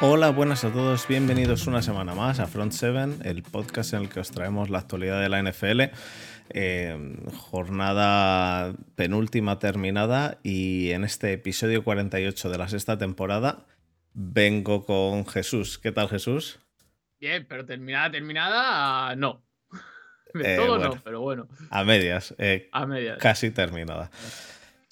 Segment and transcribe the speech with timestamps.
[0.00, 4.08] Hola, buenas a todos, bienvenidos una semana más a Front 7, el podcast en el
[4.08, 5.82] que os traemos la actualidad de la NFL.
[6.50, 13.66] Eh, jornada penúltima terminada y en este episodio 48 de la sexta temporada
[14.14, 15.78] vengo con Jesús.
[15.78, 16.60] ¿Qué tal Jesús?
[17.20, 19.42] Bien, pero terminada, terminada, no.
[20.34, 20.94] De Eh, todo bueno.
[20.94, 23.18] no, pero bueno, A medias, eh, a medias.
[23.18, 24.10] casi terminada.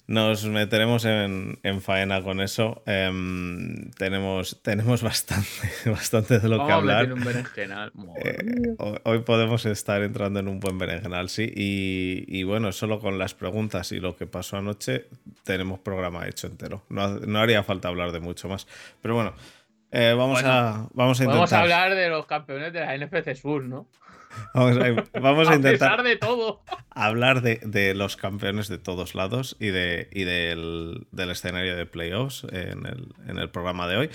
[0.07, 2.81] Nos meteremos en, en faena con eso.
[2.85, 5.47] Em, tenemos, tenemos bastante,
[5.85, 7.07] bastante de lo que Vamos a hablar.
[7.09, 7.91] meter un berenjenal.
[7.93, 11.51] Madre Eh, hoy- podemos estar entrando en un buen berenjenal, sí.
[11.53, 15.07] Y, y bueno, solo con las preguntas y lo que pasó anoche
[15.43, 16.83] tenemos programa hecho entero.
[16.87, 18.65] No, no haría falta hablar de mucho más.
[19.01, 19.33] Pero bueno,
[19.91, 21.47] eh, vamos, Bueno, a, vamos a intentar.
[21.49, 23.87] Podemos hablar de los campeones de la NFC Sur, ¿no?
[24.53, 26.61] Vamos a, vamos a a intentar pesar de todo.
[26.89, 31.85] hablar de, de los campeones de todos lados y, de, y del, del escenario de
[31.85, 34.09] playoffs en el, en el programa de hoy.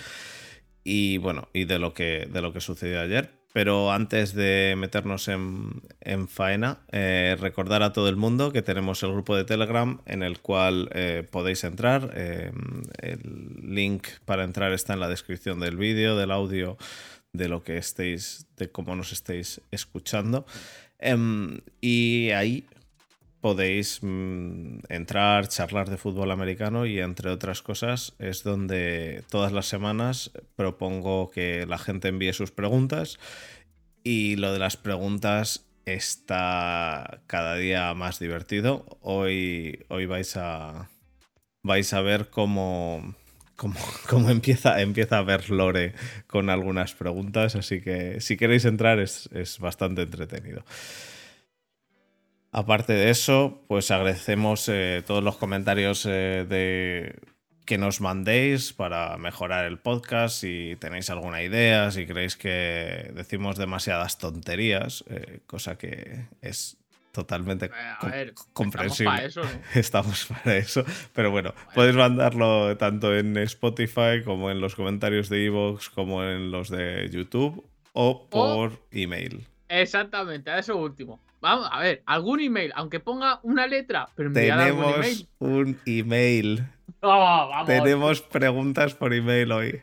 [0.84, 3.30] Y bueno, y de lo que, de lo que sucedió ayer.
[3.52, 9.02] Pero antes de meternos en, en faena, eh, recordar a todo el mundo que tenemos
[9.02, 12.12] el grupo de Telegram en el cual eh, podéis entrar.
[12.14, 12.50] Eh,
[13.02, 13.20] el
[13.62, 16.78] link para entrar está en la descripción del vídeo, del audio,
[17.32, 20.46] de lo que estéis, de cómo nos estéis escuchando.
[20.98, 22.64] Em, y ahí
[23.40, 29.66] podéis mm, entrar, charlar de fútbol americano y entre otras cosas es donde todas las
[29.66, 33.18] semanas propongo que la gente envíe sus preguntas
[34.04, 38.86] y lo de las preguntas está cada día más divertido.
[39.00, 40.88] Hoy, hoy vais a
[41.64, 43.14] vais a ver cómo,
[44.08, 45.94] cómo empieza, empieza a ver Lore
[46.26, 50.64] con algunas preguntas, así que si queréis entrar es, es bastante entretenido.
[52.54, 57.18] Aparte de eso, pues agradecemos eh, todos los comentarios eh, de,
[57.64, 60.40] que nos mandéis para mejorar el podcast.
[60.40, 66.81] Si tenéis alguna idea, si creéis que decimos demasiadas tonterías, eh, cosa que es
[67.12, 69.12] totalmente Eh, A ver, comprensible.
[69.14, 69.60] estamos para eso, ¿no?
[69.80, 70.84] Estamos para eso.
[71.14, 76.50] Pero bueno, podéis mandarlo tanto en Spotify como en los comentarios de Evox, como en
[76.50, 79.46] los de YouTube o por email.
[79.68, 81.20] Exactamente, a eso último.
[81.40, 85.28] Vamos, a ver, algún email, aunque ponga una letra, pero Tenemos email.
[85.38, 86.64] un email.
[87.04, 87.66] Oh, vamos.
[87.66, 89.82] Tenemos preguntas por email hoy.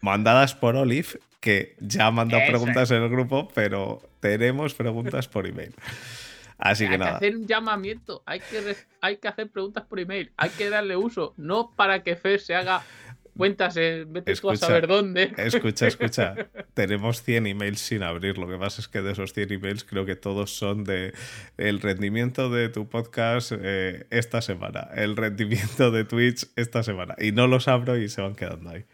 [0.00, 1.06] Mandadas por Olive,
[1.38, 5.72] que ya ha mandado preguntas en el grupo, pero tenemos preguntas por email.
[6.58, 7.16] Así hay que nada.
[7.16, 11.34] hacer un llamamiento, hay que, hay que hacer preguntas por email, hay que darle uso,
[11.36, 12.82] no para que Fer se haga
[13.36, 15.32] cuentas en vete tú a saber dónde.
[15.36, 16.34] Escucha, escucha.
[16.74, 18.38] Tenemos 100 emails sin abrir.
[18.38, 21.12] Lo que pasa es que de esos 100 emails creo que todos son de
[21.56, 27.14] el rendimiento de tu podcast eh, esta semana, el rendimiento de Twitch esta semana.
[27.18, 28.84] Y no los abro y se van quedando ahí.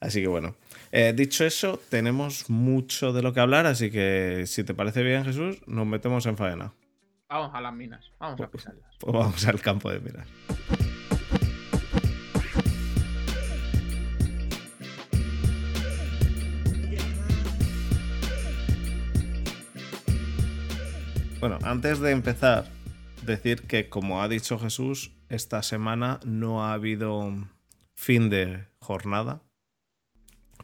[0.00, 0.56] Así que bueno.
[0.92, 5.24] Eh, dicho eso, tenemos mucho de lo que hablar, así que si te parece bien,
[5.24, 6.72] Jesús, nos metemos en faena.
[7.30, 8.96] Vamos a las minas, vamos a pisarlas.
[8.98, 10.26] Pues vamos al campo de miras.
[21.38, 22.66] Bueno, antes de empezar,
[23.22, 27.32] decir que como ha dicho Jesús, esta semana no ha habido
[27.94, 29.40] fin de jornada,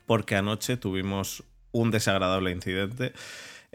[0.05, 3.13] porque anoche tuvimos un desagradable incidente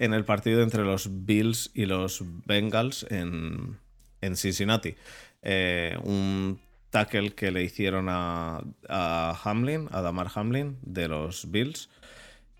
[0.01, 3.77] en el partido entre los Bills y los Bengals en,
[4.19, 4.95] en Cincinnati.
[5.43, 8.63] Eh, un tackle que le hicieron a,
[9.43, 11.89] Hamlin, a Damar Hamlin, de los Bills,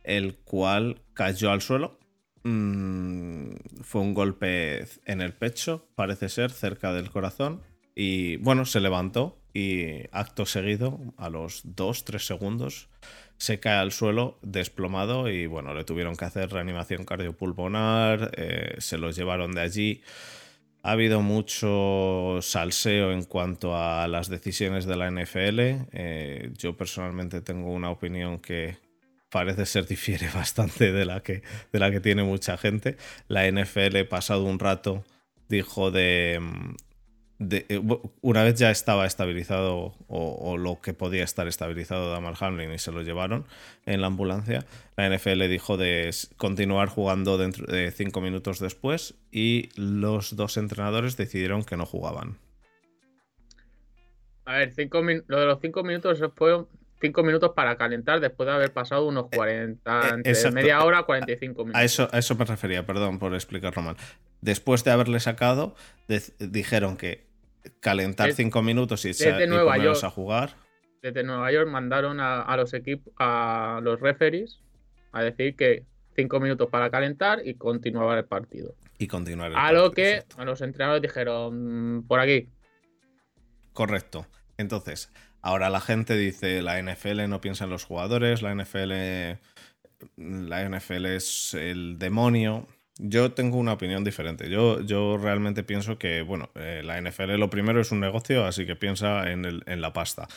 [0.04, 2.00] el cual cayó al suelo.
[2.44, 7.64] Mm, fue un golpe en el pecho, parece ser, cerca del corazón.
[7.96, 12.88] Y bueno, se levantó y acto seguido, a los 2-3 segundos,
[13.42, 19.00] se cae al suelo desplomado y bueno, le tuvieron que hacer reanimación cardiopulmonar, eh, se
[19.00, 20.04] los llevaron de allí.
[20.84, 25.60] Ha habido mucho salseo en cuanto a las decisiones de la NFL.
[25.92, 28.78] Eh, yo personalmente tengo una opinión que
[29.32, 31.42] parece ser difiere bastante de la que,
[31.74, 32.96] de la que tiene mucha gente.
[33.28, 35.04] La NFL, pasado un rato,
[35.50, 36.76] dijo de, mm,
[37.42, 37.82] de- eh,
[38.22, 42.78] una vez ya estaba estabilizado o, o lo que podía estar estabilizado Damar Hamlin y
[42.80, 43.46] se lo llevaron
[43.86, 44.66] en la ambulancia,
[44.96, 51.18] la NFL dijo de continuar jugando dentro de cinco minutos después y los dos entrenadores
[51.18, 52.38] decidieron que no jugaban.
[54.46, 56.68] A ver, cinco lo de los cinco minutos fueron
[57.00, 60.56] cinco minutos para calentar después de haber pasado unos 40, eh, entre exacto.
[60.56, 61.80] media hora 45 minutos.
[61.82, 63.96] A eso, a eso me refería, perdón por explicarlo mal.
[64.42, 65.76] Después de haberle sacado,
[66.40, 67.31] dijeron que
[67.80, 70.12] calentar cinco minutos y, desde y Nueva ponerlos York.
[70.12, 70.56] a jugar.
[71.02, 74.62] desde Nueva York mandaron a, los equipos, a los referees,
[75.12, 75.86] a decir que
[76.16, 78.76] cinco minutos para calentar y continuar el partido.
[78.98, 82.50] Y continuar el A lo que a los entrenadores dijeron, mm, por aquí.
[83.74, 84.28] Correcto.
[84.58, 85.12] Entonces,
[85.42, 89.40] ahora la gente dice, la NFL no piensa en los jugadores, la NFL,
[90.18, 92.68] la NFL es el demonio.
[93.04, 94.48] Yo tengo una opinión diferente.
[94.48, 98.68] Yo, yo realmente pienso que, bueno, eh, la NFL lo primero es un negocio, así
[98.68, 100.28] que piensa en, en la pasta.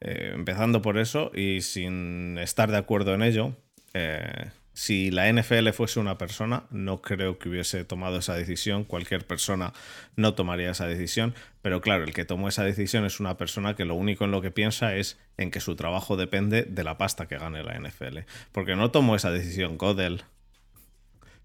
[0.00, 3.54] Eh, empezando por eso y sin estar de acuerdo en ello,
[3.92, 8.84] eh, si la NFL fuese una persona, no creo que hubiese tomado esa decisión.
[8.84, 9.72] Cualquier persona
[10.16, 11.34] no tomaría esa decisión.
[11.62, 14.42] Pero claro, el que tomó esa decisión es una persona que lo único en lo
[14.42, 18.18] que piensa es en que su trabajo depende de la pasta que gane la NFL.
[18.52, 20.24] Porque no tomó esa decisión Godel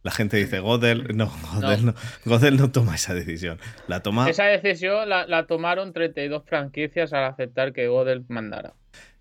[0.04, 1.32] la gente dice Godel, no,
[2.26, 3.60] Godel no, toma esa decisión.
[3.88, 4.30] La toma...
[4.30, 8.74] Esa decisión la, tomaron 32 franquicias al aceptar que Godel mandara.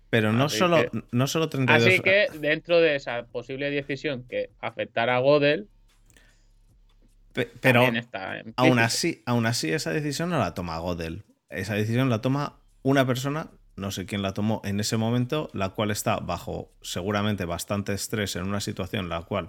[0.09, 1.87] Pero no solo, no solo 32.
[1.87, 5.69] Así que dentro de esa posible decisión que afectara a Godel,
[7.61, 7.87] pero
[8.57, 11.23] aún así, aún así esa decisión no la toma Godel.
[11.49, 15.69] Esa decisión la toma una persona, no sé quién la tomó en ese momento, la
[15.69, 19.47] cual está bajo seguramente bastante estrés en una situación en la cual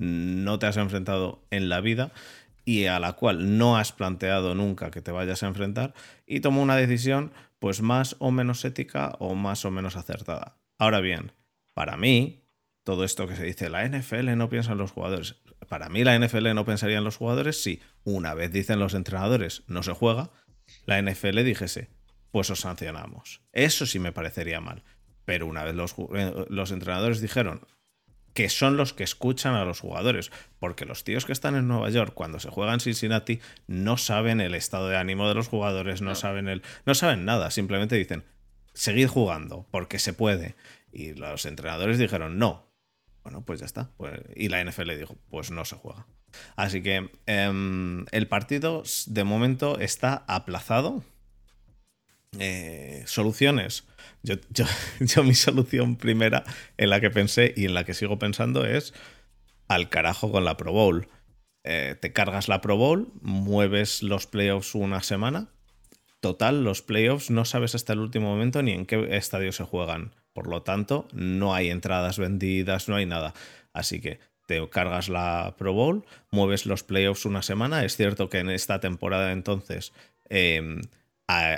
[0.00, 2.12] no te has enfrentado en la vida
[2.64, 5.94] y a la cual no has planteado nunca que te vayas a enfrentar
[6.26, 10.56] y tomó una decisión pues más o menos ética o más o menos acertada.
[10.78, 11.32] Ahora bien,
[11.74, 12.46] para mí,
[12.82, 15.36] todo esto que se dice, la NFL no piensa en los jugadores.
[15.68, 19.62] Para mí la NFL no pensaría en los jugadores si una vez dicen los entrenadores
[19.66, 20.30] no se juega,
[20.86, 21.90] la NFL dijese,
[22.30, 23.42] pues os sancionamos.
[23.52, 24.82] Eso sí me parecería mal.
[25.26, 27.66] Pero una vez los, eh, los entrenadores dijeron,
[28.34, 31.90] que son los que escuchan a los jugadores, porque los tíos que están en Nueva
[31.90, 36.02] York cuando se juega en Cincinnati no saben el estado de ánimo de los jugadores,
[36.02, 38.24] no, saben el no saben nada, simplemente dicen,
[38.72, 40.54] "Seguid jugando porque se puede."
[40.92, 42.70] Y los entrenadores dijeron, "No."
[43.22, 43.90] Bueno, pues ya está.
[43.96, 46.06] Pues, y la NFL dijo, "Pues no se juega."
[46.56, 51.04] Así que em, el partido de momento está aplazado.
[52.38, 53.84] Eh, soluciones
[54.22, 54.36] yo,
[55.00, 56.44] yo, mi solución primera
[56.76, 58.94] en la que pensé y en la que sigo pensando es
[59.68, 61.08] al carajo con la Pro Bowl.
[61.62, 65.48] Eh, te cargas la Pro Bowl, mueves los playoffs una semana.
[66.20, 70.14] Total, los playoffs no sabes hasta el último momento ni en qué estadio se juegan.
[70.32, 73.32] Por lo tanto, no hay entradas vendidas, no hay nada.
[73.72, 77.84] Así que te cargas la Pro Bowl, mueves los playoffs una semana.
[77.84, 79.92] Es cierto que en esta temporada entonces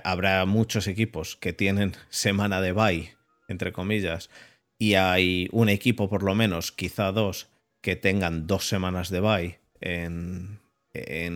[0.04, 3.14] habrá muchos equipos que tienen semana de bye,
[3.48, 4.30] entre comillas,
[4.78, 7.48] y hay un equipo por lo menos, quizá dos,
[7.80, 10.60] que tengan dos semanas de bye en,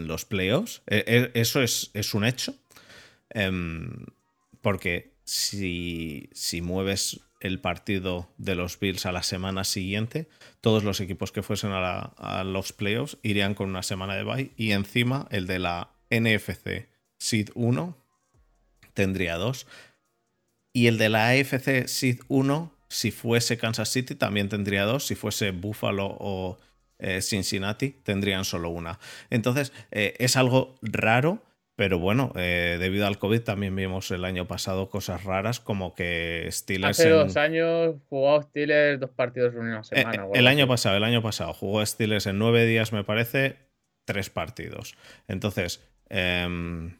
[0.06, 0.82] los playoffs.
[0.86, 2.54] E, e, eso es, es un hecho.
[3.30, 4.06] Em,
[4.60, 10.28] porque si, si mueves el partido de los Bills a la semana siguiente,
[10.60, 14.50] todos los equipos que fuesen a, a, los playoffs irían con una semana de bye
[14.56, 17.96] y encima el de la NFC Seed 1
[18.96, 19.68] tendría dos.
[20.72, 25.06] Y el de la AFC Seed 1, si fuese Kansas City, también tendría dos.
[25.06, 26.58] Si fuese Buffalo o
[26.98, 28.98] eh, Cincinnati, tendrían solo una.
[29.30, 31.42] Entonces, eh, es algo raro.
[31.76, 36.48] Pero bueno, eh, debido al COVID también vimos el año pasado cosas raras como que
[36.50, 36.98] Steelers.
[36.98, 40.26] Hace dos años jugó Steelers dos partidos en una semana.
[40.32, 43.56] el año pasado, el año pasado jugó Steelers en nueve días, me parece,
[44.06, 44.96] tres partidos.
[45.28, 46.96] Entonces, em,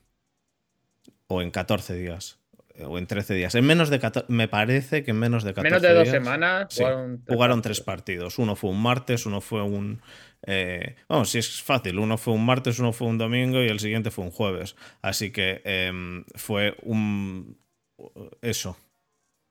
[1.29, 2.39] o en 14 días
[2.77, 3.55] eh, o en 13 días.
[3.55, 6.69] En menos de me parece que en menos de 14 Menos de dos semanas
[7.27, 8.39] jugaron, tres, partidos.
[8.39, 10.03] Uno fue un martes, uno fue un.
[10.47, 11.99] Eh, vamos, si es fácil.
[11.99, 14.77] Uno fue un martes, uno fue un domingo y el siguiente fue un jueves.
[15.03, 17.59] Así que em, fue un.
[18.43, 18.77] Eso.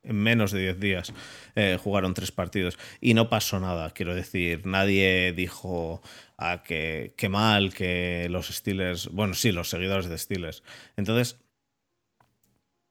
[0.03, 1.13] En menos de 10 días
[1.55, 2.77] eh, jugaron tres partidos.
[3.01, 4.63] Y no pasó nada, quiero decir.
[4.67, 6.03] Nadie dijo
[6.37, 9.07] a ah, que, que mal que los Steelers.
[9.07, 10.61] Bueno, sí, los seguidores de Steelers.
[10.95, 11.39] Entonces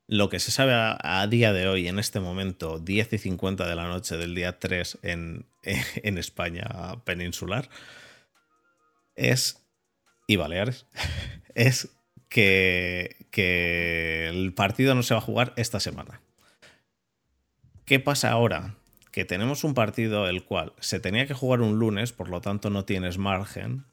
[0.06, 3.75] lo que se sabe a, día de hoy, en este momento, 10 y 50 de
[3.75, 6.68] la noche del día 3 en, en España
[7.04, 7.68] peninsular,
[9.14, 9.64] es,
[10.26, 10.87] y Baleares,
[11.54, 11.90] es
[12.28, 16.20] que, que el partido no se va a jugar esta semana.
[17.87, 18.75] ¿Qué pasa ahora?
[19.11, 22.70] Que tenemos un partido el cual se tenía que jugar un lunes, por lo tanto
[22.70, 23.84] no tienes margen.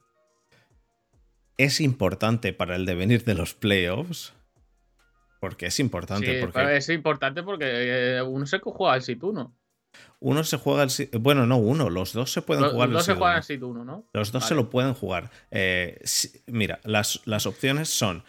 [1.57, 4.33] Es importante para el devenir de los playoffs
[5.41, 6.39] porque es importante.
[6.39, 6.77] porque...
[6.77, 9.57] Es importante porque eh, uno se juega el sit 1.
[10.19, 11.15] Uno se juega sit...
[11.19, 13.83] Bueno, no uno, los dos se pueden jugar los dos se juegan el sit 1,
[13.83, 14.07] ¿no?
[14.13, 15.31] Los dos se lo pueden jugar.
[15.49, 15.99] Eh,
[16.45, 18.23] mira, las, las, opciones son: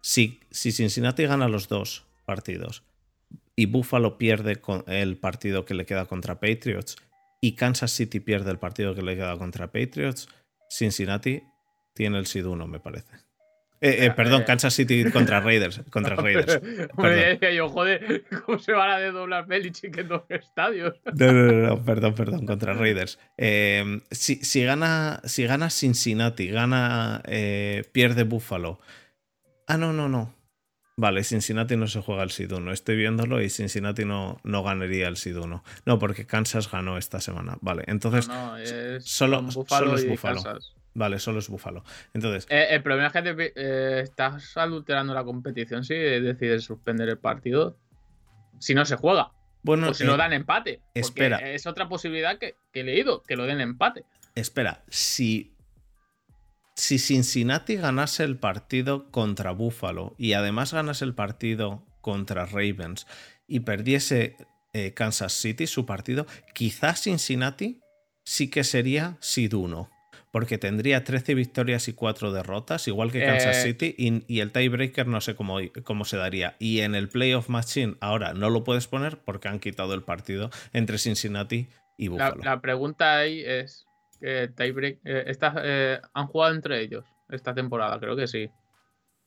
[0.00, 2.82] si, si Cincinnati gana los dos partidos
[3.54, 6.96] y Buffalo pierde con- el partido que le queda contra Patriots
[7.40, 10.28] y Kansas City pierde el partido que le queda contra Patriots,
[10.68, 11.44] Cincinnati
[11.94, 13.29] tiene el SID 1, me parece.
[13.82, 14.44] Eh, eh, perdón, eh.
[14.44, 15.80] Kansas City contra Raiders.
[15.90, 16.60] Contra Raiders.
[16.98, 20.94] Ya decía yo, joder, ¿cómo se van a desdoblar Belichick en dos estadios?
[21.14, 23.18] No, no, no, no, perdón, perdón, contra Raiders.
[23.38, 27.22] Eh, si, si gana, si gana Cincinnati, gana,
[27.92, 28.80] pierde Buffalo.
[29.66, 30.34] Ah, no, no, no.
[30.96, 32.72] Vale, Cincinnati no se juega el SID 1.
[32.72, 35.64] Estoy viéndolo y Cincinnati no, no ganaría el SID 1.
[35.86, 37.56] No, porque Kansas ganó esta semana.
[37.62, 40.42] Vale, entonces, no, es solo- solo es y Buffalo.
[40.42, 40.74] Kansas.
[40.94, 41.84] Vale, solo es Buffalo.
[42.14, 47.08] Entonces, Eh, el problema es que te- eh, estás adulterando la competición si decides suspender
[47.08, 47.76] el partido.
[48.58, 49.32] Si no se juega.
[49.62, 50.80] bueno, o si eh, lo dan empate.
[50.94, 51.36] espera.
[51.38, 54.04] Es otra posibilidad que, que he leído, que lo den empate.
[54.34, 55.52] espera, si,
[56.74, 63.06] si Cincinnati ganase el partido contra Buffalo y además ganase el partido contra Ravens
[63.46, 64.36] y perdiese
[64.72, 67.80] eh, Kansas City su partido, quizás Cincinnati
[68.24, 69.90] sí que sería Seed 1.
[70.30, 73.62] Porque tendría 13 victorias y 4 derrotas, igual que Kansas Eh.
[73.62, 76.54] City, y, y el tiebreaker no sé cómo, cómo se daría.
[76.60, 80.50] Y en el Playoff Machine ahora no lo puedes poner porque han quitado el partido
[80.72, 81.66] entre Cincinnati
[81.98, 82.42] y Buffalo.
[82.44, 83.86] la pregunta ahí es:
[84.20, 87.98] que tiebreak, eh, eh, ¿han jugado entre ellos esta temporada?
[87.98, 88.48] Creo que sí.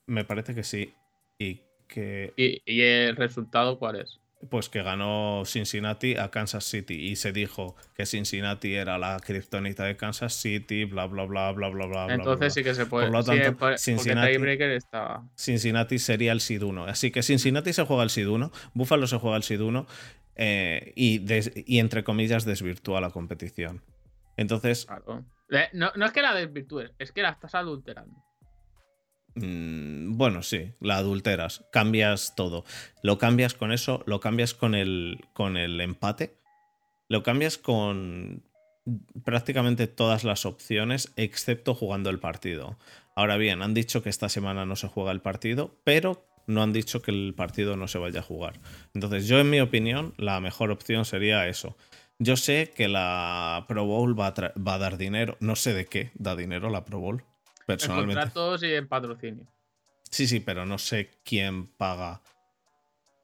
[0.08, 0.94] Me parece que sí.
[1.38, 4.20] Y que ¿Y, y el resultado cuál es?
[4.50, 9.84] Pues que ganó Cincinnati a Kansas City y se dijo que Cincinnati era la kriptonita
[9.86, 12.08] de Kansas City, bla bla bla bla bla bla.
[12.14, 12.50] Entonces bla.
[12.50, 13.08] sí que se puede.
[13.08, 15.28] Por lo sí, tanto, por- porque Cincinnati- estaba.
[15.36, 16.86] Cincinnati sería el SID 1.
[16.86, 19.86] Así que Cincinnati se juega el SID 1, Buffalo se juega el SID 1
[20.36, 23.82] eh, y, des- y entre comillas desvirtúa la competición.
[24.38, 25.26] Entonces, Claro.
[25.52, 28.16] Eh, No, no es que la desvirtúes, es que la estás adulterando.
[29.36, 32.66] Mm, bueno, sí, la adulteras, cambias todo.
[33.02, 36.38] Lo cambias con eso, lo cambias con el, con el empate,
[37.10, 38.44] lo cambias con
[39.24, 42.78] prácticamente todas las opciones, excepto jugando el partido.
[43.16, 46.74] Ahora bien, han dicho que esta semana no se juega el partido, pero no han
[46.74, 48.60] dicho que el partido no se vaya a jugar.
[48.94, 51.78] Entonces, yo en mi opinión, la mejor opción sería eso.
[52.20, 56.12] Yo sé que la Pro Bowl va va a dar dinero, no sé de qué
[56.16, 57.24] da dinero la Pro Bowl,
[57.64, 58.22] En personalmente.
[58.22, 59.46] contratos y en patrocinio.
[60.10, 62.22] Sí, sí, pero no sé quién paga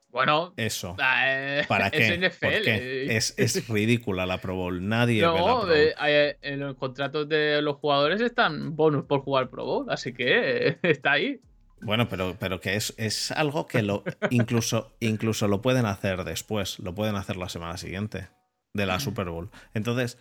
[0.10, 0.96] Bueno, eso.
[1.24, 2.18] eh, ¿Para es qué?
[2.18, 2.46] NFL.
[2.46, 3.16] ¿Por qué?
[3.16, 4.88] Es, es ridícula la Pro Bowl.
[4.88, 5.72] Nadie ve la Pro No, Bowl.
[5.72, 10.14] eh, eh, en los contratos de los jugadores están bonus por jugar Pro Bowl, así
[10.14, 11.40] que eh, está ahí.
[11.82, 16.80] Bueno, pero, pero que es, es algo que lo incluso, incluso lo pueden hacer después.
[16.80, 18.28] Lo pueden hacer la semana siguiente
[18.74, 19.50] de la Super Bowl.
[19.74, 20.18] Entonces,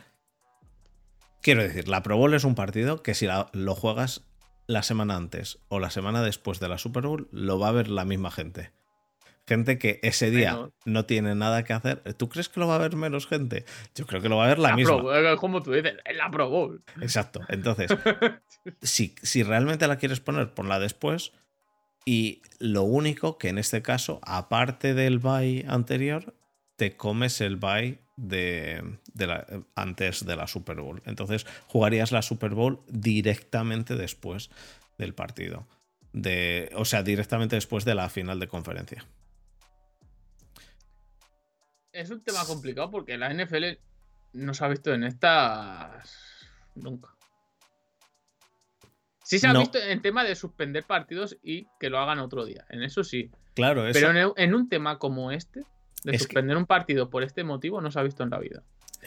[1.43, 4.25] quiero decir, la Pro Bowl es un partido que si la- lo juegas
[4.67, 7.89] la semana antes o la semana después de la Super Bowl, lo va a ver
[7.89, 8.73] la misma gente.
[9.47, 12.03] Gente que ese día no tiene nada que hacer.
[12.19, 13.65] ¿Tú crees que lo va a ver menos gente?
[13.95, 14.97] Yo creo que lo va a ver la, La misma.
[14.99, 16.83] Pro Bowl, como tú dices, es la Pro Bowl.
[17.01, 17.41] Exacto.
[17.49, 17.91] Entonces,
[18.83, 21.33] si, si realmente la quieres poner, ponla después.
[22.05, 26.35] Y lo único que en este caso, aparte del buy anterior,
[26.77, 29.47] te comes el buy de, de la-
[29.77, 31.01] antes de la Super Bowl.
[31.07, 34.51] Entonces, jugarías la Super Bowl directamente después
[34.99, 35.67] del partido.
[36.13, 39.05] De, o sea, directamente después de la final de conferencia.
[41.93, 43.79] Es un tema complicado porque la NFL
[44.35, 47.09] no se ha visto en estas nunca.
[49.25, 49.61] Sí se ha No.
[49.61, 52.65] visto en tema de suspender partidos y que lo hagan otro día.
[52.71, 53.31] En eso sí.
[53.55, 55.63] Claro, eso, Pero en, en un tema como este,
[56.11, 58.39] de Es que- suspender un partido por este motivo, no se ha visto en la
[58.39, 58.63] vida.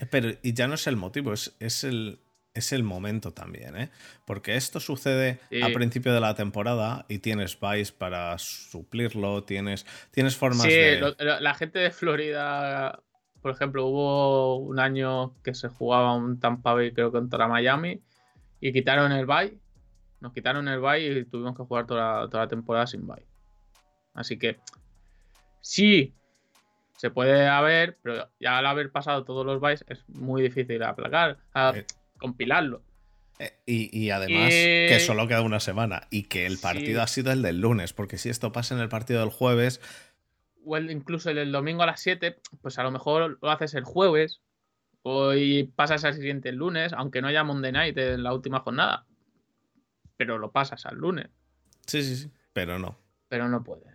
[0.10, 2.20] Pero y ya no es el motivo, es, es el,
[2.54, 3.90] es el momento también, ¿eh?
[4.26, 5.62] Porque esto sucede Sí.
[5.62, 11.00] a principio de la temporada y tienes buys para suplirlo, tienes, tienes formas Sí, de...
[11.00, 13.02] lo- lo- la gente de Florida,
[13.42, 18.02] por ejemplo, hubo un año que se jugaba un Tampa Bay, creo que contra Miami,
[18.60, 19.58] y quitaron el bye.
[20.20, 23.26] Nos quitaron el bye y tuvimos que jugar toda, toda la temporada sin bye.
[24.14, 24.60] Así que
[25.62, 26.14] sí,
[27.02, 31.40] se puede haber, pero ya al haber pasado todos los byes es muy difícil aplacar,
[31.52, 31.88] a- Eh.
[32.20, 32.84] compilarlo.
[33.40, 36.62] Eh, Y, y además Eh, que solo queda una semana y que el sí.
[36.62, 39.82] partido ha sido el del lunes, porque si esto pasa en el partido del jueves,
[40.64, 43.74] o el- incluso el, el domingo a las 7, pues a lo mejor lo haces
[43.74, 44.42] el jueves
[45.02, 49.08] o y pasas al siguiente lunes, aunque no haya Monday Night en la última jornada.
[50.18, 51.30] Pero lo pasas al lunes,
[51.88, 52.96] sí, sí, sí, pero no.
[53.28, 53.91] pero no puedes.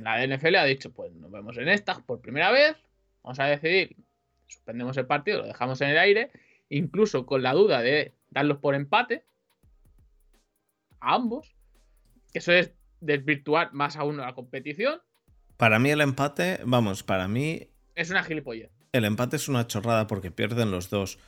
[0.00, 2.76] La NFL ha dicho, pues nos vemos en esta por primera vez,
[3.22, 3.96] vamos a decidir,
[4.46, 6.30] suspendemos el partido, lo dejamos en el aire,
[6.68, 9.24] incluso con la duda de darlos por empate
[11.00, 11.54] a ambos,
[12.32, 15.00] que eso es desvirtuar más aún la competición.
[15.56, 18.70] Para mí el empate, vamos, para mí Es una gilipollez.
[18.92, 21.18] el empate es una chorrada porque pierden los dos.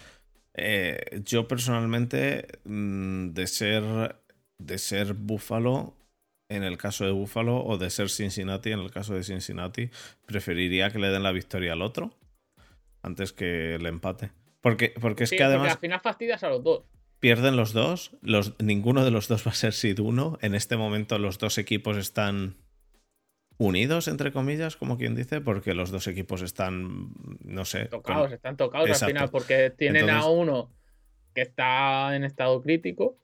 [0.54, 4.16] Eh, yo personalmente, mm, de ser,
[4.58, 5.94] de ser Buffalo,
[6.48, 9.90] en el caso de Buffalo, o de ser Cincinnati, en el caso de Cincinnati,
[10.26, 12.14] preferiría que le den la victoria al otro
[13.02, 14.30] antes que el empate.
[14.60, 16.84] Porque, porque es que además al final fastidias a los dos.
[17.20, 20.38] pierden los dos, los, ninguno de los dos va a ser seed 1.
[20.42, 22.56] En este momento los dos equipos están
[23.58, 27.10] unidos, entre comillas, como quien dice, porque los dos equipos están,
[27.42, 29.04] no sé, con- Tocados, están tocados Exacto.
[29.06, 30.70] al final porque tienen a uno
[31.34, 33.18] que está en estado crítico.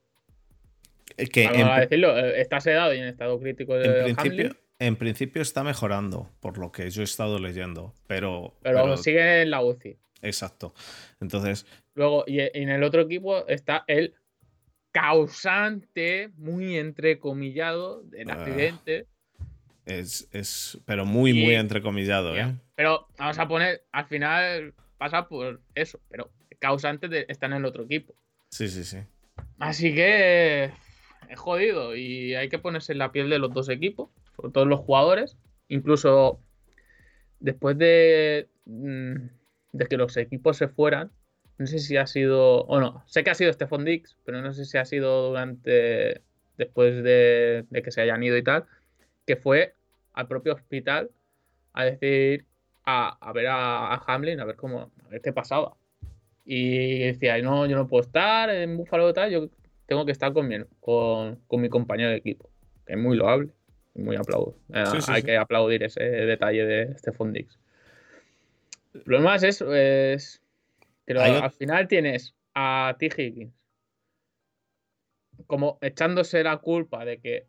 [1.16, 4.16] Eh, que Vamos en, a decirlo, eh, está sedado y en estado crítico de en
[4.16, 8.54] principio, Hamlin, en principio está mejorando, por lo que yo he estado leyendo, pero...
[8.62, 9.97] pero, pero- sigue en la UCI.
[10.23, 10.75] Exacto.
[11.21, 14.14] Entonces, Luego, y en el otro equipo está el
[14.92, 19.07] causante, muy entrecomillado, del Ah, accidente.
[19.85, 22.37] es, es pero muy, muy entrecomillado.
[22.37, 22.54] ¿eh?
[22.76, 27.54] Pero vamos a poner, al final pasa por eso, pero el causante de- está en
[27.54, 28.14] el otro equipo.
[28.50, 28.99] Sí, sí, sí.
[29.59, 30.71] Así que
[31.33, 34.67] es jodido y hay que ponerse en la piel de los dos equipos, sobre todo
[34.67, 35.37] los jugadores.
[35.69, 36.41] Incluso
[37.41, 39.17] después de, mm,
[39.89, 41.11] que los equipos se fueran,
[41.59, 44.53] no sé si ha sido, o no, sé que ha sido Stephon Dix, pero no
[44.53, 46.23] sé si ha sido durante,
[46.57, 48.67] después de, de que se hayan ido y tal,
[49.27, 49.75] que fue
[50.12, 51.11] al propio hospital
[51.73, 52.47] a decir,
[52.85, 55.77] a, ver a, Hamlin, a ver cómo, a ver qué pasaba.
[56.45, 59.49] Y decía, no, yo no puedo estar en Buffalo y tal, yo
[59.87, 62.51] tengo que estar con mi, con, con mi compañero de equipo.
[62.87, 63.51] Que es muy loable,
[63.95, 64.57] muy aplaudo.
[64.73, 65.27] Eh, Sí, sí, hay sí.
[65.27, 67.59] que aplaudir ese detalle de Stephon Dix.
[68.95, 70.43] El problema es es
[71.07, 73.07] que lo- al final tienes a T.
[73.16, 73.53] Higgins
[75.47, 77.47] como echándose la culpa de que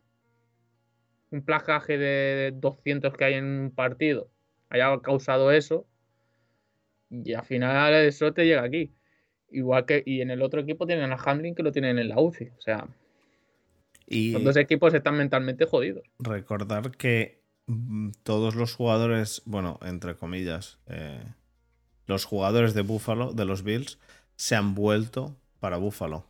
[1.32, 4.30] un placaje de 200 que hay en un partido
[4.70, 5.86] haya causado eso
[7.10, 8.92] y al final eso te llega aquí.
[9.54, 12.20] Igual que, y en el otro equipo tienen a Hamlin que lo tienen en la
[12.20, 12.50] UCI.
[12.58, 12.88] O sea,
[14.08, 16.04] Y los dos equipos están mentalmente jodidos.
[16.20, 21.24] recordar que mm, todos los jugadores, bueno, entre comillas, eh,
[22.08, 24.00] los jugadores de Buffalo, de los Bills,
[24.36, 26.26] se han vuelto para Buffalo.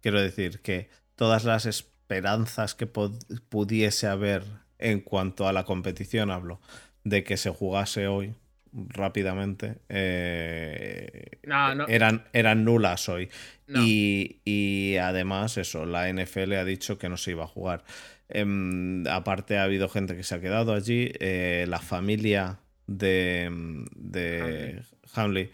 [0.00, 4.42] Quiero decir que todas las esperanzas que pudiese haber
[4.78, 6.60] en cuanto a la competición, hablo,
[7.04, 8.34] de que se jugase hoy
[8.74, 13.28] rápidamente, eh, No, no, eran, eran nulas hoy.
[13.68, 13.80] no.
[13.84, 17.84] Y, y además, eso, la NFL ha dicho que no se iba a jugar.
[18.28, 21.12] Em, aparte, ha habido gente que se ha quedado allí.
[21.20, 23.48] eh, la familia de,
[23.94, 24.82] de
[25.14, 25.50] Hamley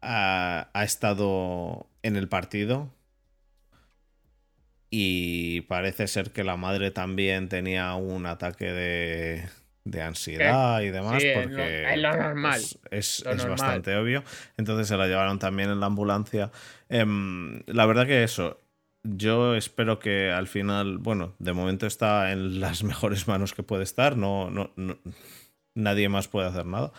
[0.00, 2.90] ha, ha estado en el partido.
[4.90, 9.44] Y parece ser que la madre también tenía un ataque de,
[9.84, 11.20] de ansiedad y demás.
[11.22, 13.58] Sí, es lo- porque es lo normal, Es, es- lo es normal.
[13.58, 14.22] bastante obvio.
[14.56, 16.50] Entonces se la llevaron también en la ambulancia.
[16.88, 18.58] Em, la verdad que eso.
[19.04, 23.82] Yo espero que al final, bueno, de momento está en las mejores manos que puede
[23.82, 24.16] estar.
[24.16, 24.98] No, no, no-
[25.74, 26.92] nadie más puede hacer nada.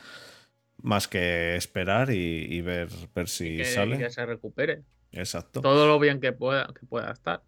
[0.81, 3.97] Más que esperar y, y ver, ver si que, sale.
[3.97, 4.83] que se recupere.
[5.13, 5.61] Exacto.
[5.61, 7.41] Todo lo bien que pueda, que pueda estar.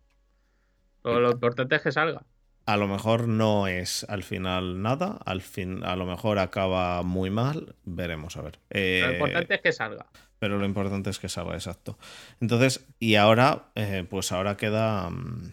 [1.03, 2.23] Lo importante es que salga.
[2.65, 5.19] A lo mejor no es al final nada.
[5.25, 7.75] Al fin, a lo mejor acaba muy mal.
[7.83, 8.59] Veremos a ver.
[8.69, 10.07] Lo Eh, importante es que salga.
[10.39, 11.97] pero lo importante es que salga exacto.
[12.41, 15.51] Entonces, y ahora, eh, pues ahora queda, mm,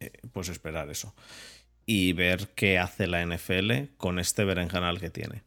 [0.00, 1.14] eh, pues esperar eso.
[1.86, 5.44] Y ver qué hace la NFL con este berenjenal que tiene.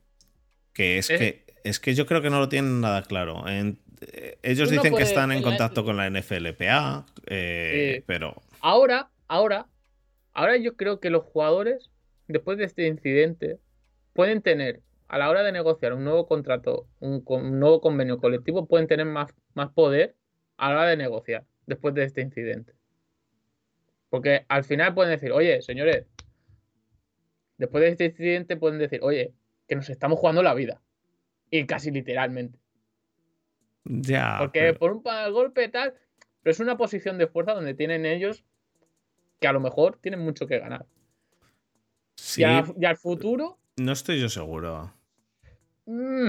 [0.73, 3.45] Que es que, es que yo creo que no lo tienen nada claro.
[3.47, 3.79] En-
[4.43, 7.05] ellos dicen que están en la- contacto con la NFLPA,
[8.05, 9.65] pero Ahora, ahora,
[10.39, 11.91] ahora yo creo que los jugadores,
[12.29, 13.59] después de este incidente,
[14.13, 17.25] pueden tener, a la hora de negociar un nuevo contrato, un,
[17.59, 20.15] nuevo convenio colectivo, pueden tener más, más poder
[20.55, 22.73] a la hora de negociar después de este incidente.
[24.09, 26.05] Porque al final pueden decir, oye, señores,
[27.57, 29.33] después de este incidente pueden decir, oye,
[29.67, 30.81] que nos estamos jugando la vida.
[31.51, 32.57] Y casi literalmente.
[33.83, 34.37] ya.
[34.39, 35.95] Porque pero- por un golpe tal,
[36.41, 38.45] pero es una posición de fuerza donde tienen ellos
[39.39, 40.85] que a lo mejor tienen mucho que ganar.
[42.15, 44.93] sí, Y, a- y al futuro, no estoy yo seguro.
[45.85, 46.27] mm,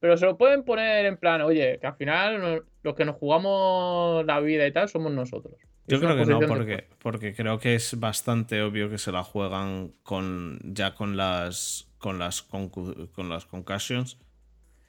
[0.00, 4.24] pero se lo pueden poner en plan, oye, que al final los que nos jugamos
[4.26, 5.54] la vida y tal somos nosotros.
[5.88, 9.22] Yo Es creo que no, porque, porque creo que es bastante obvio que se la
[9.22, 14.18] juegan con ya con las con las con las concussions.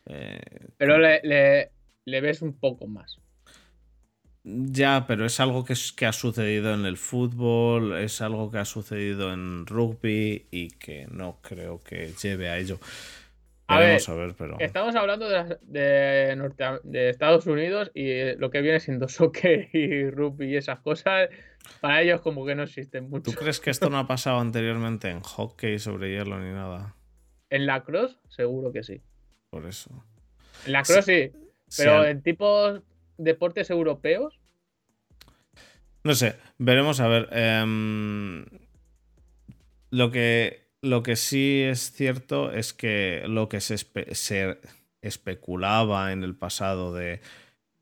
[0.08, 0.40] Eh,
[0.78, 1.72] Pero le, le-
[2.06, 3.20] le ves un poco más.
[4.50, 8.60] Ya, pero es algo que, es- que ha sucedido en el fútbol, es algo que
[8.60, 12.80] ha sucedido en rugby y que no creo que lleve a ello.
[13.68, 14.56] A ver, a ver, pero.
[14.62, 20.10] Estamos hablando de, de, Norte- de Estados Unidos y lo que viene siendo soccer y
[20.10, 21.28] rugby y esas cosas,
[21.82, 23.32] para ellos como que no existen mucho.
[23.32, 26.96] ¿Tú crees que esto no ha pasado anteriormente en hockey sobre hielo ni nada?
[27.50, 29.02] En la cross, seguro que sí.
[29.50, 29.92] Por eso.
[30.66, 31.32] En la cross sí,
[31.68, 32.82] Sí, pero en tipos
[33.18, 34.37] deportes europeos,
[36.08, 37.28] No sé, veremos a ver.
[37.34, 38.46] em,
[39.90, 44.58] lo, que, lo que sí es cierto es que lo que se, se
[45.02, 47.20] especulaba en el pasado de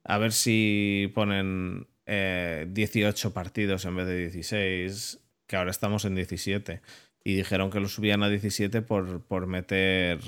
[0.04, 6.16] a ver si ponen eh, 18 partidos en vez de 16, que ahora estamos en
[6.16, 6.82] 17.
[7.24, 10.20] Y dijeron que lo subían a 17 por, por meter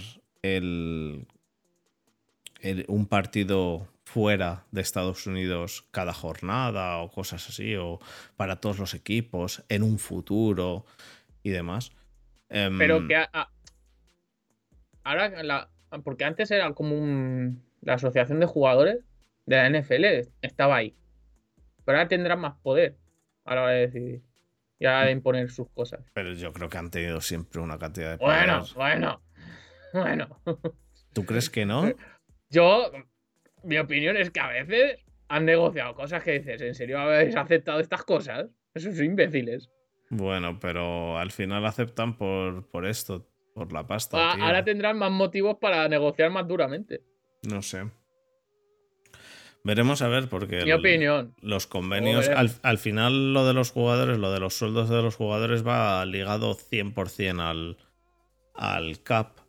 [0.44, 1.26] el-
[2.88, 8.00] un partido fuera de Estados Unidos cada jornada o cosas así, o
[8.36, 10.86] para todos los equipos en un futuro
[11.44, 11.92] y demás.
[12.50, 13.52] Em, pero que a- a-
[15.04, 15.70] ahora la,
[16.04, 19.06] porque antes era como un, la asociación de jugadores
[19.46, 20.96] de la NFL estaba ahí,
[21.86, 22.98] pero ahora tendrán más poder
[23.46, 24.24] a la hora de decidir
[24.80, 26.02] y a la hora de imponer sus cosas.
[26.14, 28.74] pero yo creo que han tenido siempre una cantidad de Bueno, poder.
[28.76, 29.22] bueno,
[29.94, 30.42] bueno.
[31.14, 31.94] ¿Tú crees que no?
[32.50, 32.92] Yo,
[33.68, 34.98] mi opinión es que a veces
[35.30, 38.48] han negociado cosas que dices, ¿en serio habéis aceptado estas cosas?
[38.74, 39.70] Esos imbéciles.
[40.10, 44.32] Bueno, pero al final aceptan por, por esto, por la pasta.
[44.32, 44.46] A- tío.
[44.46, 47.02] ahora tendrán más motivos para negociar más duramente.
[47.44, 47.90] No sé.
[49.64, 51.36] Veremos a ver, porque Mi el- opinión.
[51.42, 55.16] los convenios, al, al final lo de los jugadores, lo de los sueldos de los
[55.18, 57.78] jugadores va ligado 100% al,
[58.56, 59.40] al cap,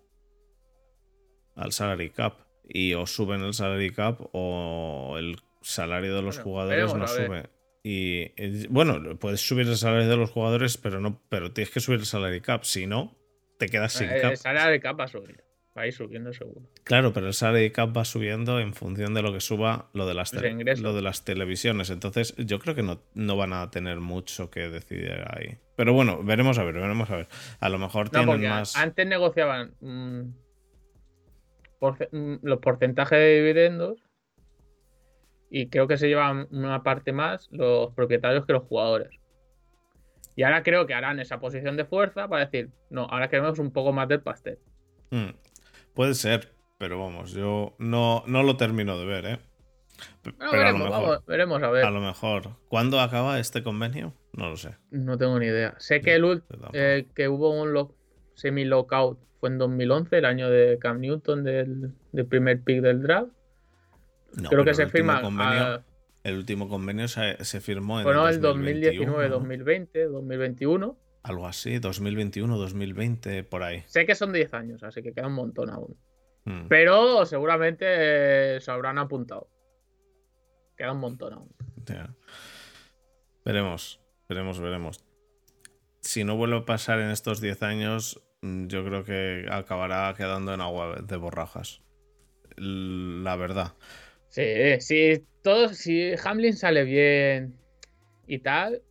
[1.54, 2.34] al salary cap.
[2.68, 7.08] Y o suben el salary cap o el salario de los Bueno, jugadores no a
[7.08, 7.44] sube.
[7.82, 11.80] Y eh, bueno, puedes subir el salario de los jugadores, pero no, pero tienes que
[11.80, 12.64] subir el salary cap.
[12.64, 13.16] Si no,
[13.58, 14.30] te quedas sin Eh, cap.
[14.32, 15.42] El salario de capa subir.
[15.76, 16.62] Va a ir subiendo seguro.
[16.82, 20.14] Claro, pero el salary cap va subiendo en función de lo que suba lo de
[20.14, 21.90] las, lo de las televisiones.
[21.90, 25.56] Entonces, yo creo que no, no van a tener mucho que decidir ahí.
[25.76, 27.28] Pero bueno, veremos a ver, veremos a ver.
[27.60, 28.76] A lo mejor No, tienen a- más.
[28.76, 30.22] antes negociaban mm,
[31.78, 33.98] porce- mm, los porcentajes de dividendos
[35.50, 39.10] y creo que se llevan una parte más los propietarios que los jugadores.
[40.36, 43.72] Y ahora creo que harán esa posición de fuerza para decir, no, ahora queremos un
[43.72, 44.58] poco más del pastel.
[45.10, 45.30] Mm,
[45.94, 49.38] puede ser, pero vamos, yo no, no lo termino de ver, ¿eh?
[50.22, 51.02] P- pero a lo veremos, mejor.
[51.02, 51.84] vamos, veremos a ver.
[51.84, 52.50] A lo mejor.
[52.68, 54.14] ¿Cuándo acaba este convenio?
[54.32, 54.76] No lo sé.
[54.92, 55.74] No tengo ni idea.
[55.78, 57.96] Sé que el eh, que hubo un lock-
[58.38, 63.30] semi-lockout fue en 2011, el año de Cam Newton, del, del primer pick del draft.
[64.34, 65.20] No, Creo que se firma.
[65.22, 65.84] convenio- ah,
[66.24, 70.98] El último convenio se, se firmó en bueno, el 2021, 2019, 2020, 2021.
[71.22, 73.82] Algo así, 2021, 2020, por ahí.
[73.86, 75.96] Sé que son 10 años, así que queda un montón aún.
[76.44, 76.68] Mm.
[76.68, 77.84] Pero seguramente
[78.56, 79.48] eh, se habrán apuntado.
[80.76, 81.50] Queda un montón aún.
[83.44, 85.04] Veremos, veremos, veremos.
[86.00, 90.60] Si no vuelve a pasar en estos 10 años, yo creo que acabará quedando en
[90.60, 91.82] agua de borrajas.
[92.56, 93.74] La verdad.
[94.28, 97.58] Sí, sí, todo, si Hamlin sale bien
[98.26, 98.82] y tal,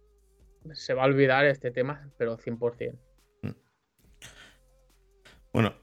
[0.73, 2.97] se va a olvidar este tema, pero 100%.
[5.53, 5.73] Bueno,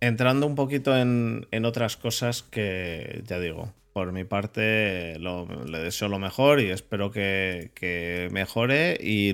[0.00, 6.08] entrando un poquito en, en otras cosas que, ya digo, por mi parte le deseo
[6.08, 9.32] lo mejor y espero que, que mejore y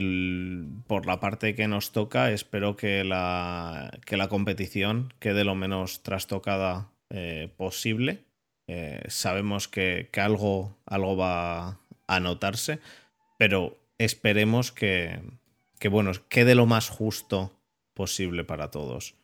[0.87, 6.03] por la parte que nos toca espero que la, que la competición quede lo menos
[6.03, 8.25] trastocada eh, posible.
[8.69, 12.81] Eh, sabemos que, que algo, algo va a notarse,
[13.39, 15.21] pero esperemos que,
[15.79, 17.53] que bueno, quede lo más justo
[17.95, 19.15] posible para todos.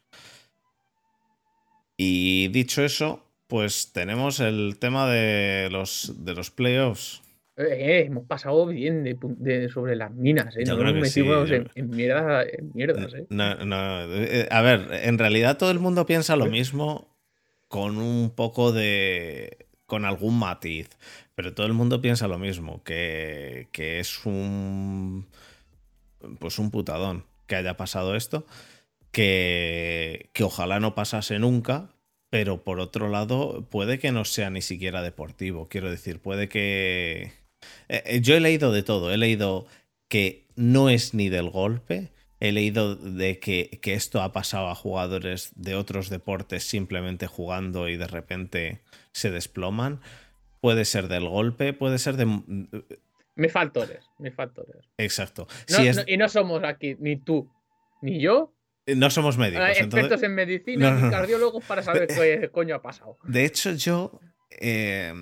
[1.96, 7.20] Y dicho eso, pues tenemos el tema de los, de los playoffs.
[7.58, 10.64] Eh, eh, hemos pasado bien de, pu- de- sobre las minas, ¿eh?
[10.64, 13.12] Yo No creo nos que sí, metimos yo- en, en mierda- en mierdas.
[13.28, 17.14] No, no, a ver, en realidad todo el mundo piensa lo mismo
[17.68, 19.66] con un poco de...
[19.84, 20.88] con algún matiz,
[21.34, 25.26] pero todo el mundo piensa lo mismo, que, que es un...
[26.38, 28.46] pues un putadón que haya pasado esto,
[29.10, 31.90] que, que ojalá no pasase nunca,
[32.32, 37.32] pero por otro lado puede que no sea ni siquiera deportivo, quiero decir, puede que...
[37.90, 39.66] Eh, eh, yo he leído de todo, he leído
[40.08, 44.74] que no es ni del golpe, he leído de que, que esto ha pasado a
[44.74, 48.80] jugadores de otros deportes simplemente jugando y de repente
[49.12, 50.00] se desploman.
[50.62, 52.24] puede ser del golpe, puede ser de.
[53.34, 54.76] Mis factores, mis factores.
[54.96, 55.46] Exacto.
[55.68, 57.50] No, Si es- no- y no somos aquí, ni tú,
[58.00, 58.54] ni yo,
[58.86, 59.64] No somos médicos.
[59.68, 61.10] eh, entonces- expertos en medicina, No, no, ni no.
[61.10, 63.16] cardiólogos para saber qué coño ha pasado.
[63.24, 64.18] De hecho, yo.
[64.50, 65.12] eh,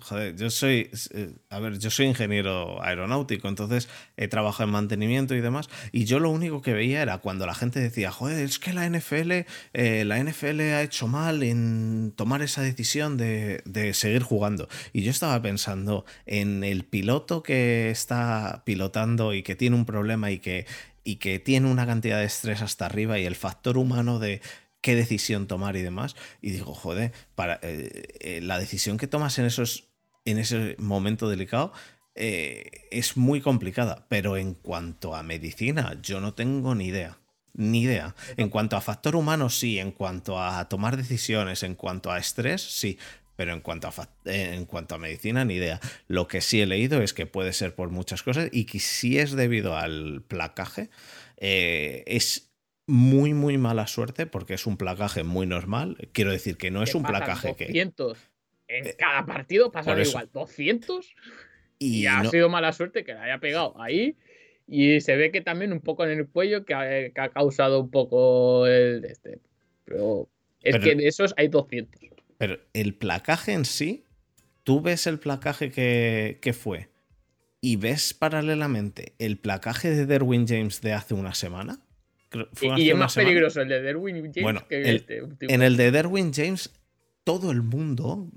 [0.00, 0.90] joder, yo soy.
[1.14, 5.68] eh, A ver, yo soy ingeniero aeronáutico, entonces he trabajado en mantenimiento y demás.
[5.92, 8.84] Y yo lo único que veía era cuando la gente decía, joder, es que la
[8.88, 14.68] NFL, eh, la NFL ha hecho mal en tomar esa decisión de, de seguir jugando.
[14.92, 20.30] Y yo estaba pensando en el piloto que está pilotando y que tiene un problema
[20.30, 20.66] y que,
[21.04, 24.40] y que tiene una cantidad de estrés hasta arriba y el factor humano de
[24.80, 26.16] qué decisión tomar y demás.
[26.40, 29.88] Y digo, joder, para, eh, eh, la decisión que tomas en, esos,
[30.24, 31.72] en ese momento delicado
[32.14, 34.06] eh, es muy complicada.
[34.08, 37.18] Pero en cuanto a medicina, yo no tengo ni idea.
[37.54, 38.14] Ni idea.
[38.36, 39.78] En cuanto a factor humano, sí.
[39.78, 42.98] En cuanto a tomar decisiones, en cuanto a estrés, sí.
[43.38, 43.92] Pero en cuanto a,
[44.24, 45.78] eh, en cuanto a medicina, ni idea.
[46.08, 49.16] Lo que sí he leído es que puede ser por muchas cosas y que si
[49.16, 50.90] es debido al placaje,
[51.36, 52.50] eh, es
[52.88, 56.08] muy, muy mala suerte porque es un placaje muy normal.
[56.10, 57.66] Quiero decir que no es Que un placaje que...
[57.66, 58.18] 200
[58.66, 59.70] en Eh, cada partido
[60.02, 60.10] eso.
[60.10, 61.14] igual 200
[61.78, 64.16] Y y ha no- sido mala suerte que le haya pegado ahí.
[64.66, 67.78] Y se ve que también un poco en el cuello que ha, que ha causado
[67.78, 69.38] un poco el este.
[69.84, 70.28] Pero
[70.60, 72.02] es Pero- que de esos hay 200.
[72.38, 74.04] Pero el placaje en sí,
[74.64, 76.88] tú ves el placaje que, que fue
[77.60, 81.80] y ves paralelamente el placaje de Derwin James de hace una semana.
[82.52, 83.28] Fue Y, hace y es más semana.
[83.30, 85.52] peligroso el de Derwin James Bueno, que el- este último.
[85.52, 86.70] En el de Derwin James,
[87.24, 88.28] todo el mundo.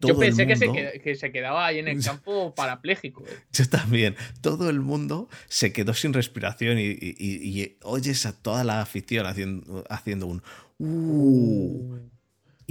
[0.00, 3.24] Yo el pensé que se, qued- que se quedaba ahí en el campo parapléjico.
[3.26, 3.30] eh.
[3.52, 4.14] Yo también.
[4.40, 8.80] Todo el mundo se quedó sin respiración y, y- y- y oyes a toda la
[8.80, 10.42] afición haciendo, haciendo un.
[10.78, 11.98] "Uh".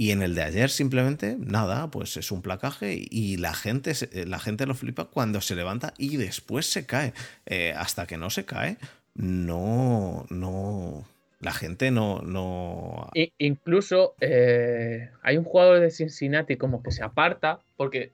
[0.00, 4.26] Y en el de ayer simplemente, nada, pues es un placaje y- la gente, se-
[4.26, 7.12] la gente lo flipa cuando se levanta y después se cae.
[7.46, 8.76] Eh, hasta que no se cae,
[9.16, 11.04] no, no,
[11.40, 13.10] la gente no, no...
[13.38, 18.12] Incluso eh, hay un jugador de Cincinnati como que se aparta porque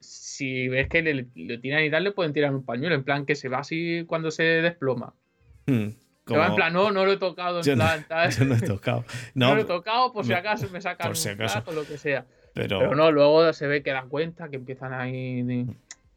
[0.00, 3.24] si ves que le, le tiran y tal, le pueden tirar un pañuelo, en plan
[3.24, 5.14] que se va así cuando se desploma.
[5.66, 5.88] Hmm,
[6.30, 8.30] Va en como- plan, no, no lo he tocado, en yo, no, plan, tal.
[8.38, 9.04] yo no he tocado.
[9.34, 11.62] No, No, lo he tocado por si no, acaso me sacan por si un acaso.
[11.62, 12.24] flag o lo que sea.
[12.54, 15.42] pero, Pero no, luego se ve que dan cuenta, que empiezan ahí.
[15.42, 15.66] de-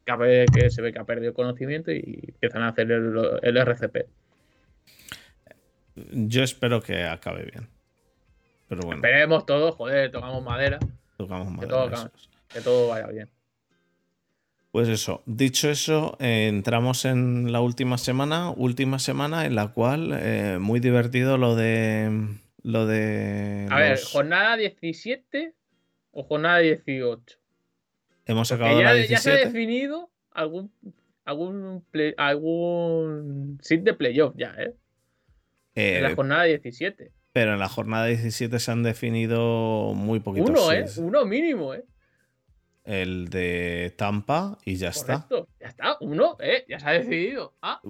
[0.04, 4.06] Que, que se ve que ha perdido conocimiento y empiezan a hacer el, el RCP.
[5.96, 7.68] yo espero que acabe bien.
[8.68, 10.78] Pero bueno, Esperemos todos, joder, tocamos madera,
[11.16, 12.10] tocamos madera, todo acabe.
[12.16, 12.28] es.
[12.52, 13.28] que todo vaya bien.
[14.72, 20.12] Pues eso, dicho eso, eh, entramos en la última semana, última semana en la cual
[20.20, 22.28] eh, muy divertido lo de
[22.62, 25.54] lo de A ver, jornada 17
[26.10, 27.38] o jornada 18.
[28.26, 29.46] hemos acabado ya, la ya se ha 17.
[29.46, 30.70] definido algún
[31.24, 34.74] algún play- algún sit de playoff ya, ¿eh?
[35.74, 37.12] En la eh, jornada 17.
[37.32, 40.50] pero en la jornada 17 se han definido muy poquitos.
[40.50, 40.84] Uno, ¿eh?
[40.98, 41.84] Uno mínimo, ¿eh?
[42.86, 45.26] El de Tampa y ya está.
[45.28, 45.48] Correcto.
[45.60, 46.64] Ya está, uno, ¿eh?
[46.68, 47.54] Ya se ha decidido.
[47.60, 47.80] Ah,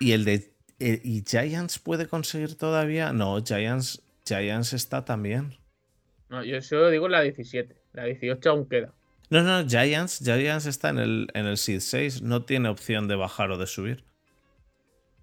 [0.00, 3.12] Y el de eh, y Giants puede conseguir todavía.
[3.12, 5.56] No, Giants Giants está también.
[6.28, 7.76] no, yo solo digo la 17.
[7.92, 8.92] La 18 aún queda.
[9.30, 13.16] No, no, Giants, Giants está en el, en el Seed 6, no tiene opción de
[13.16, 14.04] bajar o de subir.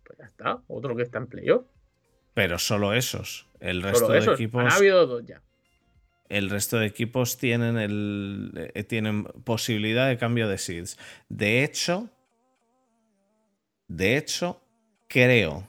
[0.04, 0.62] Pues ya está.
[0.68, 1.66] Otro que está en playoff.
[2.34, 3.48] Pero solo esos.
[3.60, 4.64] El resto Solo de equipos.
[4.64, 5.42] Han habido dos ya.
[6.36, 10.98] El resto de equipos tienen, el, eh, tienen posibilidad de cambio de seeds.
[11.30, 12.10] De hecho,
[13.88, 14.62] de hecho,
[15.08, 15.68] creo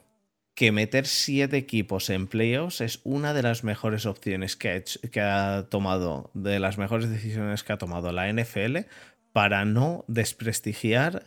[0.54, 5.00] que meter siete equipos en playoffs es una de las mejores opciones que ha, hecho-
[5.10, 8.86] que ha tomado, de las mejores decisiones que ha tomado la NFL
[9.32, 11.24] para no desprestigiar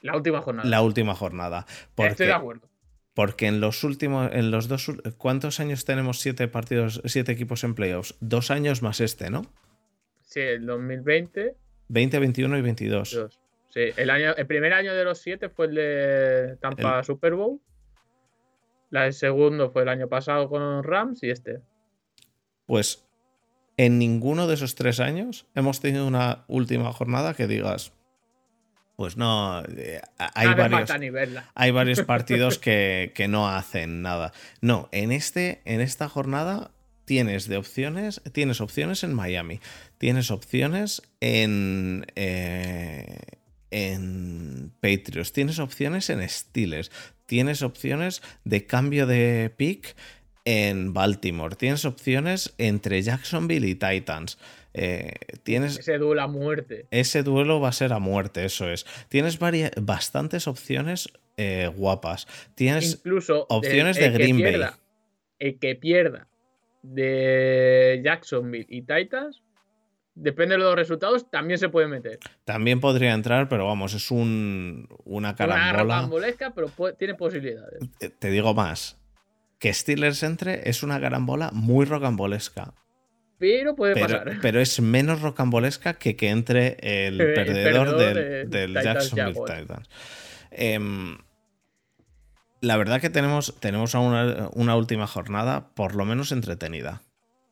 [0.00, 0.68] La última jornada.
[0.68, 1.66] la última jornada.
[1.94, 2.68] Porque, Estoy de acuerdo.
[3.14, 7.74] Porque en los últimos, en los dos, ¿cuántos años tenemos siete partidos, siete equipos en
[7.74, 8.16] playoffs?
[8.20, 9.42] Dos años más este, ¿no?
[10.22, 11.54] Sí, el 2020.
[11.88, 13.14] 20, 21 y 22.
[13.14, 13.40] dos.
[13.68, 17.60] Sí, el, año, el primer año de los siete fue el de Tampa Super Bowl.
[18.90, 21.60] La, el segundo fue el año pasado con Rams y este.
[22.66, 23.04] Pues
[23.76, 27.92] en ninguno de esos tres años hemos tenido una última jornada que digas,
[28.96, 30.90] pues no, eh, hay No varios,
[31.54, 34.32] hay varios partidos que, que no hacen nada.
[34.60, 36.70] No, en, este, en esta jornada
[37.04, 39.60] tienes de opciones, tienes opciones en Miami,
[39.98, 43.18] tienes opciones en, eh,
[43.70, 46.90] en Patriots, tienes opciones en Steelers,
[47.26, 49.96] tienes opciones de cambio de pick
[50.44, 51.56] en Baltimore.
[51.56, 54.38] Tienes opciones entre Jacksonville y Titans.
[54.74, 55.12] Eh,
[55.44, 56.86] tienes Ese duelo a muerte.
[56.90, 58.84] ese duelo va a ser a muerte, eso es.
[59.08, 62.26] Tienes varia- bastantes opciones eh, guapas.
[62.54, 64.52] Tienes Incluso opciones el- de el Green Bay.
[64.52, 64.78] pierda-
[65.38, 66.28] El que pierda
[66.82, 69.42] de Jacksonville y Titans,
[70.14, 72.18] depende de los resultados, también se puede meter.
[72.44, 75.82] también podría entrar, pero vamos, es un, una Una carambola.
[75.82, 77.80] rocambolesca, pero puede- tiene posibilidades.
[78.00, 78.98] Eh, Te digo más.
[79.58, 82.74] Que Steelers entre es una carambola muy rocambolesca.
[83.44, 84.38] Pero puede Pero, pasar.
[84.40, 89.32] pero es menos rocambolesca que que entre el perdedor, perdedor del, de del Titans Jacksonville
[89.34, 89.60] Jaguars.
[89.60, 89.88] Titans.
[90.50, 91.18] Em,
[92.62, 97.02] la verdad que tenemos, tenemos una última jornada, por lo menos entretenida.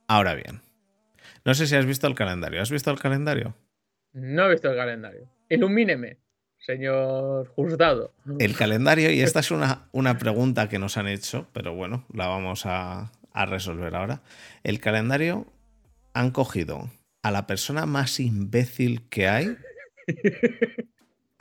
[0.08, 0.62] Ahora bien,
[1.44, 2.62] no sé si has visto el calendario.
[2.62, 3.54] ¿Has visto el calendario?
[4.14, 5.28] No he visto el calendario.
[5.50, 6.16] Ilumíneme,
[6.58, 8.14] señor juzgado.
[8.38, 12.28] El calendario, y esta es una, una pregunta que nos han hecho, pero bueno, la
[12.28, 14.22] vamos a, a resolver ahora.
[14.64, 15.46] El calendario
[16.14, 16.90] han cogido
[17.22, 19.56] a la persona más imbécil que hay,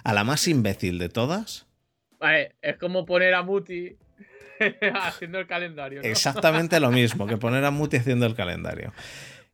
[0.04, 1.68] a la más imbécil de todas,
[2.22, 3.98] Vale, es como poner a Muti
[4.94, 6.04] haciendo el calendario.
[6.04, 6.08] ¿no?
[6.08, 8.94] exactamente lo mismo que poner a Muti haciendo el calendario.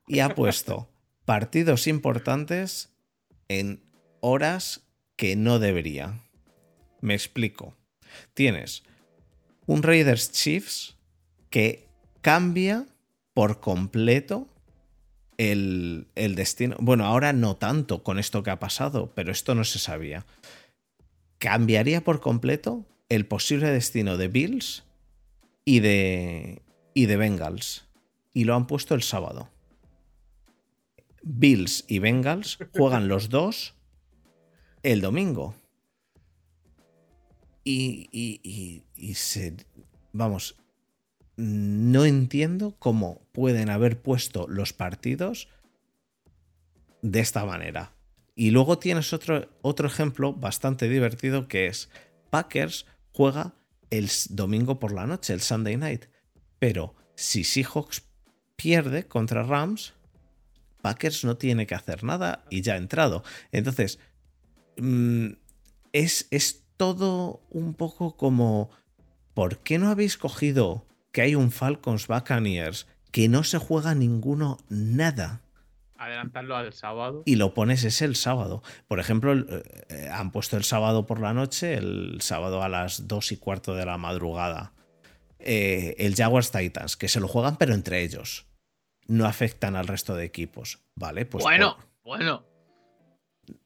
[0.05, 0.89] Y ha puesto
[1.23, 2.93] partidos importantes
[3.47, 3.81] en
[4.19, 6.19] horas que no debería.
[6.99, 7.73] Me explico.
[8.33, 8.83] Tienes
[9.65, 10.97] un Raiders Chiefs
[11.49, 11.87] que
[12.19, 12.85] cambia
[13.33, 14.49] por completo
[15.37, 16.75] el, el destino.
[16.79, 20.25] Bueno, ahora no tanto con esto que ha pasado, pero esto no se sabía.
[21.37, 24.83] Cambiaría por completo el posible destino de Bills
[25.65, 26.61] y de,
[26.93, 27.85] y de Bengals.
[28.33, 29.49] Y lo han puesto el sábado.
[31.23, 33.75] Bills y Bengals juegan los dos
[34.83, 35.55] el domingo.
[37.63, 39.57] Y, y- y- y se.
[40.13, 40.55] Vamos.
[41.37, 45.49] No entiendo cómo pueden haber puesto los partidos
[47.01, 47.93] de esta manera.
[48.35, 51.89] Y luego tienes otro, otro ejemplo bastante divertido que es
[52.29, 53.53] Packers juega
[53.89, 56.05] el domingo por la noche, el Sunday night.
[56.59, 58.03] Pero si Seahawks
[58.55, 59.93] pierde contra Rams,
[60.81, 63.23] Packers no tiene que hacer nada y ya ha entrado.
[63.51, 63.99] Entonces,
[64.77, 65.29] mm,
[65.93, 68.69] es, es todo un poco como,
[69.33, 74.57] ¿por qué no habéis cogido que hay un Falcons Buccaneers que no se juega ninguno
[74.69, 75.41] nada?
[75.99, 77.23] Adelantarlo al sábado.
[77.25, 78.61] y lo pones ese el sábado.
[78.87, 83.31] Por ejemplo, eh, han puesto el sábado por la noche, el sábado a las 2
[83.31, 84.73] y cuarto de la madrugada.
[85.39, 88.45] eh, el Jaguars Titans, que se lo juegan pero entre ellos.
[89.07, 90.79] No afectan al resto de equipos.
[90.95, 91.25] ¿Vale?
[91.25, 92.43] Pues bueno, por- bueno,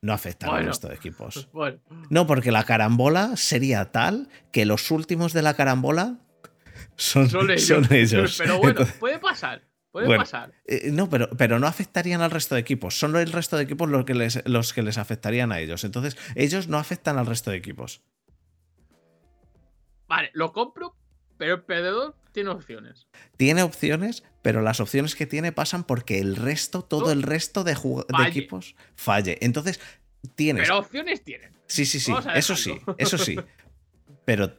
[0.02, 1.50] no afectan al resto de equipos.
[1.54, 1.80] bueno.
[2.10, 6.20] No, porque la carambola sería tal que los últimos de la carambola
[7.02, 7.64] son, Son ellos.
[7.66, 8.36] son ellos.
[8.42, 9.64] Pero bueno, Entonces- puede pasar.
[9.92, 10.54] Puede Bueno, pasar.
[10.68, 12.98] Eh, no, pero, pero no afectarían al resto de equipos.
[12.98, 15.84] Son el resto de equipos los que, les, los que les afectarían a ellos.
[15.84, 18.02] Entonces, ellos no afectan al resto de equipos.
[20.08, 20.96] Vale, lo compro,
[21.38, 23.08] pero el perdedor tiene opciones.
[23.36, 27.12] Tiene opciones, pero las opciones que tiene pasan porque el resto, todo No.
[27.12, 27.76] el resto de,
[28.28, 29.40] equipos falle.
[29.42, 29.82] Entonces,
[30.36, 30.64] tienes.
[30.70, 31.52] Pero opciones tienen.
[31.68, 32.14] sí, sí, sí.
[32.34, 33.36] Eso sí, eso sí.
[34.26, 34.56] Pero,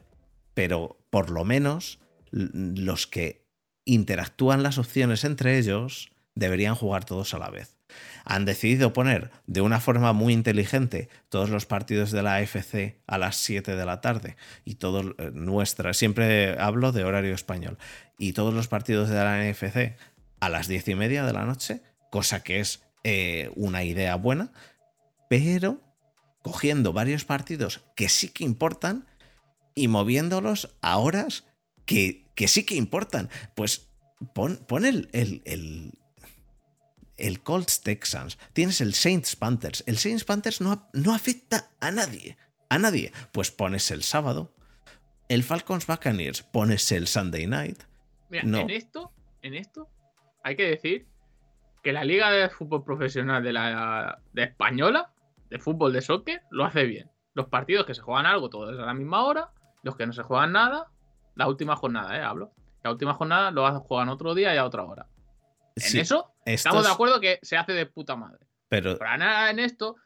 [0.55, 2.01] pero por lo menos
[2.33, 3.47] los que
[3.85, 7.77] interactúan las opciones entre ellos deberían jugar todos a la vez.
[8.25, 13.19] Han decidido poner de una forma muy inteligente todos los partidos de la AFC a
[13.19, 17.77] las 7 de la tarde y todos eh, nuestra, siempre hablo de horario español,
[18.19, 19.97] y todos los partidos de la NFC
[20.41, 24.53] a las 10 y media de la noche, cosa que es eh, una idea buena,
[25.29, 25.81] pero
[26.43, 29.07] cogiendo varios partidos que sí que importan
[29.75, 31.45] y moviéndolos a horas
[31.87, 33.29] que, que sí que importan.
[33.55, 33.89] Pues
[34.35, 35.93] pon, pon el, el, el,
[37.17, 39.85] el Colts Texans, tienes el Saints Panthers.
[39.87, 42.37] El Saints Panthers no, no afecta a nadie.
[42.69, 43.13] A nadie.
[43.33, 44.53] Pues pones el sábado.
[45.29, 47.83] El Falcons Buccaneers, pones el Sunday night.
[48.29, 48.61] Mira, No.
[48.61, 49.89] en esto, en esto,
[50.43, 51.07] hay que decir
[51.83, 55.13] que la Liga de Fútbol Profesional de la de Española,
[55.51, 57.11] de fútbol de soccer, lo hace bien.
[57.35, 59.51] Los partidos que se juegan algo todos a la misma hora,
[59.83, 60.91] los que no se juegan nada,
[61.35, 62.53] la última jornada, eh, hablo.
[62.83, 65.07] La última jornada lo juegan otro día y a otra hora.
[65.77, 68.47] En Sí, eso estamos de acuerdo que se hace de puta madre.
[68.69, 69.97] Pero Pero nada en esto,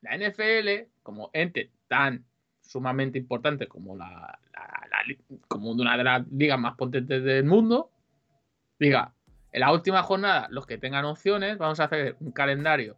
[0.00, 2.24] la NFL, como ente tan
[2.60, 5.18] sumamente importante como la, la- la li-
[5.48, 7.90] como una de las ligas más potentes del mundo,
[8.78, 9.12] diga,
[9.52, 12.96] en la última jornada, los que tengan opciones, vamos a hacer un calendario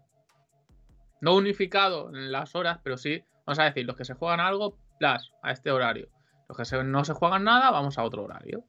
[1.21, 4.77] no unificado en las horas, pero sí, vamos a decir, los que se juegan algo,
[4.99, 6.09] plus, a este horario.
[6.57, 8.65] Que no se juegan nada, vamos a otro horario.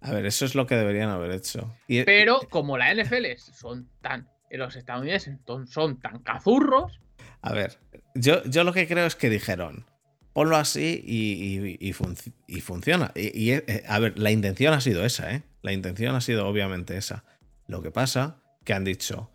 [0.00, 1.74] A ver, eso es lo que deberían haber hecho.
[1.88, 4.28] Y- Pero como la NFL son tan.
[4.50, 7.00] Los estadounidenses son- son tan cazurros.
[7.42, 7.78] A ver,
[8.14, 9.84] yo, yo lo que creo es que dijeron,
[10.32, 13.10] ponlo así y, y- y func- y funciona.
[13.16, 15.42] Y, y, eh, a ver, la intención ha sido esa, ¿eh?
[15.62, 17.24] La intención ha sido obviamente esa.
[17.66, 19.30] Lo que pasa que han dicho,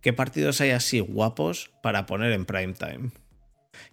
[0.00, 3.10] ¿qué partidos hay así guapos para poner en prime time?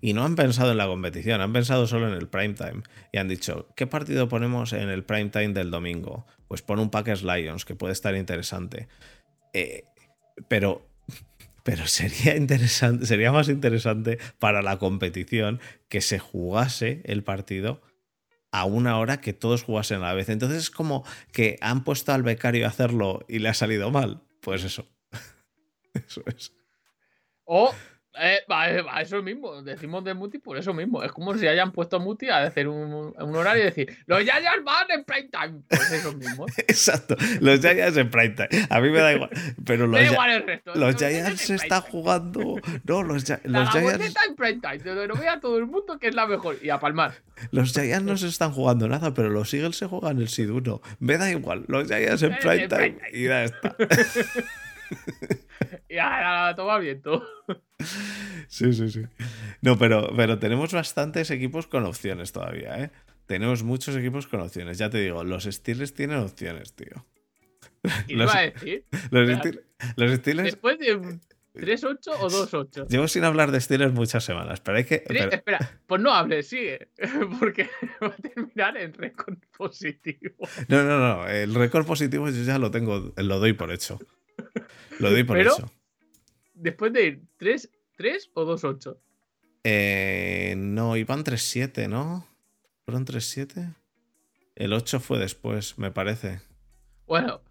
[0.01, 2.83] Y no han pensado en la competición, han pensado solo en el prime time.
[3.11, 6.25] Y han dicho, ¿qué partido ponemos en el prime time del domingo?
[6.47, 8.87] Pues pon un Packers Lions, que puede estar interesante.
[9.53, 9.85] Eh,
[10.47, 10.87] pero
[11.63, 15.59] pero sería interesante, sería más interesante para la competición
[15.89, 17.81] que se jugase el partido
[18.51, 20.29] a una hora que todos jugasen a la vez.
[20.29, 24.21] Entonces es como que han puesto al becario a hacerlo y le ha salido mal.
[24.41, 24.87] Pues eso.
[25.93, 26.53] Eso es.
[27.45, 27.73] O.
[28.19, 29.61] eh, va, eh, eso mismo.
[29.61, 31.03] Decimos de Muti por eso mismo.
[31.03, 34.21] Es como si hayan puesto a Muti a hacer un, un horario y decir: Los
[34.21, 35.61] Giants van en prime time.
[35.67, 36.45] Pues eso mismo.
[36.57, 37.15] Exacto.
[37.41, 38.67] Los Giants en prime time.
[38.69, 39.29] A mí me da igual.
[39.65, 40.73] Pero los, igual el resto.
[40.75, 42.55] los se están jugando.
[42.83, 43.91] No, los, La los Giants.
[43.91, 44.77] Gamoneta en prime time.
[44.79, 46.57] Donde lo vea todo el mundo que es la mejor.
[46.61, 47.15] Y a palmar.
[47.51, 50.81] Los Giants no se están jugando nada, pero los Eagles se juegan el Sid 1.
[50.99, 52.97] Me da igual, los Giants en En prime time.
[53.11, 53.75] y ya está.
[55.89, 57.25] Y a la toma viento.
[58.47, 59.01] Sí, sí, sí.
[59.61, 62.91] No, pero, pero tenemos bastantes equipos con opciones todavía, ¿eh?
[63.25, 64.77] Tenemos muchos equipos con opciones.
[64.77, 67.05] Ya te digo, los Steelers tienen opciones, tío.
[68.07, 69.39] Y Los- iba a decir: Los, Espera.
[69.39, 69.65] Steelers,
[69.97, 71.21] los Steelers- Después de un
[71.55, 72.87] 3-8 o 2-8.
[72.89, 75.03] Llevo sin hablar de Steelers muchas semanas, pero hay que...
[75.07, 76.89] Pero- Espera, pues no hables, sigue.
[77.39, 77.69] Porque
[78.01, 80.47] va a terminar en récord positivo.
[80.67, 81.27] no, no, no.
[81.27, 83.99] El récord positivo yo ya lo tengo, lo doy por hecho.
[85.03, 85.71] Lo doy por Pero- hecho.
[86.55, 88.97] Después de ir 3, 3 o 2-8.
[89.63, 92.27] Eh, no, iban 3-7, ¿no?
[92.85, 93.73] ¿Fueron 3-7?
[94.55, 96.41] El 8 fue después, me parece.
[97.07, 97.41] Bueno,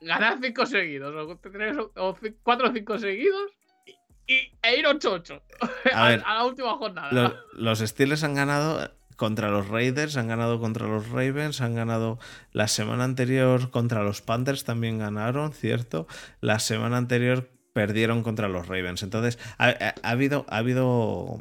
[0.00, 3.52] ganar 5 seguidos, o, tres o- o ci- cuatro o 5 seguidos
[3.86, 5.60] y, y- e ir 8-8 A
[6.06, 7.10] a, ver, a la última jornada.
[7.12, 7.34] Los,
[7.80, 8.90] los Steelers han ganado
[9.20, 12.18] contra los Raiders, han ganado contra los Ravens, han ganado
[12.52, 16.06] la semana anterior contra los Panthers, también ganaron, ¿cierto?
[16.40, 19.02] La semana anterior perdieron contra los Ravens.
[19.02, 21.38] Entonces, ha, ha- ha habido, ha habido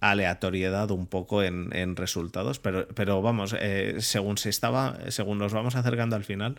[0.00, 5.52] aleatoriedad un poco en, en resultados, pero, pero vamos, eh, según se estaba, según nos
[5.52, 6.56] vamos acercando al final,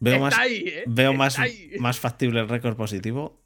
[0.00, 0.82] veo Está más, ahí, ¿eh?
[0.88, 1.38] veo más,
[1.78, 3.40] más factible el récord positivo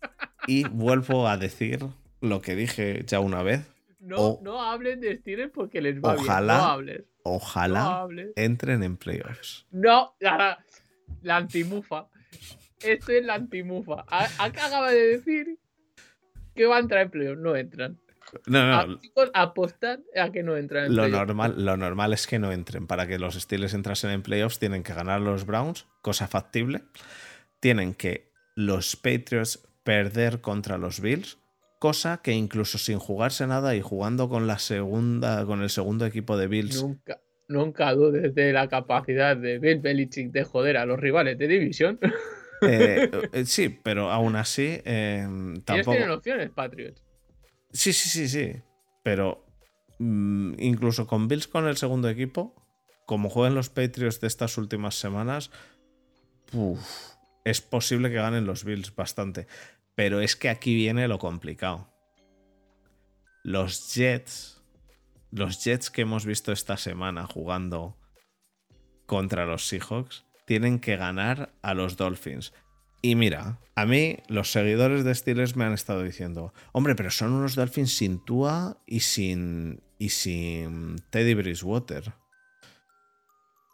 [0.46, 1.84] y vuelvo a decir
[2.22, 3.66] lo que dije ya una vez.
[4.08, 6.64] No, o- no hablen de Steelers porque les va Ojalá- bien.
[6.64, 7.00] No hables.
[7.00, 8.30] No Ojalá hables.
[8.36, 9.66] entren en playoffs.
[9.70, 10.64] No, la,
[11.22, 12.08] la antimufa.
[12.80, 14.04] Esto es la antimufa.
[14.38, 15.58] Acaba de decir
[16.54, 17.38] que va a entrar en playoff.
[17.38, 17.98] No entran.
[18.46, 21.18] No, no, chicos, apostad a que no entran en lo playoff.
[21.26, 22.86] normal, lo normal es que no entren.
[22.86, 26.82] Para que los Steelers entrasen en playoffs tienen que ganar los Browns, cosa factible.
[27.60, 31.38] Tienen que los Patriots perder contra los Bills,
[31.78, 36.36] cosa que incluso sin jugarse nada y jugando con la segunda, con el segundo equipo
[36.36, 40.98] de Bills, Nunca, nunca dudes de la capacidad de Bill Belichick de joder a los
[40.98, 41.98] rivales de división.
[42.62, 45.92] eh, eh, sí, pero aún así eh, Ellos tampoco.
[45.92, 47.04] tienen opciones, Patriots.
[47.72, 48.62] Sí, sí, sí, sí.
[49.02, 49.44] Pero
[49.98, 52.54] mm, incluso con Bills con el segundo equipo,
[53.06, 55.50] como juegan los Patriots de estas últimas semanas,
[56.52, 56.80] uf,
[57.44, 59.46] es posible que ganen los Bills bastante.
[59.98, 61.92] Pero es que aquí viene lo complicado.
[63.42, 64.62] Los Jets,
[65.32, 67.98] los Jets que hemos visto esta semana jugando
[69.06, 72.52] contra los Seahawks, tienen que ganar a los Dolphins.
[73.02, 77.32] Y mira, a mí los seguidores de Steelers me han estado diciendo, hombre, pero son
[77.32, 82.14] unos Dolphins sin Tua y sin, y sin Teddy Bridgewater.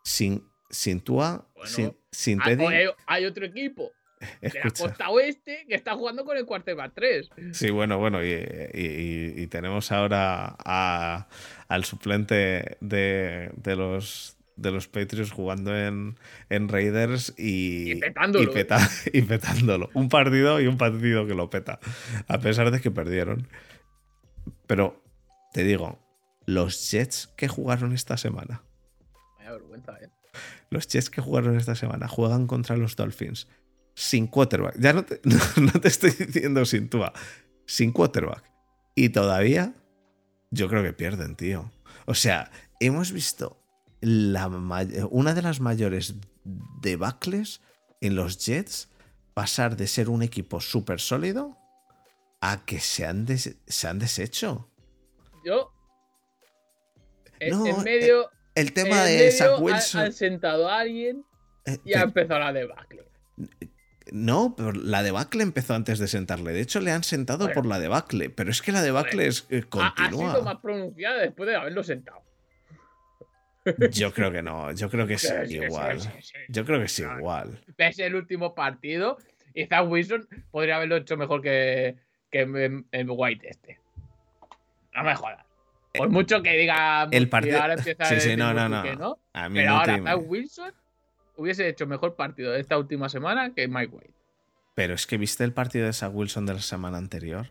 [0.05, 2.64] Sin, sin Tua, Bueno, sin, sin Teddy.
[2.64, 3.93] hay, hay otro equipo
[4.41, 7.31] de la costa oeste que está jugando con el quarterback 3.
[7.53, 11.27] Sí, bueno, bueno, y, y- y- y tenemos ahora a-
[11.68, 16.16] al suplente de, de los de los Patriots jugando en,
[16.49, 18.53] en Raiders y, Y petándolo.
[18.53, 19.91] peta- y petándolo.
[19.95, 21.81] Un partido y un partido que lo peta,
[22.29, 23.49] a pesar de que perdieron.
[24.68, 25.03] Pero
[25.53, 25.99] te digo,
[26.47, 28.62] los Jets que jugaron esta semana,
[29.39, 30.09] Vaya vergüenza, eh.
[30.70, 33.49] los Jets que jugaron esta semana juegan contra los Dolphins
[33.95, 34.76] sin quarterback.
[34.78, 35.20] Ya no te,
[35.61, 37.12] no, te estoy diciendo sin Tua,
[37.66, 38.45] sin quarterback.
[38.95, 39.74] Y todavía
[40.51, 41.70] yo creo que pierden, tío.
[42.07, 43.61] O sea, hemos visto
[44.01, 44.49] la
[45.11, 46.14] una de las mayores
[46.82, 47.61] debacles
[48.01, 48.88] en los Jets
[49.32, 51.57] pasar de ser un equipo súper sólido
[52.40, 54.70] a que se han, des- se han deshecho.
[55.45, 55.72] Yo.
[57.40, 58.30] En, No, en medio.
[58.55, 60.01] el tema En de Zach medio Wilson.
[60.01, 61.24] Han, han sentado a alguien
[61.64, 63.05] eh, y ha pero- empezado la debacle.
[64.12, 66.52] No, pero la debacle empezó antes de sentarle.
[66.52, 67.55] De hecho, le han sentado Bueno.
[67.55, 68.28] por la debacle.
[68.30, 71.82] Pero es que la debacle es, eh, Ha, ha sido más pronunciada después de haberlo
[71.82, 72.22] sentado.
[73.92, 74.72] Yo creo que no.
[74.72, 76.00] Yo creo que es Sí, igual.
[76.00, 76.34] sí, sí.
[76.48, 77.59] Yo creo que es igual.
[77.78, 79.16] Ves el último partido
[79.55, 81.96] y Zach Wilson podría haberlo hecho mejor que,
[82.30, 83.80] que en- en White este.
[84.94, 85.44] No me jodas.
[85.94, 88.82] Por mucho que diga el partido- ahora empieza sí, sí, no, no, no.
[88.82, 89.18] que no.
[89.32, 90.72] A mí Pero no ahora Zach Wilson
[91.37, 94.14] hubiese hecho mejor partido de esta última semana que Mike White.
[94.74, 97.51] Pero es que viste el partido de Zach Wilson de la semana anterior.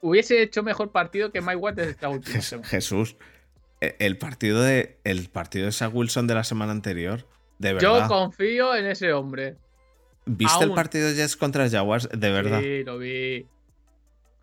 [0.00, 2.68] Hubiese hecho mejor partido que Mike White de esta última semana.
[2.68, 3.16] Jesús.
[3.80, 4.98] e- El partido de.
[5.04, 7.26] El partido de Zach Wilson de la semana anterior.
[7.58, 8.08] De Yo verdad.
[8.08, 9.56] confío en ese hombre.
[10.24, 12.08] ¿Viste el partido de Jets contra Jaguars?
[12.12, 12.60] De verdad.
[12.60, 13.46] Sí, lo vi.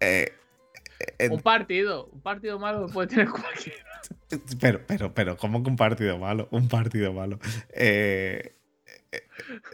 [0.02, 0.34] Eh,
[1.20, 2.06] eh, Un partido.
[2.08, 3.86] Un partido malo que puede tener cualquiera.
[4.60, 6.48] Pero, pero, pero, ¿cómo que un partido malo?
[6.52, 7.40] Un partido malo.
[7.74, 8.56] Eh,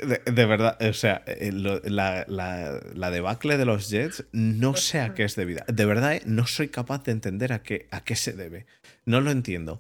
[0.02, 4.76] de, de verdad, o sea, eh, lo- la, la- la debacle de los Jets no
[4.76, 5.66] sé a qué es debida.
[5.68, 8.66] De verdad, eh, no soy capaz de entender a qué, a qué se debe.
[9.06, 9.80] No lo entiendo.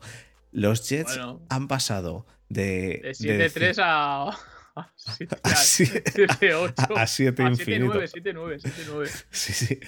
[0.51, 1.41] Los Jets Bueno.
[1.49, 3.13] han pasado de.
[3.19, 4.29] De de 7-3 a.
[4.75, 7.93] a 7 A sie- 8 a- a siete infinito.
[8.01, 9.25] 7-9, 7-9, 7-9.
[9.31, 9.79] Sí, sí.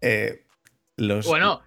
[0.00, 0.46] Eh,
[0.96, 1.62] los, Bueno,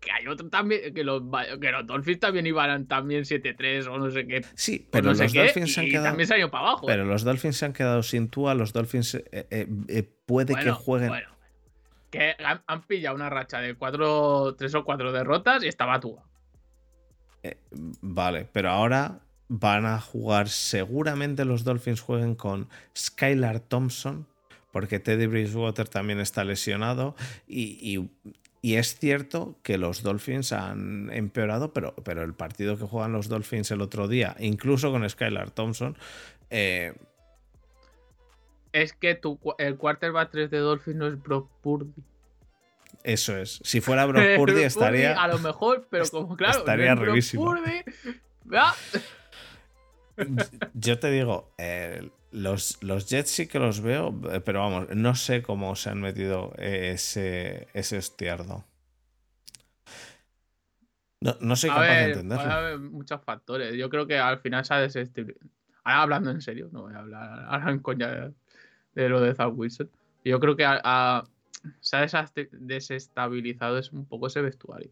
[0.00, 0.92] que hay otro también.
[0.94, 1.22] Que los,
[1.60, 4.44] que los Dolphins también iban también 7-3 o no sé qué.
[4.54, 6.06] sí, pero no sé los qué, Dolphins se han y quedado.
[6.06, 6.86] también se han ido para abajo.
[6.86, 7.06] Pero ¿eh?
[7.06, 8.54] los Dolphins se han quedado sin Tua.
[8.54, 11.08] Los Dolphins eh, eh, puede que jueguen.
[11.10, 11.28] bueno.
[12.10, 16.00] Que han, han pillado una racha de cuatro, tres o cuatro derrotas y estaba.
[17.42, 17.56] Eh,
[18.00, 20.48] vale, pero ahora van a jugar.
[20.48, 24.26] Seguramente los Dolphins jueguen con Skylar Thompson,
[24.72, 27.14] porque Teddy Bridgewater también está lesionado.
[27.46, 28.10] Y, y-
[28.62, 33.28] y es cierto que los Dolphins han empeorado, pero, pero el partido que juegan los
[33.28, 35.96] Dolphins el otro día, incluso con Skylar Thompson,
[36.50, 36.92] eh,
[38.72, 41.92] Es que tu, el quarterback 3 de Dolphins no es Brock Purdy.
[43.02, 43.60] eso es.
[43.64, 45.20] Si fuera Brock Purdy estaría.
[45.20, 47.44] A lo mejor, pero como claro, estaría no es Brock.
[47.44, 47.82] Purdy,
[48.44, 48.74] ¿verdad?
[50.74, 55.14] Yo te digo, eh, los, los Jets sí que los veo, eh, pero vamos, no
[55.14, 58.64] sé cómo se han metido ese, ese estiardo.
[61.20, 62.44] No, no soy A capaz de entenderlo.
[62.44, 63.74] puede haber muchos factores.
[63.76, 65.50] Yo creo que al final se ha desestabilizado.
[65.84, 68.32] Ahora hablando en serio, no voy a hablar ahora en coña de,
[68.94, 69.90] de lo de Zach Wilson.
[70.24, 71.24] Yo creo que a- a-
[71.80, 72.06] se ha
[72.52, 74.90] desestabilizado es un poco ese vestuario.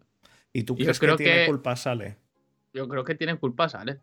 [0.53, 2.17] ¿Y tú yo crees creo que tiene que- culpa Sale?
[2.75, 4.01] Yo creo que tienen culpa, ¿sale?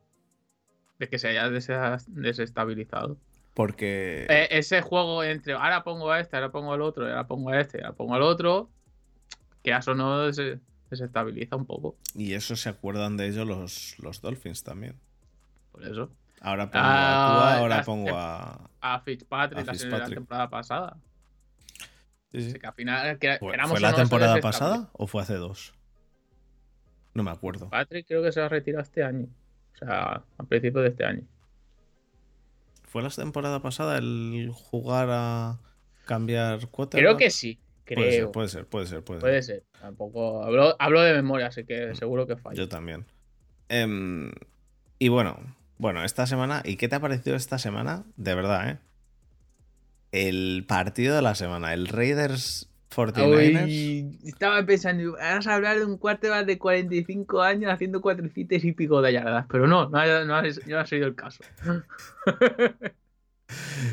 [1.00, 1.50] De que se haya
[2.08, 3.18] desestabilizado.
[3.54, 7.50] Porque Eh, ese juego entre ahora pongo a este, ahora pongo al otro, ahora pongo
[7.50, 8.70] a este, ahora pongo al otro,
[9.64, 11.96] que eso no se desestabiliza un poco.
[12.14, 14.96] y eso se acuerdan de ello los, los Dolphins también.
[15.72, 16.10] Por eso.
[16.42, 18.70] Ahora pongo Ah, a Tua, ahora pongo a.
[18.82, 20.98] A Fitzpatrick, A la- temporada pasada.
[22.32, 22.60] Sí, sí.
[22.60, 25.74] Que al final, que, ¿Fue, la no, temporada pasada o fue hace dos?
[27.14, 27.70] No me acuerdo.
[27.70, 29.28] Patrick creo que se va a retirar este año.
[29.76, 31.24] O sea, a principios de este año.
[32.84, 35.60] ¿Fue la temporada pasada el jugar a
[36.06, 37.00] cambiar cuotas?
[37.00, 37.60] Creo que sí.
[37.84, 38.32] Creo.
[38.32, 39.04] Puede ser, puede ser, puede ser.
[39.04, 39.22] Puede ser.
[39.22, 39.64] Puede ser.
[39.80, 40.44] Tampoco.
[40.44, 42.56] Hablo, hablo de memoria, así que seguro que falla.
[42.56, 43.06] Yo también.
[43.70, 44.32] Em,
[44.98, 45.38] y bueno,
[45.78, 46.62] bueno, esta semana.
[46.66, 48.04] ¿Y qué te ha parecido esta semana?
[48.16, 48.78] De verdad, ¿eh?
[50.12, 53.66] El partido de la semana, el Raiders 49ers.
[53.68, 58.72] Uy, estaba pensando, vas a hablar de un quarterback de 45 años haciendo cuatrocientos y
[58.72, 61.44] pico de yardas, pero no, no ha, no ha- no ha sido el caso.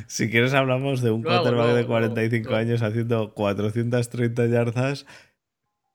[0.07, 2.57] Si quieres, hablamos de un Luego, quarterback de luego, 45 luego.
[2.61, 5.07] años haciendo 430 yardas.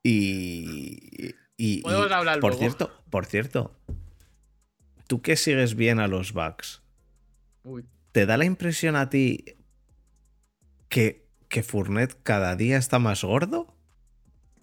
[0.03, 1.10] Y.
[1.28, 3.76] y- y- Podemos hablar por cierto, por cierto,
[5.08, 6.84] tú que sigues bien a los Bucks,
[7.64, 9.43] Uy, ¿te da la impresión a ti
[10.88, 13.74] que, que Fournette cada día está más gordo?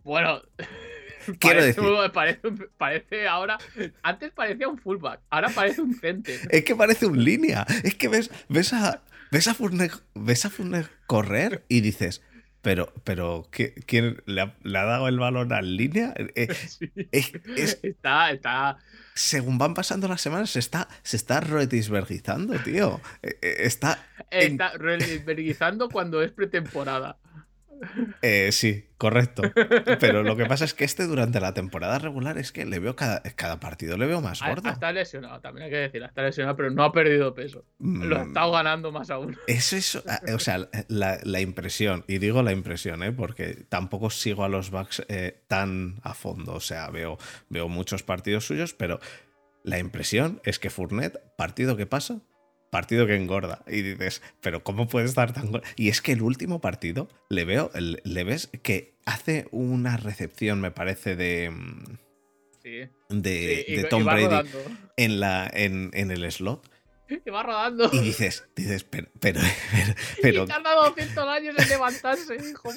[0.03, 0.43] Bueno,
[1.41, 2.41] Quiero parece, decir- parece,
[2.77, 3.57] parece ahora.
[4.03, 6.39] Antes parecía un fullback, ahora parece un center.
[6.51, 7.67] Es que parece un línea.
[7.83, 9.03] Es que ves, ves a.
[9.31, 12.23] Ves a Fournette, ves a Fournette correr y dices,
[12.65, 16.13] pero, pero ¿qué- ¿quién le ha, le ha dado el balón al línea?
[16.17, 16.91] Eh, Sí.
[17.13, 18.79] es- es- Está, está.
[19.15, 23.01] según van pasando las semanas, se está, se está roetisbergizando, tío.
[23.23, 24.05] Eh, eh, Está.
[24.31, 27.19] En- Está reverguizando cuando es pretemporada.
[28.23, 29.43] Eh, sí, correcto.
[30.01, 32.97] Pero lo que pasa es que este durante la temporada regular es que le veo
[32.97, 34.69] cada, cada partido le veo más gordo.
[34.71, 37.65] está lesionado, también hay que decir, está lesionado, pero no ha perdido peso.
[37.79, 39.37] Lo ha Mm, estado ganando más aún.
[39.47, 43.13] Eso es, ah, o sea, la, la impresión, y digo la impresión, ¿eh?
[43.13, 47.19] porque tampoco sigo a los Bucks eh, tan a fondo, o sea, veo,
[47.49, 49.01] veo muchos partidos suyos, pero
[49.63, 52.21] la impresión es que Fournet, partido que pasa,
[52.75, 53.63] partido que engorda.
[53.69, 55.65] Y dices, pero ¿cómo puede estar tan gordo?
[55.77, 60.73] Y es que el último partido le veo, le ves que hace una recepción, me
[60.73, 61.53] parece, de.
[62.63, 62.89] Sí.
[63.11, 64.59] De, Sí, y- de y Tom Brady rodando.
[64.97, 66.69] en, la, en, en el slot.
[67.09, 67.89] Y va rodando.
[67.93, 72.71] Y dices, dices, pero, pero, pero, Y pero tarda 200 años en levantarse, hijo.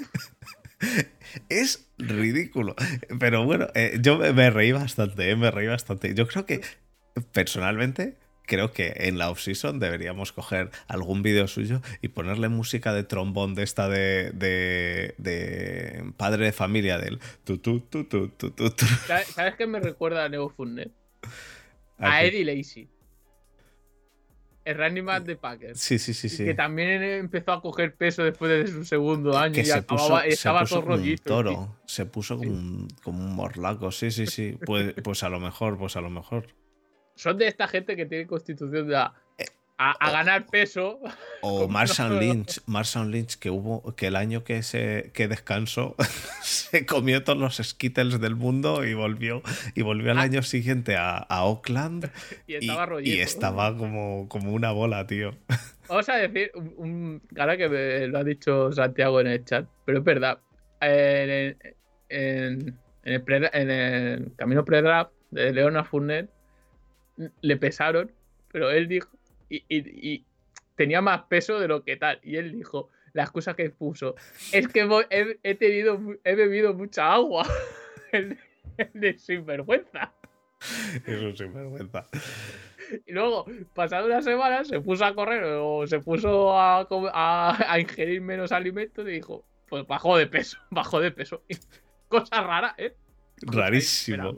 [1.50, 2.76] es ridículo.
[3.20, 6.14] Pero bueno, eh, yo me, me reí bastante, eh, me reí bastante.
[6.14, 6.62] Yo creo que,
[7.32, 8.18] personalmente,
[8.48, 13.54] creo que en la off-season deberíamos coger algún vídeo suyo y ponerle música de trombón
[13.54, 18.70] de esta de, de, de padre de familia del tu tu tu tu tu tu
[18.72, 18.86] tu.
[19.36, 20.92] ¿Sabes qué me recuerda a Neo Fournette?
[22.00, 22.24] A.
[22.24, 22.88] Eddie Lacy.
[24.64, 25.80] El running back de Packers.
[25.80, 26.44] Sí, sí, sí, sí.
[26.44, 30.04] Que también empezó a coger peso después de su segundo año Que y se puso,
[30.04, 31.78] acababa, se estaba puso todo un toro.
[31.86, 32.58] Se puso como, Sí.
[32.58, 33.92] un, como un morlaco.
[33.94, 34.58] Sí, sí, sí.
[34.66, 36.48] Pues, pues a lo mejor, pues a lo mejor.
[37.18, 39.46] Son de esta gente que tiene constitución de a, Eh,
[39.78, 41.00] a- a ganar peso.
[41.42, 41.68] O
[42.14, 45.96] no- Lynch, Marshawn Lynch que hubo, que el año que se que descansó,
[46.42, 49.42] se comió todos los Skittles del mundo y volvió,
[49.76, 50.22] y volvió al Ah.
[50.24, 52.10] año siguiente a, a Oakland
[52.48, 53.16] Y y, estaba rollito.
[53.18, 55.36] y estaba como, como una bola, tío.
[55.90, 59.68] Vamos a decir, un, un- ahora que me lo ha dicho Santiago en el chat,
[59.86, 60.40] pero es verdad.
[60.82, 61.58] En,
[62.10, 66.30] en- en el, pre- en el camino pre-draft de Leonard Fournette
[67.42, 68.12] le pesaron,
[68.52, 69.10] pero él dijo,
[69.50, 70.26] y, y- y
[70.76, 74.16] tenía más peso de lo que tal, y él dijo, la excusa que puso,
[74.52, 77.48] es que he, he tenido, he bebido mucha agua.
[78.12, 78.38] el, de-
[78.78, 80.14] el de sinvergüenza.
[81.06, 82.08] Es sinvergüenza.
[83.06, 86.86] Y luego, pasada una semana, se puso a correr o se puso a-
[87.74, 91.44] a ingerir menos alimentos y dijo, pues bajó de peso, bajó de peso.
[92.08, 92.96] Cosa rara, ¿eh?
[93.42, 94.36] Rarísimo.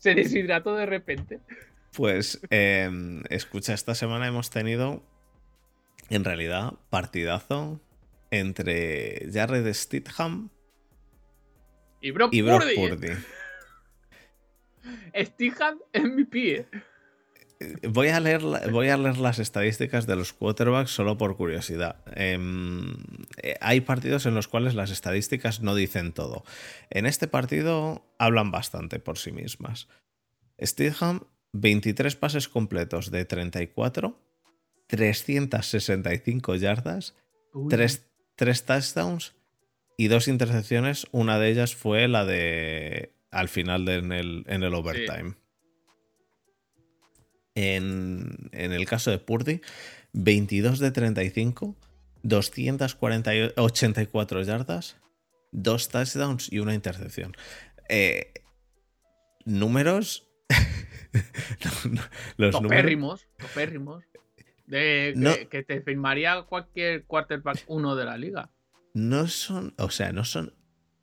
[0.00, 1.40] Se deshidrató de repente.
[1.94, 2.90] Pues eh,
[3.28, 5.02] escucha, esta semana hemos tenido
[6.08, 7.80] en realidad partidazo
[8.30, 10.48] entre Jared Stidham
[12.00, 12.76] Y Brock, y Brock Purdy.
[12.76, 13.08] Purdy.
[13.08, 13.18] ¿eh?
[17.88, 18.40] Voy a, leer,
[18.70, 21.96] voy a leer las estadísticas de los quarterbacks solo por curiosidad.
[22.16, 22.94] Em,
[23.42, 26.42] eh, hay partidos en los cuales las estadísticas no dicen todo.
[26.88, 29.88] En este partido hablan bastante por sí mismas.
[30.58, 31.20] Stidham,
[31.52, 34.18] 23 pases completos de 34,
[34.86, 37.14] 365 yardas,
[37.52, 39.34] Uy, 3, touchdowns
[39.96, 41.06] y dos intercepciones.
[41.12, 45.34] Una de ellas fue la de al final de- en, el, en el overtime.
[47.62, 49.60] En, en el caso de Purdy,
[50.12, 51.76] 22 de 35,
[52.22, 54.96] 284 yardas,
[55.52, 57.36] dos touchdowns y una intercepción.
[57.88, 58.32] Eh,
[59.44, 60.26] números.
[61.64, 62.02] No, no,
[62.36, 62.62] los números.
[62.62, 64.04] Topérrimos, topérrimos.
[64.66, 68.48] De, que te firmaría cualquier quarterback uno de la liga.
[68.94, 70.54] no son, o sea, no son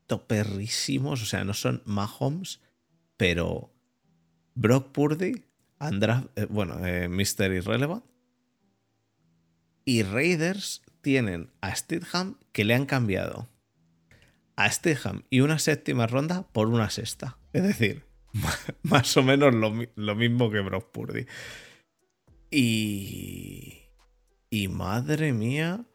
[0.05, 2.61] toperrísimos, o sea, no son Mahomes,
[3.17, 3.73] pero
[4.55, 5.43] Brock Purdy,
[5.80, 7.51] Andra, eh, bueno, eh, Mr.
[7.51, 8.03] Irrelevant,
[9.86, 13.47] y Raiders tienen a Stidham que le han cambiado
[14.55, 17.38] a Stidham y una séptima ronda por una sexta.
[17.53, 18.05] Es decir,
[18.84, 21.25] más o menos lo, mi- lo mismo que Brock Purdy.
[22.49, 23.84] Y.
[24.49, 25.86] Y madre mía.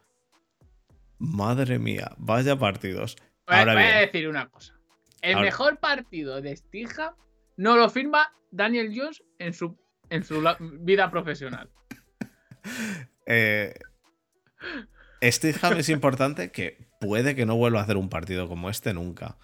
[1.19, 2.13] Madre mía.
[2.19, 3.17] Vaya partidos.
[3.47, 4.01] Voy, Ahora voy a bien.
[4.07, 4.75] decir una cosa.
[5.23, 7.15] El Ahora- mejor partido de Stiham
[7.57, 9.79] no lo firma Daniel Jones en su,
[10.11, 10.43] en su
[10.81, 11.71] vida profesional.
[13.27, 13.75] Eh,
[15.23, 19.37] Stidham es importante que puede que no vuelva a hacer un partido como este nunca.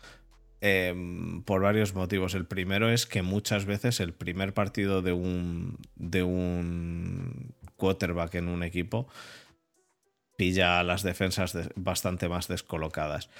[0.60, 2.34] Em, por varios motivos.
[2.34, 8.48] El primero es que muchas veces el primer partido de un, de un quarterback en
[8.48, 9.08] un equipo
[10.36, 13.30] pilla a las defensas de- bastante más descolocadas.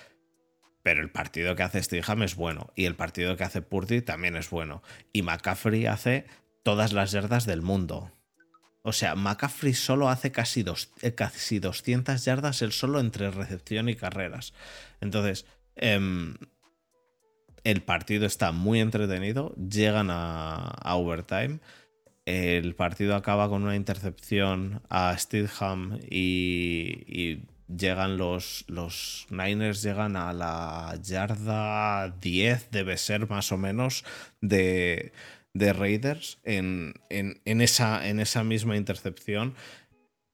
[0.89, 2.73] Pero el partido que hace Stidham es bueno.
[2.75, 4.83] Y el partido que hace Purdy también es bueno.
[5.13, 6.25] Y McCaffrey hace
[6.63, 8.11] todas las yardas del mundo.
[8.81, 13.91] O sea, McCaffrey solo hace casi, dos, eh, casi 200 yardas él solo entre recepción
[13.91, 14.55] y carreras.
[15.03, 15.45] Entonces,
[15.77, 16.37] em,
[17.65, 19.55] el partido está muy entretenido.
[19.57, 21.61] Llegan a, overtime.
[22.25, 27.43] El partido acaba con una intercepción a Stidham y, y
[27.75, 34.05] llegan los, los Niners, llegan a la yarda 10, debe ser más o menos,
[34.41, 35.13] de,
[35.55, 39.55] de Raiders en, en- en esa, en esa misma intercepción.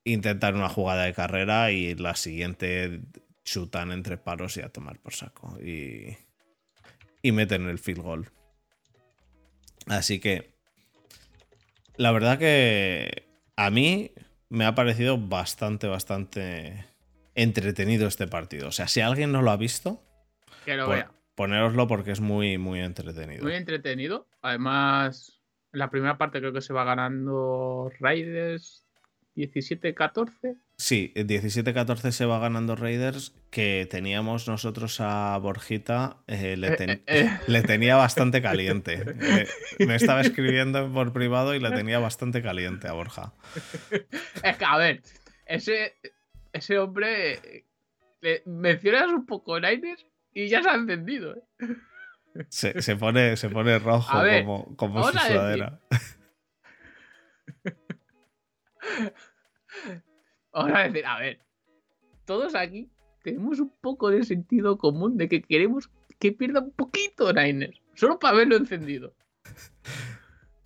[0.04, 3.00] Intentan una jugada de carrera y la siguiente
[3.44, 5.58] chutan entre paros y a tomar por saco.
[5.60, 6.16] Y,
[7.22, 8.30] y meten el field goal.
[9.86, 10.54] Así que
[11.96, 13.26] La verdad que
[13.56, 14.10] a mí
[14.48, 16.84] me ha parecido bastante, bastante
[17.34, 18.68] entretenido este partido.
[18.68, 20.02] O sea, si alguien no lo ha visto,
[20.64, 21.10] Que lo pon- vea.
[21.34, 23.42] ponéroslo porque es muy, muy entretenido.
[23.44, 24.26] Muy entretenido.
[24.42, 25.40] Además,
[25.72, 28.86] en la primera parte creo que se va ganando Raiders
[29.36, 30.56] 17-14.
[30.76, 37.02] Sí, 17-14 se va ganando Raiders, que teníamos nosotros a Borjita, eh, le, ten- Eh,
[37.06, 39.02] eh, le tenía bastante caliente.
[39.78, 43.32] Me estaba escribiendo por privado y le tenía bastante caliente a Borja.
[44.42, 45.02] Es que, a ver,
[45.46, 45.94] ese,
[46.54, 47.32] ese hombre.
[47.34, 47.64] eh,
[48.22, 51.36] Le mencionas un poco Niners y ya se ha encendido.
[51.36, 51.42] ¿eh?
[52.48, 55.78] Se, se pone, se pone rojo ver, como, como su sudadera.
[60.52, 61.40] Vamos a decir, a ver,
[62.24, 62.88] todos aquí
[63.22, 68.18] tenemos un poco de sentido común de que queremos que pierda un poquito Niners, solo
[68.18, 69.14] para verlo encendido.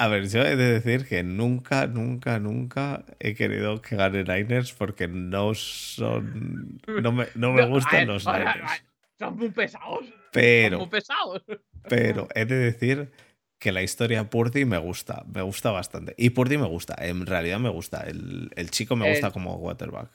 [0.00, 4.72] A ver, yo he de decir que nunca, nunca, nunca he querido que gane Niners
[4.72, 6.80] porque no son.
[6.86, 8.84] No me, no me a gustan los Niners.
[9.18, 10.06] Son muy pesados.
[10.06, 11.42] Son Pero, muy pesados.
[11.88, 13.10] pero he de decir
[13.58, 16.14] que la historia Purdy me gusta, me gusta bastante.
[16.16, 18.02] Y Purdy me gusta, en realidad me gusta.
[18.02, 20.10] El, el chico me gusta El- como quarterback.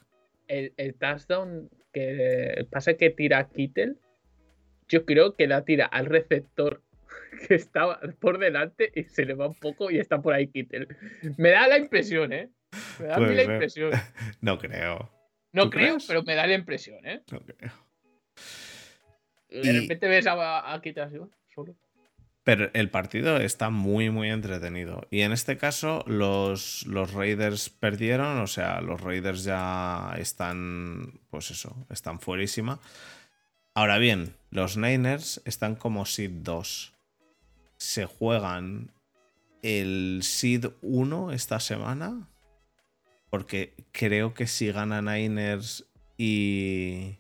[0.48, 3.98] El, el touchdown que el pase que tira Kittel,
[4.88, 6.82] yo creo que la tira al receptor
[7.48, 10.88] que estaba por delante y se le va un poco y está por ahí Kittel.
[11.38, 12.50] Me da la impresión, ¿eh?
[13.00, 13.92] Me da a mí la impresión.
[14.42, 15.10] No creo,
[15.52, 17.22] No ¿Tú creo, pero me da la impresión, ¿eh?
[17.32, 17.72] no creo.
[19.50, 21.18] De Y- repente ves a, a Kittel así,
[21.54, 21.76] solo.
[22.44, 25.08] Pero el partido está muy, muy entretenido.
[25.10, 28.40] Y en este caso, los, los Raiders perdieron.
[28.40, 31.22] O sea, los Raiders ya están.
[31.30, 32.80] Pues eso, están fuerísima.
[33.74, 36.93] Ahora bien, los Niners están como Seed 2.
[37.78, 38.92] Se juegan
[39.62, 42.30] el Seed 1 esta semana.
[43.30, 45.86] Porque creo que si gana Niners
[46.18, 47.18] y.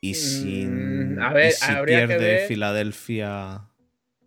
[0.00, 2.48] Y si, Mm, a y ver, si pierde ver.
[2.48, 3.68] Filadelfia,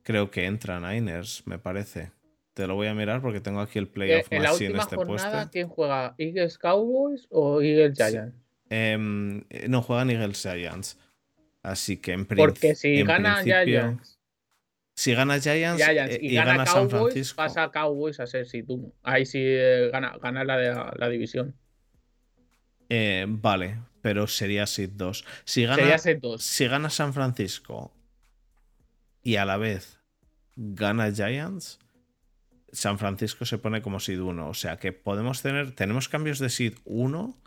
[0.03, 2.11] creo que entra Niners, me parece.
[2.53, 4.83] Te lo voy a mirar porque tengo aquí el Eh, Playoff en la Machine última
[4.83, 5.51] este jornada, puesto.
[5.51, 6.15] ¿quién juega?
[6.17, 7.97] ¿Eagles Cowboys o Eagles.
[7.97, 8.35] Giants?
[8.69, 10.97] Em, eh, no juegan Eagles Giants.
[11.61, 14.14] Así que en, Porque si en gana principio- Giants,
[14.95, 17.35] Si gana Giants, Giants eh, y, y, gana, gana, San Cowboys, Francisco.
[17.35, 18.93] pasa a Cowboys a ser Seed 1.
[19.03, 21.53] Ahí sí eh, gana, gana la, de la, la división.
[22.89, 25.25] eh, vale, pero sería Seed 2.
[25.43, 26.41] Si gana, Sería Seed 2.
[26.41, 27.91] si gana San Francisco
[29.21, 29.99] y a la vez
[30.55, 31.79] gana Giants,
[32.71, 34.47] San Francisco se pone como Seed 1.
[34.47, 37.37] O sea que podemos tener, tenemos cambios de Seed 1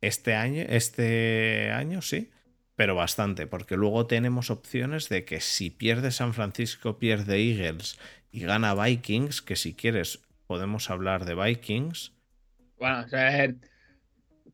[0.00, 2.30] este año, este año, sí,
[2.76, 7.98] pero bastante, porque luego tenemos opciones de que si pierde San Francisco, pierde Eagles
[8.30, 12.12] y gana Vikings, que si quieres podemos hablar de Vikings.
[12.78, 13.54] Bueno, o sea, eh,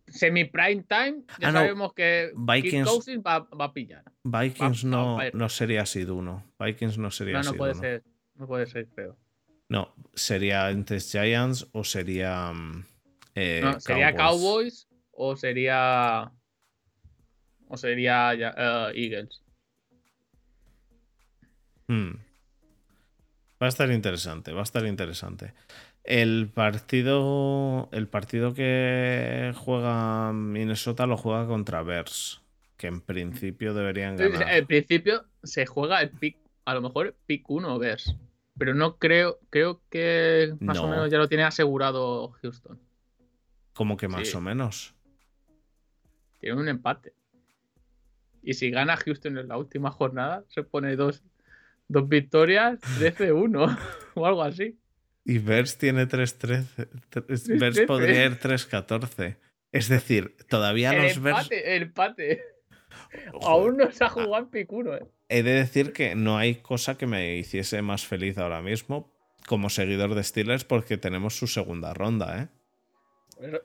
[0.09, 1.59] semi-prime time, ya Ah, no.
[1.61, 4.05] sabemos que Vikings- va, va a pillar.
[4.25, 5.35] Vikings Va- no, va a ir.
[5.35, 6.45] no sería Seed 1.
[6.59, 7.81] Vikings no sería No, no puede 1.
[7.81, 8.05] ser.
[8.35, 9.17] No puede ser, creo.
[9.69, 12.53] No, sería antes Giants o sería.
[12.53, 12.85] mm,
[13.37, 16.33] eh, No, sería Cowboys o sería.
[17.71, 19.41] O sería eh, Eagles.
[21.87, 22.17] Hmm.
[23.63, 25.55] Va a estar interesante, va a estar interesante.
[26.03, 27.89] El partido.
[27.93, 32.43] El partido que juega Minnesota lo juega contra Bears.
[32.77, 34.43] Que en principio deberían ganar.
[34.45, 38.17] Al principio se juega el pick, a lo mejor pick 1 Bears.
[38.59, 40.89] Pero no creo, creo que más o No.
[40.89, 42.81] menos ya lo tiene asegurado Houston.
[43.75, 44.37] Como que más sí.
[44.37, 44.95] o menos.
[46.41, 47.13] Tiene un empate.
[48.43, 51.23] Y si gana Houston en la última jornada, se pone dos,
[51.89, 53.79] dos victorias, 13-1
[54.15, 54.79] o algo así.
[55.25, 56.89] Y Bears tiene 3-13.
[57.59, 57.87] Bears 3-13.
[57.87, 59.37] podría ir 3-14.
[59.73, 61.39] Es decir, todavía El los Bears.
[61.43, 62.43] empate, el empate.
[63.43, 65.07] Aún no se ha jugado en pick 1, eh.
[65.29, 69.13] He de decir que no hay cosa que me hiciese más feliz ahora mismo
[69.47, 72.49] como seguidor de Steelers porque tenemos su segunda ronda, ¿eh?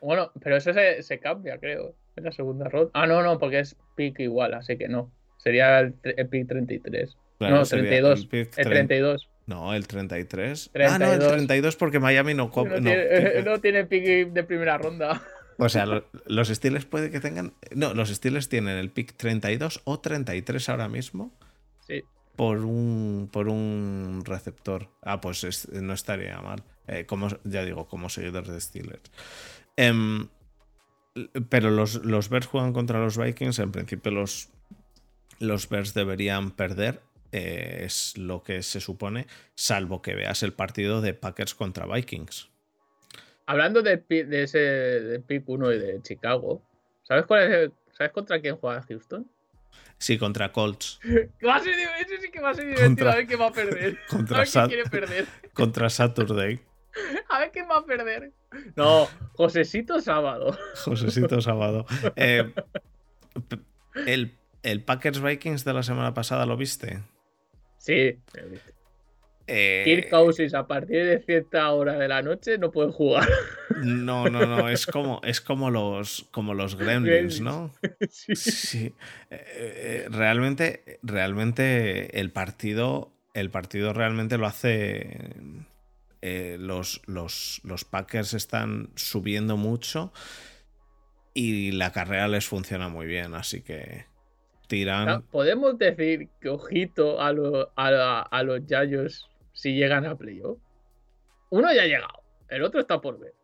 [0.02, 1.96] Bueno, pero eso se, se cambia, creo.
[2.16, 2.92] En la segunda ronda.
[2.94, 5.12] Ah, no, no, porque es pick igual, así que no.
[5.38, 7.18] Sería el, el pick 33.
[7.38, 8.20] Claro, no, sería 32.
[8.22, 9.30] el pick El tre- 32.
[9.48, 10.72] No, el 33.
[10.74, 11.32] Ah, no, el 32.
[11.34, 12.52] 32 porque Miami no...
[12.56, 15.22] No, no, tiene, no tiene pick de primera ronda.
[15.58, 17.54] O sea, lo- los Steelers puede que tengan...
[17.76, 21.32] No, los Steelers tienen el pick 32 o 33 ahora mismo
[21.88, 22.02] Sí.
[22.36, 24.90] por un, por un receptor.
[25.04, 26.64] Ah, pues es- no estaría mal.
[26.88, 29.12] Eh, como, ya digo, como seguidor de Steelers.
[29.78, 30.28] Em,
[31.50, 33.60] pero los, los Bears juegan contra los Vikings.
[33.60, 34.50] En principio los,
[35.40, 37.02] los Bears deberían perder.
[37.32, 42.50] eh, es lo que se supone, salvo que veas el partido de Packers contra Vikings.
[43.46, 46.62] Hablando de, de ese de pick 1 y de Chicago,
[47.04, 49.30] ¿sabes cuál es ¿sabes contra quién juega Houston?
[49.98, 51.00] Sí, contra Colts.
[51.46, 53.48] Va a ser, ese sí que va a ser divertido, Contra- a ver quién va
[53.48, 54.00] a perder.
[54.10, 55.28] Contra, a ver quién Sat- quiere perder.
[55.54, 56.60] contra Saturday.
[57.30, 58.32] A ver quién va a perder.
[58.76, 60.58] No, Josecito Sábado.
[60.84, 61.86] Josecito Sábado.
[62.16, 62.54] Eh,
[64.06, 67.02] el, el Packers Vikings de la semana pasada, ¿lo viste?
[67.78, 68.18] Sí.
[69.48, 73.30] Eh, Kirk Cousins a partir de cierta hora de la noche no puede jugar.
[73.84, 74.70] no, no, no.
[74.70, 77.72] Es como, es como los, como los Gremlins, ¿no?
[78.10, 78.36] Sí.
[78.36, 78.94] Sí.
[79.30, 85.36] Eh, realmente, realmente el partido, el partido realmente lo hace.
[86.28, 90.12] Eh, los, los, los Packers están subiendo mucho
[91.36, 94.06] y la carrera les funciona muy bien, así que
[94.68, 95.22] tiran.
[95.28, 100.58] Podemos decir que ojito a, lo- a, la- a los Yayos si llegan a playoff.
[101.52, 103.36] Uno ya ha llegado, el otro está por ver.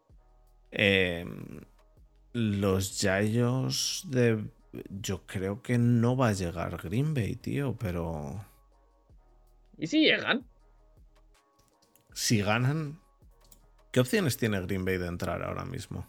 [0.71, 1.25] Eh,
[2.33, 4.43] los Yayos de.
[4.89, 8.43] Yo creo que no va a llegar Green Bay, tío, pero.
[9.77, 10.45] ¿Y si llegan?
[12.13, 12.99] Si ganan.
[13.91, 16.07] ¿Qué opciones tiene Green Bay de entrar ahora mismo?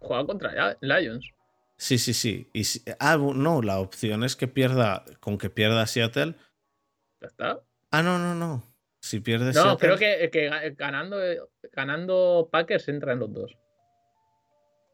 [0.00, 1.32] Juega contra Lions.
[1.76, 2.48] Sí, sí, sí.
[2.52, 5.04] Y si- ah, no, la opción es que pierda.
[5.20, 6.34] Con que pierda Seattle.
[7.20, 7.60] Ya está.
[7.90, 8.62] Ah, no, no, no.
[9.00, 9.78] Si pierde No, Seattle.
[9.78, 11.16] creo que, que ga- ganando,
[11.72, 13.56] ganando Packers entran los dos.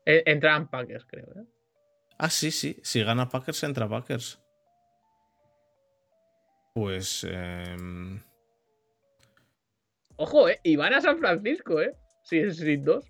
[0.07, 1.27] Eh, Entran Packers, creo.
[1.37, 1.45] ¿eh?
[2.19, 2.79] Ah, sí, sí.
[2.83, 4.39] Si gana Packers, entra Packers.
[6.75, 7.25] Pues.
[7.31, 8.21] em,
[10.17, 10.61] Ojo, ¿eh?
[10.63, 11.95] Y van a San Francisco, ¿eh?
[12.23, 13.05] Si es sin dos.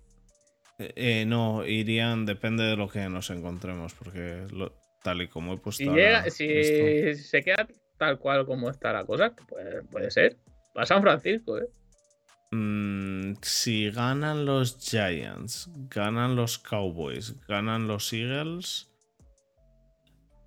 [0.79, 2.25] eh, eh, no, irían.
[2.25, 3.93] Depende de lo que nos encontremos.
[3.93, 5.83] Porque lo- tal y como he puesto.
[5.83, 10.11] Si, ahora llega, esto- si se queda tal cual como está la cosa, puede, puede
[10.11, 10.37] ser.
[10.77, 11.67] Va a San Francisco, ¿eh?
[12.51, 18.91] Mm, si ganan los Giants, ganan los Cowboys, ganan los Eagles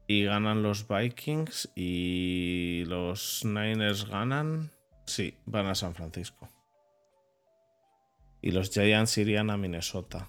[0.07, 4.71] y ganan los Vikings y los Niners ganan,
[5.09, 6.49] sí, van a San Francisco.
[8.41, 10.29] Y los Giants irían a Minnesota.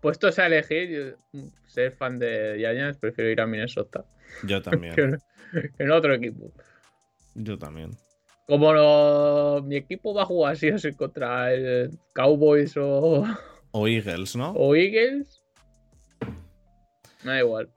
[0.00, 4.04] Puestos a elegir, yo, ser fan de Giants, prefiero ir a Minnesota
[4.44, 6.52] Yo también, que, en- otro equipo.
[7.34, 7.90] yo también.
[8.46, 13.24] Como mi equipo va a jugar o sí contra el Cowboys o,
[13.72, 14.52] O Eagles, ¿no?
[14.52, 15.42] o Eagles,
[17.24, 17.70] me da igual.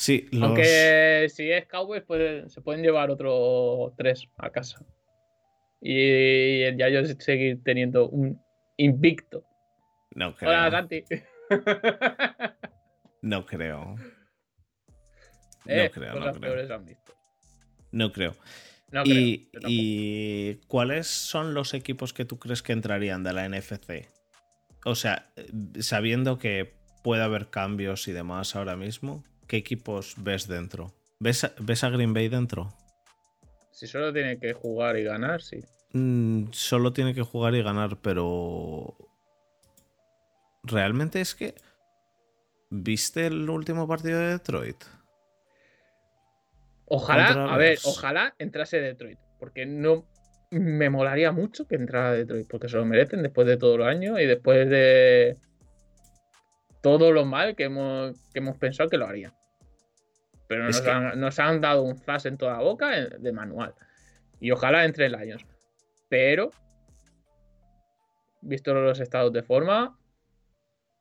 [0.00, 0.44] Sí, los...
[0.44, 4.82] Aunque si es Cowboys, pues, se pueden llevar otros tres a casa.
[5.78, 8.42] Y el Yayo seguir teniendo un
[8.78, 9.44] invicto.
[10.14, 10.48] No creo.
[10.48, 11.04] Hola, Santi.
[13.20, 13.96] No creo.
[15.66, 16.40] Eh, No creo, no creo.
[16.40, 17.12] peores han visto.
[17.92, 18.34] No creo.
[18.90, 19.68] No creo, y, yo tampoco.
[19.68, 24.08] y cuáles son los equipos que tú crees que entrarían de la NFC?
[24.86, 26.72] O sea, eh, sabiendo que
[27.04, 30.94] puede haber cambios y demás ahora mismo, ¿qué equipos ves dentro?
[31.18, 32.72] ¿Ves a, ves a Green Bay dentro?
[33.72, 35.58] Si solo tiene que jugar y ganar, sí.
[35.92, 38.94] Mm, solo tiene que jugar y ganar, pero...
[40.62, 41.56] Realmente es que...
[42.70, 44.84] ¿Viste el último partido de Detroit?
[46.84, 49.18] Ojalá, a ver, ojalá entrase Detroit.
[49.40, 50.06] Porque no
[50.52, 52.46] me molaría mucho que entrara Detroit.
[52.48, 55.36] Porque se lo merecen después de todos los años y después de
[56.82, 59.39] todo lo mal que hemos, que hemos pensado que lo harían.
[60.50, 63.32] Pero nos, que- han, nos han dado un zas en toda la boca eh, de
[63.32, 63.72] manual.
[64.40, 65.46] Y ojalá entre Lions.
[66.08, 66.50] Pero,
[68.40, 69.96] visto los estados de forma,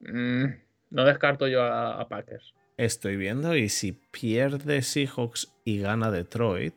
[0.01, 0.43] mm,
[0.91, 2.53] no descarto yo a, a Packers.
[2.77, 6.75] Estoy viendo y si pierde Seahawks y gana Detroit,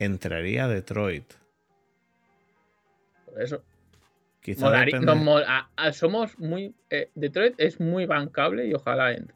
[0.00, 1.32] entraría Detroit.
[3.26, 3.62] Por eso.
[4.40, 6.74] Quizá Molarí- depende- nos mol- a- a- somos muy.
[6.90, 9.35] eh, Detroit es muy bancable y ojalá entre.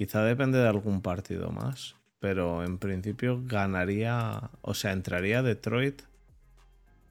[0.00, 1.94] Quizá depende de algún partido más.
[2.20, 4.48] Pero en principio ganaría.
[4.62, 6.00] O sea, entraría Detroit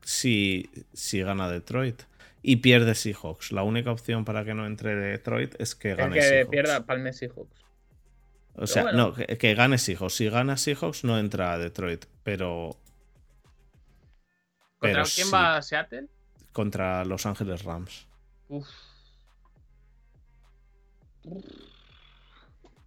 [0.01, 2.01] si, si gana Detroit.
[2.41, 3.51] Y pierde Seahawks.
[3.51, 6.49] La única opción para que no entre Detroit es que gane que Seahawks.
[6.49, 7.63] pierda Palme Seahawks.
[8.55, 8.97] O sea, bueno.
[9.09, 10.15] no, que, que gane Seahawks.
[10.15, 12.05] Si gana Seahawks, no entra a Detroit.
[12.23, 12.75] Pero
[14.79, 15.31] ¿Contra Pero quién sí.
[15.31, 16.07] va Seattle?
[16.53, 18.07] contra Los Ángeles Rams.
[18.47, 18.67] Uf.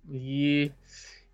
[0.08, 0.72] Y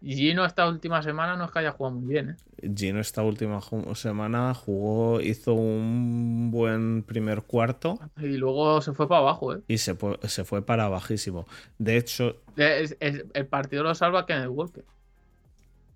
[0.01, 2.37] Gino esta última semana no es que haya jugado muy bien, ¿eh?
[2.77, 3.61] Gino esta última
[3.95, 9.62] semana jugó, hizo un buen primer cuarto Y luego se fue para abajo, ¿eh?
[9.69, 9.97] y se,
[10.29, 11.47] se fue para bajísimo.
[11.79, 14.85] De hecho, Es- es- el partido lo salva Kenneth Walker.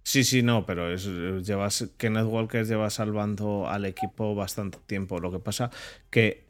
[0.05, 5.21] Sí, sí, no, pero es, llevas, Kenneth Walker lleva salvando al equipo bastante tiempo.
[5.21, 5.71] Lo que pasa
[6.11, 6.45] que,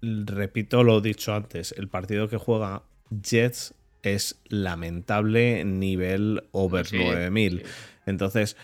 [0.00, 7.62] repito lo dicho antes, el partido que juega Jets es lamentable nivel over 9000.
[8.06, 8.56] Entonces,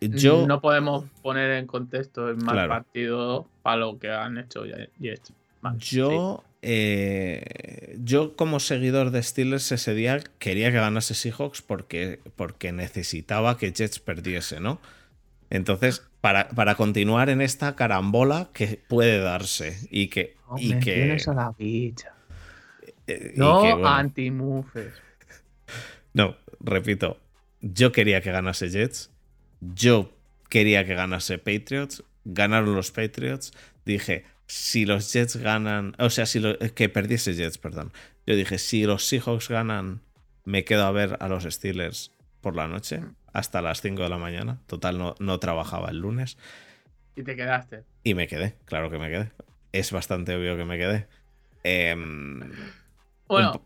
[0.00, 0.46] yo...
[0.46, 4.64] No podemos poner en contexto el mal partido para lo que han hecho
[4.98, 5.32] Jets.
[5.78, 6.44] yo...
[6.64, 13.58] Eh, yo como seguidor de Steelers ese día quería que ganase Seahawks porque, porque necesitaba
[13.58, 14.80] que Jets perdiese, ¿no?
[15.50, 20.36] Entonces, para, para, continuar en esta carambola que puede darse y que...
[20.56, 22.14] y que a la bicha.
[23.06, 24.30] Eh, no anti
[26.12, 27.18] No, repito,
[27.60, 29.10] yo quería que ganase Jets,
[29.60, 30.12] yo
[30.48, 33.52] quería que ganase Patriots, ganaron los Patriots,
[33.84, 37.92] dije, si los Jets ganan, o sea, si lo, que perdiese Jets, perdón.
[38.26, 40.02] Yo dije, si los Seahawks ganan,
[40.44, 43.00] me quedo a ver a los Steelers por la noche
[43.32, 44.58] hasta las 5 de la mañana.
[44.66, 46.36] Total, no, no trabajaba el lunes.
[47.16, 47.84] Y te quedaste.
[48.04, 49.30] Y me quedé, claro que me quedé.
[49.72, 51.06] Es bastante obvio que me quedé.
[51.64, 52.40] Em,
[53.32, 53.64] bueno,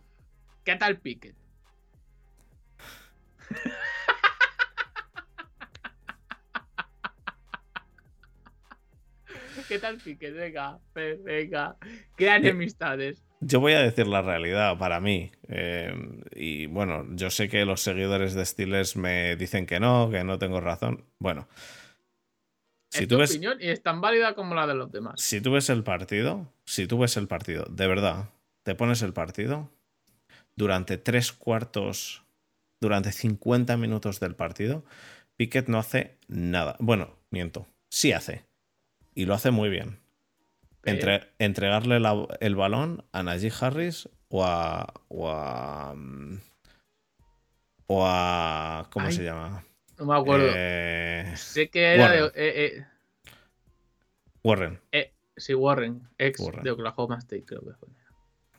[0.65, 1.35] ¿qué tal Piquet?
[9.69, 10.33] ¿Qué tal Piquet?
[10.35, 11.77] Venga, venga.
[12.15, 13.23] Crean enemistades.
[13.41, 15.33] Yo voy a decir la realidad para mí.
[15.49, 15.93] Eh,
[16.35, 20.39] y bueno, yo sé que los seguidores de Steelers me dicen que no, que no
[20.39, 21.05] tengo razón.
[21.19, 21.49] Bueno.
[22.91, 25.21] Si es tu opinión y es tan válida como la de los demás.
[25.21, 28.31] Si tú ves el partido, si tú ves el partido, de verdad,
[28.67, 29.71] te pones el partido
[30.57, 32.25] durante tres cuartos,
[32.81, 34.85] durante 50 minutos del partido,
[35.37, 36.75] Piquet no hace nada.
[36.81, 38.45] Bueno, miento, sí hace
[39.15, 40.01] y lo hace muy bien.
[40.83, 42.01] Entre, entregarle
[42.41, 44.93] el balón a Najee Harris o a.
[45.07, 45.95] o a.
[45.95, 46.41] Mm,
[47.87, 49.65] o a ¿Cómo se llama?
[49.97, 50.49] No me acuerdo.
[50.53, 52.27] Eh, sé que era de.
[52.27, 52.87] Eh, eh,
[54.43, 54.81] Warren.
[55.37, 57.96] sí, Warren, ex de Oklahoma State, creo que fue.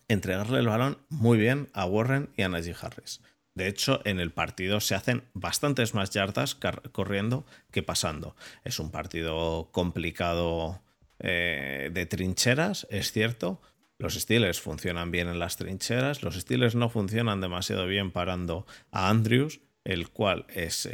[0.08, 3.22] Entregarle el balón muy bien a Warren y a Najee Harris.
[3.58, 6.56] De hecho, en el partido se hacen bastantes más yardas
[6.92, 8.36] corriendo que pasando.
[8.64, 10.84] Es un partido complicado
[11.20, 13.60] eh, de trincheras, es cierto.
[13.98, 16.22] Los Steelers funcionan bien en las trincheras.
[16.22, 20.88] Los Steelers no funcionan demasiado bien parando a Andrews, el cual es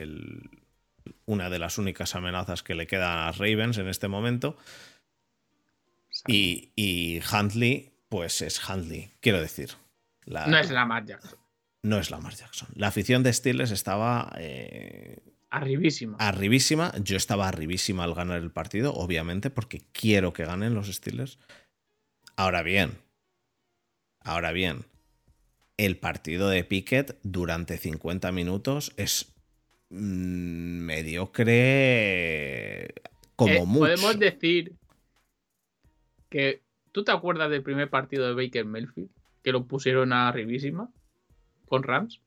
[1.26, 4.56] una de las únicas amenazas que le quedan a Ravens en este momento.
[6.28, 9.72] Y, y Huntley, pues es Huntley, quiero decir.
[10.28, 11.44] no es la Matt Jackson
[11.84, 12.70] no es Lamar Jackson.
[12.76, 14.34] La afición de Steelers estaba.
[14.38, 16.16] Eh, arribísima.
[16.18, 16.94] Arribísima.
[17.04, 21.40] Yo estaba arribísima al ganar el partido, obviamente, porque quiero que ganen los Steelers.
[22.38, 22.98] Ahora bien.
[24.22, 24.86] Ahora bien.
[25.76, 29.34] El partido de Pickett durante 50 minutos es
[29.90, 31.34] mm, mediocre
[33.36, 33.80] como eh, mucho.
[33.80, 34.74] Podemos decir
[36.30, 36.63] que.
[36.94, 39.10] ¿Tú te acuerdas del primer partido de Baker Mayfield?
[39.44, 40.90] Que lo pusieron arribísima
[41.68, 42.22] con Rams.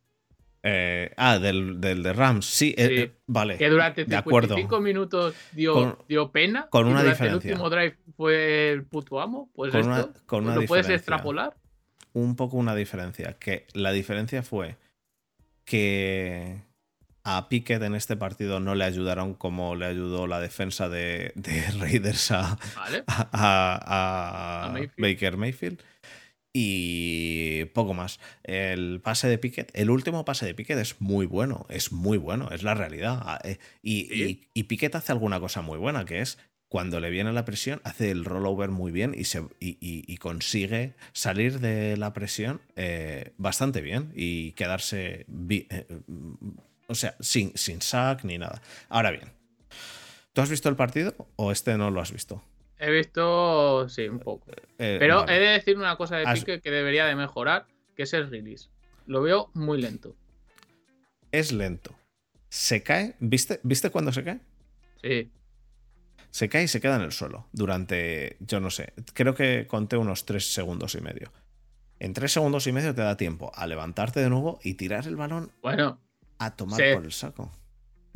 [0.69, 3.57] Eh, ah, del, de Rams, sí, eh, eh, vale.
[3.57, 6.67] Que durante 55 minutos dio, dio pena.
[6.69, 7.27] Con una diferencia.
[7.27, 9.49] El último drive fue el puto amo.
[9.55, 11.55] Pues con esto, una, ¿lo puedes extrapolar?
[12.14, 13.37] Un poco una diferencia.
[13.39, 14.77] Que la diferencia fue
[15.64, 16.66] que
[17.27, 21.33] a Pickett en este partido no le ayudaron como le ayudó la defensa de,
[21.79, 22.57] Raiders a,
[23.07, 25.83] a Baker Mayfield
[26.59, 28.18] y poco más.
[28.43, 32.49] El pase de Piquet, el último pase de Piquet es muy bueno, es muy bueno,
[32.51, 33.18] es la realidad.
[33.20, 37.33] Ah, eh, y, y, Piquet hace alguna cosa muy buena, que es cuando le viene
[37.35, 42.62] la presión, hace el rollover muy bien y, se, y, consigue salir de la presión
[42.74, 45.87] eh, bastante bien y quedarse, eh,
[46.89, 48.61] o sea, sin, sin sack ni nada.
[48.89, 49.32] Ahora bien,
[50.32, 52.43] ¿tú has visto el partido o este no lo has visto?
[52.78, 54.51] He visto, sí, un poco.
[54.78, 57.66] Eh, Pero he de decir una cosa de Pique que debería de mejorar,
[57.97, 58.68] que es el release.
[59.07, 60.14] Lo veo muy lento.
[61.32, 61.95] Es lento.
[62.49, 63.16] Se cae.
[63.18, 64.41] ¿Viste, ¿Viste cuando se cae?
[65.03, 65.30] Sí.
[66.30, 69.97] Se cae y se queda en el suelo durante, yo no sé, creo que conté
[69.97, 71.32] unos tres segundos y medio.
[71.99, 75.16] En tres segundos y medio te da tiempo a levantarte de nuevo y tirar el
[75.16, 75.99] balón bueno,
[76.39, 77.51] a tomar por el saco.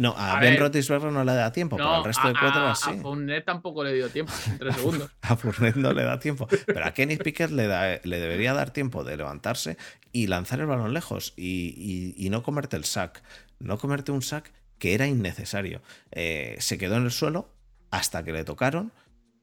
[0.01, 2.89] No, a, Ben Roethlisberger no le da tiempo, pero al resto de cuatro así.
[2.89, 5.11] A Fournette tampoco le dio tiempo, en tres segundos.
[5.21, 9.05] a Fournette no le da tiempo, pero a Kenny Pickett le, le debería dar tiempo
[9.05, 9.77] de levantarse
[10.11, 13.23] y lanzar el balón lejos y, no comerte el sack.
[13.59, 15.83] No comerte un sack que era innecesario.
[16.12, 17.53] Eh, se quedó en el suelo
[17.91, 18.93] hasta que le tocaron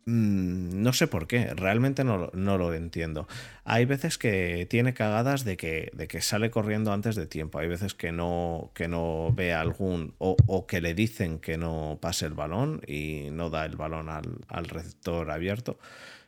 [0.08, 3.28] Mm, no sé por qué, realmente no, no, lo entiendo.
[3.66, 7.68] Hay veces que tiene cagadas de que, de que sale corriendo antes de tiempo, hay
[7.68, 12.36] veces que no, que no ve algún o, que le dicen que no pase el
[12.36, 15.78] balón y no da el balón al, receptor abierto,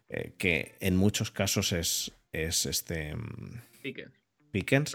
[0.10, 3.16] eh, que en muchos casos es, es este...
[3.16, 4.12] Mm, Pickens.
[4.52, 4.94] Pickens.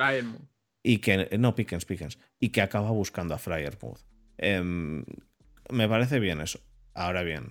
[0.83, 2.19] Y que, no, Pickens, Pickens.
[2.39, 4.01] Y que acaba buscando a Fryermuth.
[4.37, 5.07] Em,
[5.71, 6.61] me parece bien eso.
[6.93, 7.49] Ahora bien,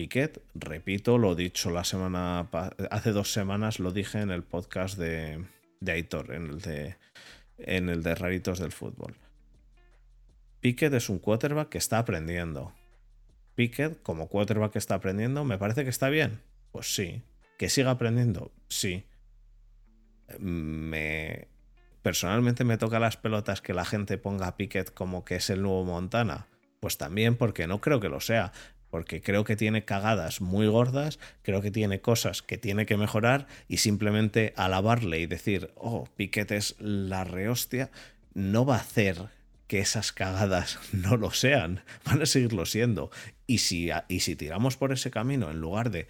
[0.00, 2.48] Piquet, repito, lo dicho la semana
[2.90, 5.44] hace dos semanas lo dije en el podcast de,
[5.80, 6.96] de Aitor, en el de,
[7.58, 9.14] en el de Raritos del Fútbol.
[10.60, 12.72] Piquet es un quarterback que está aprendiendo.
[13.56, 16.40] Piquet, como quarterback que está aprendiendo, ¿me parece que está bien?
[16.72, 17.20] Pues sí.
[17.58, 18.52] ¿Que siga aprendiendo?
[18.68, 19.04] Sí.
[20.38, 21.46] Me.
[22.00, 25.60] Personalmente me toca las pelotas que la gente ponga a Piquet como que es el
[25.60, 26.46] nuevo Montana.
[26.80, 28.54] Pues también porque no creo que lo sea
[28.90, 33.46] porque creo que tiene cagadas muy gordas, creo que tiene cosas que tiene que mejorar
[33.68, 37.90] y simplemente alabarle y decir, oh, Piquet es la rehostia,
[38.34, 39.28] no va a hacer
[39.70, 43.10] que esas cagadas no lo sean, van a seguirlo siendo.
[43.46, 46.08] Y si, y si tiramos por ese camino, en lugar de,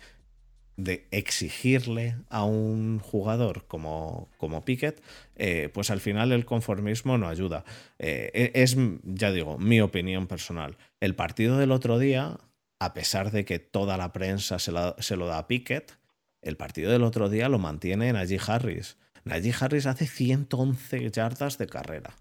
[1.10, 5.02] exigirle a un jugador como, como Piquet,
[5.36, 7.66] eh, pues al final el conformismo no ayuda.
[7.98, 10.78] Eh, e, es, ya digo, mi opinión personal.
[11.00, 12.38] El partido del otro día
[12.80, 15.98] a pesar de que toda la prensa se, lo da a Pickett,
[16.40, 18.96] el partido del otro día lo mantiene Najee Harris.
[19.24, 22.16] Najee Harris hace 111 yardas de carrera.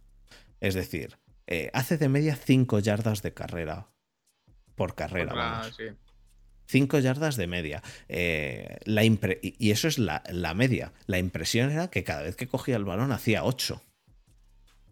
[0.60, 3.88] Es decir, eh, hace de media 5 yardas de carrera
[4.76, 5.62] por carrera.
[6.66, 7.82] 5 yardas de media.
[8.10, 10.91] Eh, la y eso es la, la, media.
[11.07, 13.82] La impresión era que cada vez que cogía el balón hacía 8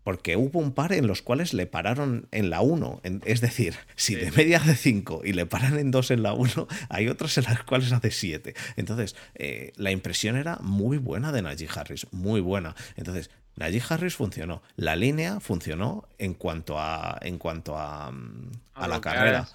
[0.08, 3.02] porque hubo un par en los cuales le pararon en la 1.
[3.26, 6.66] Es decir, si de media hace 5 y le paran en 2 en la 1,
[6.88, 8.56] hay otros en las cuales hace 7.
[8.78, 12.74] Entonces, eh, la impresión era muy buena de Najee Harris, muy buena.
[12.96, 14.64] Entonces, Najee Harris funcionó.
[14.78, 19.50] La línea funcionó en cuanto a, en cuanto a, mm, a, la carrera.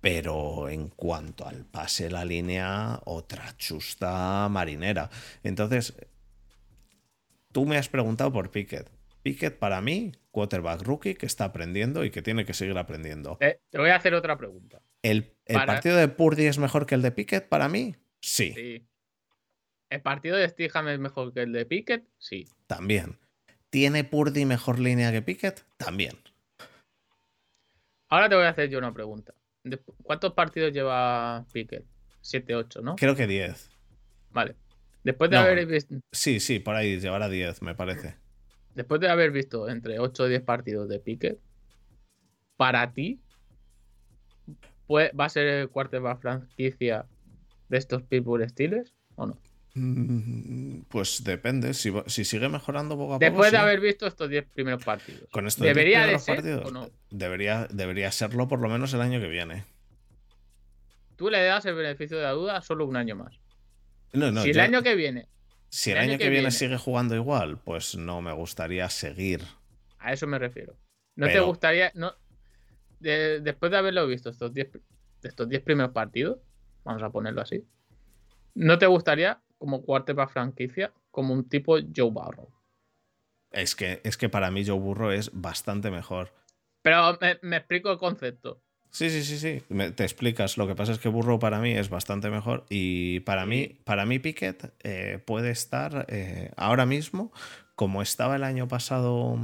[0.00, 5.08] Pero en cuanto al pase, la línea, otra chusta marinera.
[5.44, 5.94] Entonces,
[7.52, 8.90] tú me has preguntado por Pickett.
[9.22, 13.38] Pickett para mí, quarterback rookie que está aprendiendo y que tiene que seguir aprendiendo.
[13.40, 14.82] Eh, te voy a hacer otra pregunta.
[15.02, 17.96] ¿El, partido de Purdy es mejor que el de Pickett para mí?
[18.20, 18.88] Sí.
[19.90, 22.04] ¿El partido de Stiham es mejor que el de Pickett?
[22.18, 22.46] Sí.
[22.66, 23.18] También.
[23.70, 25.64] ¿Tiene Purdy mejor línea que Pickett?
[25.76, 26.18] También.
[28.08, 29.34] Ahora te voy a hacer yo una pregunta.
[30.02, 31.84] ¿Cuántos partidos lleva Pickett?
[32.20, 32.96] 7, 8, ¿no?
[32.96, 33.70] Creo que 10.
[34.30, 34.56] Vale.
[35.04, 35.96] Después de haber visto.
[36.10, 38.21] Sí, sí, por ahí llevará 10, me parece
[38.74, 41.38] después de haber visto entre 8 o 10 partidos de Piquet,
[42.56, 43.20] para ti,
[44.90, 47.06] ¿va a ser el quarterback franquicia
[47.68, 49.38] de estos Pittsburgh Steelers o no?
[49.74, 53.24] Mm, pues depende, si, sigue mejorando poco a poco.
[53.24, 55.28] Después de haber visto estos 10 primeros partidos.
[55.30, 56.90] Con estos ¿Debería de ser partidos, o no?
[57.10, 59.64] Debería, debería serlo por lo menos el año que viene.
[61.16, 63.38] Tú le das el beneficio de la duda solo un año más.
[64.12, 65.26] No, no, si el año que viene
[65.72, 69.42] si el, año, que, viene, sigue jugando igual, pues no me gustaría seguir.
[69.98, 70.76] A eso me refiero.
[71.16, 72.14] ¿No te gustaría, no,
[73.00, 74.68] después de haberlo visto estos 10
[75.22, 76.40] estos primeros partidos,
[76.84, 77.64] vamos a ponerlo así,
[78.54, 82.50] ¿no te gustaría como para franquicia, como un tipo Joe Burrow?
[83.50, 86.34] Es que, es que para mí Joe Burrow es bastante mejor.
[86.82, 88.60] Pero me explico el concepto.
[88.92, 89.62] Sí, sí, sí, sí.
[89.92, 90.58] te explicas.
[90.58, 92.66] Lo que pasa es que Burro para mí es bastante mejor.
[92.68, 97.32] Y para mí, para mí Piquet eh, puede estar eh, ahora mismo
[97.74, 99.38] como estaba el año pasado.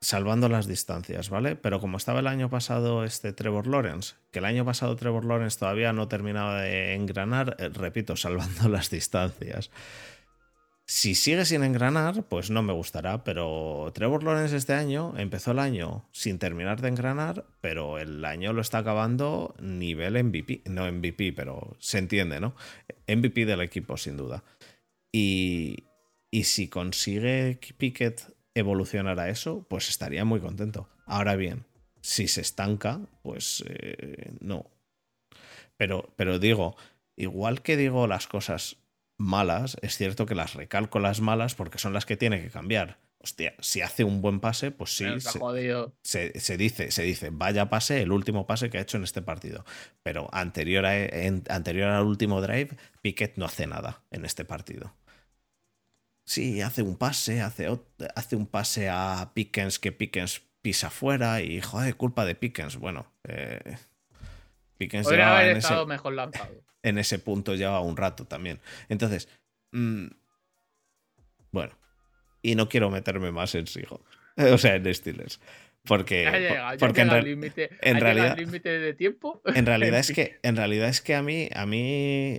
[0.00, 1.56] Salvando las distancias, ¿vale?
[1.56, 5.58] Pero como estaba el año pasado este Trevor Lawrence, que el año pasado Trevor Lawrence
[5.58, 9.72] todavía no terminaba de engranar, eh, repito, salvando las distancias.
[10.90, 15.58] Si sigue sin engranar, pues no me gustará, pero Trevor Lawrence este año empezó el
[15.58, 21.34] año sin terminar de engranar, pero el año lo está acabando nivel MVP, no MVP,
[21.34, 22.54] pero se entiende, ¿no?
[23.06, 24.44] MVP del equipo, sin duda.
[25.12, 25.84] Y,
[26.30, 30.88] y si consigue Pickett evolucionar a eso, pues estaría muy contento.
[31.04, 31.66] Ahora bien,
[32.00, 34.70] si se estanca, pues eh, no.
[35.76, 36.76] Pero, pero digo,
[37.14, 38.78] igual que digo las cosas
[39.18, 42.98] malas, es cierto que las recalco las malas porque son las que tiene que cambiar.
[43.20, 45.04] Hostia, si hace un buen pase, pues sí.
[46.02, 49.64] Se, dice, se dice, vaya pase, el último pase que ha hecho en este partido.
[50.04, 50.92] Pero anterior, a,
[51.48, 54.94] anterior al último drive, Piquet no hace nada en este partido.
[56.24, 57.68] Sí, hace un pase, hace,
[58.14, 62.76] hace un pase a Pickens que Pickens pisa fuera y joder, culpa de Pickens.
[62.76, 63.78] Bueno, eh,
[64.78, 66.54] Pickens Podría llevaba haber en estado ese, mejor lanzado.
[66.82, 68.60] en ese punto lleva un rato también.
[68.88, 69.28] Entonces,
[69.72, 70.06] mm,
[71.50, 71.74] bueno,
[72.42, 74.02] y no quiero meterme más en Sigo,
[74.36, 75.40] o sea, en Steelers,
[75.84, 77.20] porque, Ya llega, ya porque en, llega
[78.00, 79.40] realidad- al límite de tiempo.
[79.54, 82.38] en realidad es que en realidad es que a mí a mí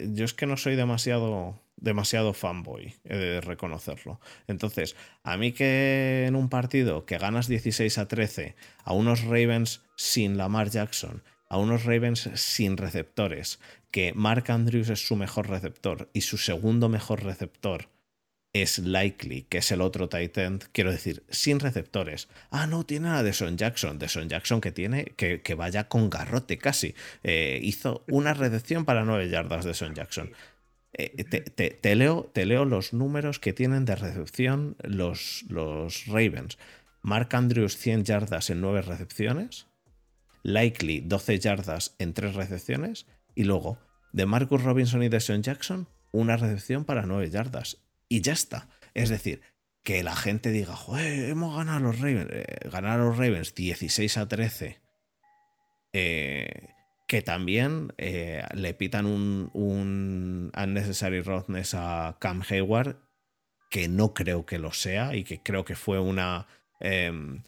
[0.00, 4.20] yo es que no soy demasiado demasiado fanboy, he de reconocerlo.
[4.46, 4.94] Entonces,
[5.24, 8.54] a mí que en un partido que ganas 16 a 13
[8.84, 13.60] a unos Ravens sin Lamar Jackson, a unos Ravens sin receptores,
[13.90, 17.90] que Mark Andrews es su mejor receptor y su segundo mejor receptor
[18.54, 22.28] es Likely, que es el otro tight end, quiero decir, sin receptores.
[22.50, 23.98] Ah, no, tiene a Deson Jackson.
[23.98, 26.94] Deson Jackson que tiene, que, que vaya con garrote casi.
[27.22, 30.32] Eh, hizo una recepción para 9 yardas de Son Jackson.
[30.94, 36.06] Eh, te, te- te leo, te leo los números que tienen de recepción los, los
[36.06, 36.56] Ravens.
[37.02, 39.66] Mark Andrews 100 yardas en 9 recepciones.
[40.42, 43.06] Likely 12 yardas en 3 recepciones.
[43.34, 43.78] Y luego,
[44.12, 47.78] de Marcus Robinson y de Sean Jackson, una recepción para 9 yardas.
[48.08, 48.68] Y ya está.
[48.94, 49.40] Es decir,
[49.82, 52.30] que la gente diga, joder, hemos ganado a los Ravens.
[52.30, 54.80] eh, ganar a los Ravens 16 a 13.
[55.94, 56.68] Eh,
[57.06, 62.96] que también eh, le pitan un, un unnecessary roughness a Cam Hayward,
[63.70, 66.46] que no creo que lo sea y que creo que fue una
[66.80, 67.42] em,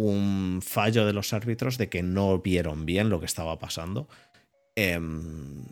[0.00, 4.08] un fallo de los árbitros de que no vieron bien lo que estaba pasando.
[4.76, 5.64] Em,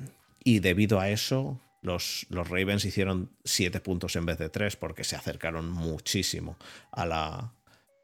[0.43, 5.05] y debido a eso, los, los Ravens hicieron 7 puntos en vez de 3 porque
[5.05, 6.57] se acercaron muchísimo
[6.91, 7.53] a la.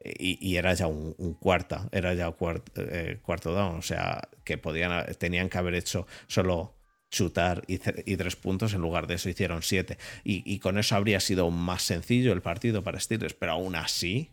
[0.05, 5.05] Y, era ya un, cuarta, era ya cuart- eh, cuarto down, o sea, que podían,
[5.17, 6.75] tenían que haber hecho solo
[7.09, 7.75] chutar y,
[8.05, 9.97] y tres puntos, en lugar de eso hicieron siete.
[10.25, 14.29] Y, y con eso habría sido más sencillo el partido para Steelers, pero aún así,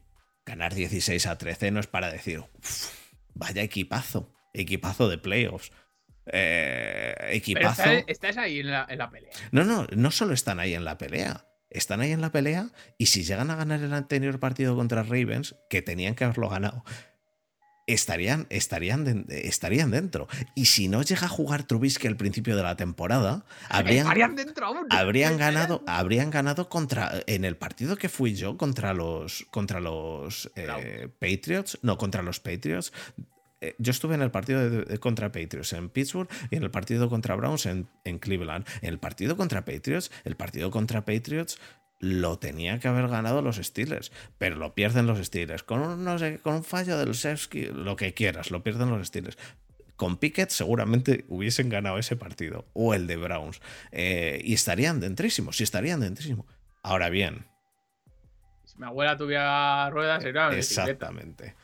[0.47, 2.93] ganar 16 a 13 no es para decir, "Uf,
[3.35, 5.73] vaya equipazo, equipazo de playoffs.
[6.33, 7.83] Eh, Pero equipazo.
[7.83, 9.31] estás, estás ahí en la, en la pelea.
[9.53, 11.47] No, no, no solo están ahí en la pelea.
[11.71, 12.69] Están ahí en la pelea
[12.99, 16.85] y si llegan a ganar el anterior partido contra Ravens, que tenían que haberlo ganado,
[17.93, 20.29] estarían, estarían, de- estarían dentro.
[20.55, 24.67] Y si no llega a jugar Trubisky al principio de la temporada, habrían, Estarían dentro
[24.67, 24.87] aún.
[24.91, 30.51] habrían ganado, habrían ganado contra en el partido que fui yo contra los contra los
[30.57, 31.09] eh.
[31.19, 32.93] Patriots, no contra los Patriots.
[33.63, 36.71] Eh, Yo estuve en el partido de- de- contra Patriots en Pittsburgh y en el
[36.71, 38.67] partido contra Browns en, en Cleveland.
[38.81, 41.59] En el partido contra Patriots, el partido contra Patriots
[42.01, 45.63] lo tenía que haber ganado los Steelers, pero lo pierden los Steelers.
[45.63, 49.07] Con un, no sé, con un fallo del Sefsky, lo que quieras, lo pierden los
[49.07, 49.39] Steelers.
[49.97, 53.61] Con Pickett seguramente hubiesen ganado ese partido, o el de Browns,
[53.93, 56.47] eh, y estarían dentrísimos, y estarían dentrísimos.
[56.83, 57.45] Ahora bien,
[58.65, 61.55] Si mi abuela tuviera ruedas, sería exactamente.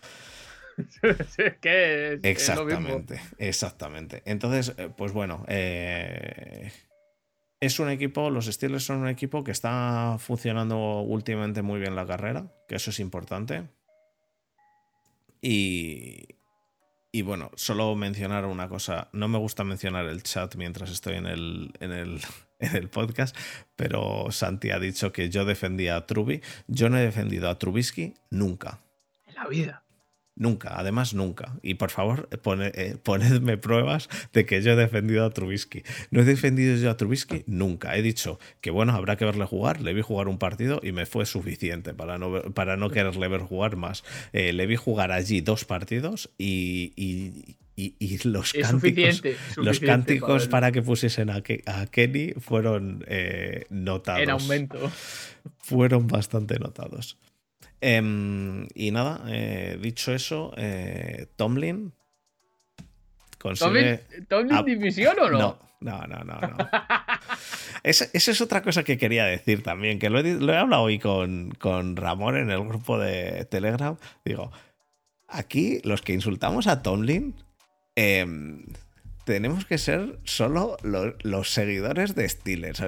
[1.03, 2.89] es que es, es lo mismo.
[2.89, 4.23] Exactamente, exactamente.
[4.27, 6.71] Entonces, eh, pues bueno, eh,
[7.61, 12.07] es un equipo, los Steelers son un equipo que está funcionando últimamente muy bien la
[12.07, 13.69] carrera, que eso es importante.
[15.41, 16.27] Y,
[17.23, 21.73] bueno, solo mencionar una cosa, no me gusta mencionar el chat mientras estoy en el,
[21.81, 22.21] en el,
[22.59, 23.37] en el podcast,
[23.75, 26.43] pero Santi ha dicho que yo defendía a Truby.
[26.67, 28.81] Yo no he defendido a Trubisky nunca.
[29.27, 29.86] En la vida.
[30.39, 31.57] Nunca, además nunca.
[31.63, 35.83] Y por favor, pone- eh, ponedme pruebas de que yo he defendido a Trubisky.
[36.11, 37.97] No he defendido yo a Trubisky nunca.
[37.97, 39.81] He dicho que bueno, habrá que verle jugar.
[39.81, 43.29] Le vi jugar un partido y me fue suficiente para no, ver- para no quererle
[43.29, 44.05] ver jugar más.
[44.35, 49.37] Eh, le vi jugar allí dos partidos y, y- y- y los Es cánticos, suficiente.
[49.57, 54.91] los cánticos para que pusiesen a, Ke- a Kenny fueron eh, notados En aumento.
[55.59, 57.17] fueron bastante notados.
[57.81, 61.93] Em, y nada, eh, dicho eso, eh, Tomlin
[63.39, 63.99] consigue.
[63.99, 65.39] ¿Tomlin, Tomlin Ah, división o no?
[65.39, 66.41] No, no, no, no.
[66.41, 66.57] no.
[67.83, 70.57] Esa, esa es otra cosa que quería decir también, que lo he, di- lo he
[70.57, 73.97] hablado hoy con, con Ramón en el grupo de Telegram.
[74.25, 74.51] Digo,
[75.29, 77.37] aquí los que insultamos a Tomlin
[77.95, 78.65] em,
[79.25, 82.83] tenemos que ser solo lo- los seguidores de Steelers.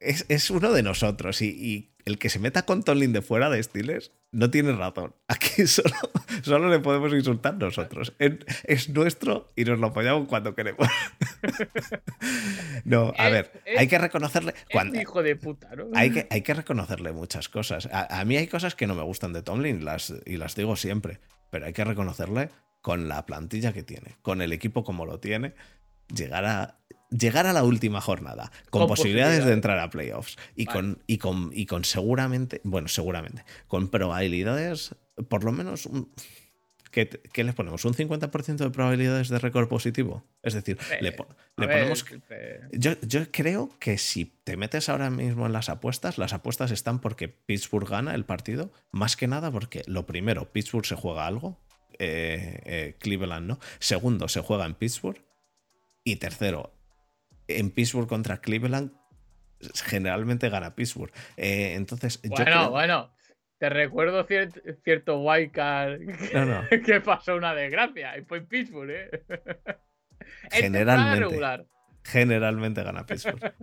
[0.00, 3.48] Es, es uno de nosotros y, y el que se meta con Tomlin de fuera
[3.50, 5.14] de Steelers no tiene razón.
[5.28, 5.94] Aquí solo,
[6.42, 8.12] solo le podemos insultar nosotros.
[8.18, 8.32] Es,
[8.64, 10.86] es nuestro y nos lo apoyamos cuando queremos.
[12.84, 14.54] No, a Es- ver, hay que reconocerle.
[14.70, 15.86] Cuando, hijo de puta, ¿no?
[15.94, 17.86] hay que, hay que reconocerle muchas cosas.
[17.92, 20.76] A, a mí hay cosas que no me gustan de Tomlin las, y las digo
[20.76, 21.18] siempre,
[21.50, 22.50] pero hay que reconocerle
[22.80, 25.54] con la plantilla que tiene, con el equipo como lo tiene,
[26.14, 26.78] llegar a,
[27.10, 30.78] llegar a la última jornada con, Con posibilidades de entrar a playoffs y, Vale.
[30.78, 34.94] con, y, con, y con seguramente, bueno, seguramente, con probabilidades,
[35.28, 36.10] por lo menos un
[36.92, 37.84] ¿Qué, qué le ponemos?
[37.84, 40.24] ¿Un 50% de probabilidades de récord positivo?
[40.42, 41.12] Es decir, le, A
[41.58, 42.06] le ver, ponemos...
[42.30, 46.70] eh, Yo, yo creo que si te metes ahora mismo en las apuestas, las apuestas
[46.70, 51.26] están porque Pittsburgh gana el partido, más que nada porque lo primero, Pittsburgh se juega
[51.26, 51.60] algo,
[51.98, 53.58] eh, eh, Cleveland no.
[53.78, 55.20] Segundo, se juega en Pittsburgh.
[56.06, 56.72] Y tercero,
[57.48, 58.92] en Pittsburgh contra Cleveland,
[59.84, 61.12] generalmente gana Pittsburgh.
[61.36, 63.12] Eh, entonces, yo Bueno, creo- bueno.
[63.58, 65.98] Te recuerdo cier- cierto wildcard
[66.34, 66.62] No, no.
[66.84, 68.16] que pasó una desgracia.
[68.18, 69.10] Y fue en Pittsburgh, ¿eh?
[70.50, 71.20] Generalmente.
[71.26, 71.66] regular.
[72.04, 73.54] generalmente gana Pittsburgh.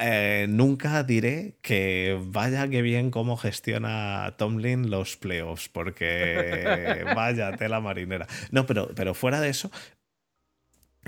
[0.00, 7.80] Eh, nunca diré que vaya que bien cómo gestiona Tomlin los playoffs, porque vaya tela
[7.80, 8.26] marinera.
[8.50, 9.70] No, pero, pero fuera de eso,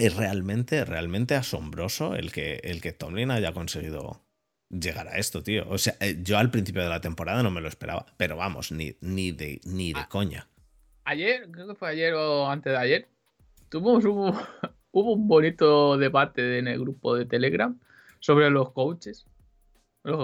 [0.01, 4.23] es realmente, realmente asombroso el que, el que Tomlin haya conseguido
[4.71, 5.65] llegar a esto, tío.
[5.69, 8.73] O sea, eh, yo al principio de la temporada no me lo esperaba, pero vamos,
[8.73, 10.09] ni, ni, de, ni de Ah.
[10.09, 10.49] coña.
[11.05, 13.09] Ayer, creo que fue ayer o antes de ayer,
[13.69, 14.33] tuvimos un,
[14.93, 17.79] hubo un bonito debate en el grupo de Telegram
[18.21, 19.27] sobre los coaches,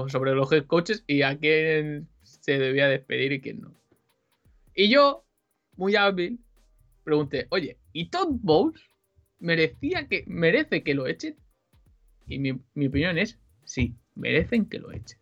[0.08, 3.72] sobre los head coaches y a quién se debía despedir y quién no.
[4.74, 5.24] Y yo,
[5.76, 6.38] muy hábil,
[7.04, 8.80] pregunté, oye, ¿y Todd Bowles
[9.38, 11.36] merecía que, merece que lo echen?
[12.26, 15.18] Y mi, mi opinión es, sí, merecen que lo echen.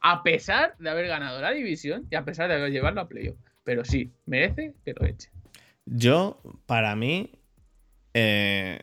[0.00, 3.38] A pesar de haber ganado la división y a pesar de haber llevado a playoff.
[3.62, 5.32] Pero sí, merece que lo echen.
[5.84, 7.30] Yo, para mí,
[8.14, 8.80] eh,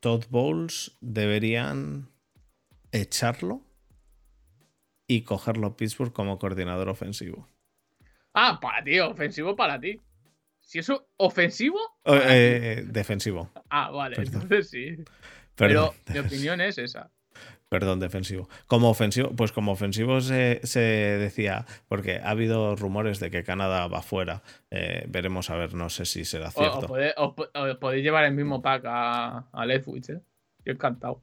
[0.00, 2.08] Todd Bowles deberían
[2.92, 3.62] echarlo
[5.06, 7.48] y cogerlo a Pittsburgh como coordinador ofensivo.
[8.32, 10.00] Ah, para ti, ofensivo para ti.
[10.70, 12.26] Si eso ofensivo, Eh, para ti.
[12.32, 13.50] eh, defensivo.
[13.70, 14.42] ah, vale, perdón.
[14.42, 14.96] entonces sí.
[15.56, 17.10] Perdón, Pero mi opinión es esa.
[17.68, 18.48] perdón, defensivo.
[18.68, 23.88] Como ofensivo, pues como ofensivo se, se decía, porque ha habido rumores de que Canadá
[23.88, 24.42] va fuera.
[24.70, 26.86] Eh, veremos a ver, no sé si será cierto.
[27.16, 27.34] o
[27.80, 30.20] podéis llevar el mismo pack a, a Leftwich, ¿eh?
[30.64, 31.20] Yo encantado.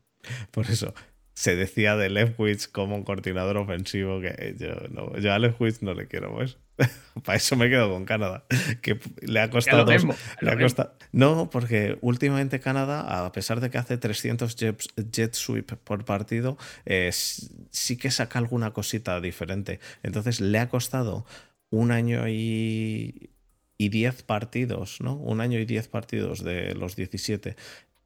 [0.51, 0.93] Por eso
[1.37, 5.93] se decía de Leftwich como un coordinador ofensivo que yo, no, yo a Leftwich no
[5.93, 6.57] le quiero, pues.
[7.23, 8.45] Para eso me quedo con Canadá,
[8.81, 10.15] que le ha costado dos- mismo.
[10.41, 14.81] le ha costado- No, porque últimamente Canadá, a pesar de que hace 300 jet,
[15.11, 19.79] jet sweep por partido, eh, sí que saca alguna cosita diferente.
[20.01, 21.27] Entonces le ha costado
[21.69, 23.29] un año y,
[23.77, 25.13] y 10 partidos, ¿no?
[25.17, 27.55] Un año y 10 partidos de los 17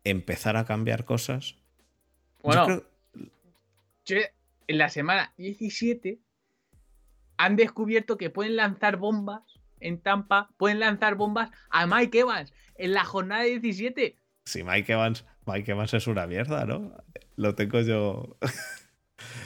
[0.03, 1.56] empezar a cambiar cosas.
[2.44, 2.84] Bueno,
[4.68, 6.20] en la semana 17
[7.38, 9.42] han descubierto que pueden lanzar bombas
[9.80, 14.16] en Tampa, pueden lanzar bombas a Mike Evans en la jornada 17.
[14.46, 16.94] Sí, Mike Evans, Mike Evans es una mierda, ¿no?
[17.36, 18.38] Lo tengo yo.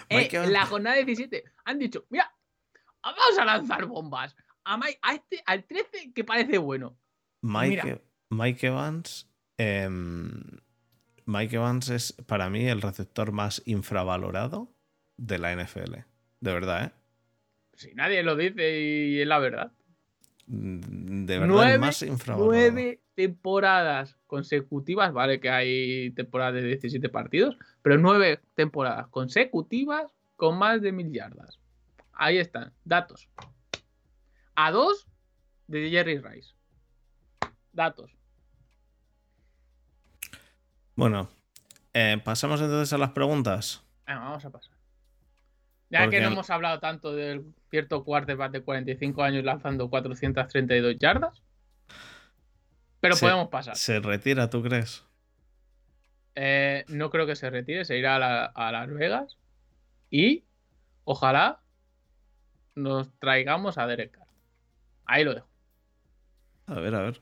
[0.08, 2.34] Eh, en la jornada 17 han dicho, mira,
[3.04, 4.34] vamos a lanzar bombas
[4.64, 6.98] a, Mike- a este, al 13 que parece bueno.
[7.42, 8.02] Mike, mira.
[8.30, 9.30] Mike Evans.
[9.58, 10.42] em,
[11.26, 14.72] Mike Evans es para mí el receptor más infravalorado
[15.18, 15.96] de la NFL.
[16.40, 16.92] De verdad, ¿eh?
[17.74, 19.72] Si nadie lo dice y es la verdad.
[20.48, 22.54] Mm, De verdad, Nueve- el más infravalorado.
[22.72, 30.58] Nueve temporadas consecutivas, vale que hay temporadas de 17 partidos, pero nueve temporadas consecutivas con
[30.58, 31.60] más de mil yardas.
[32.14, 33.30] Ahí están, datos.
[34.56, 35.08] A dos
[35.68, 36.54] de Jerry Rice.
[37.74, 38.16] Datos.
[40.96, 41.30] Bueno,
[41.94, 43.84] eh, pasamos entonces a las preguntas.
[44.08, 44.74] Vamos a pasar.
[45.90, 50.98] Ya Porque que no hemos hablado tanto del cierto quarterback de 45 años lanzando 432
[50.98, 51.44] yardas,
[53.00, 53.76] pero podemos pasar.
[53.76, 55.06] ¿Se retira, tú crees?
[56.36, 59.38] Eh, no creo que se retire, se irá a, la- a Las Vegas
[60.10, 60.44] y
[61.04, 61.62] ojalá
[62.74, 64.28] nos traigamos a Derek Carr.
[65.06, 65.48] Ahí lo dejo.
[66.68, 67.22] A ver, a ver.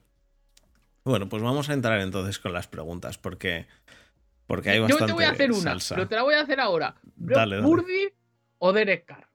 [1.03, 3.67] Bueno, pues vamos a entrar entonces con las preguntas, porque,
[4.47, 5.95] porque hay Yo bastante te voy a hacer una, salsa.
[5.95, 6.95] pero te la voy a hacer ahora.
[7.15, 7.67] Dale, dale.
[7.67, 8.09] Purdy
[8.59, 9.27] o Derek Carr.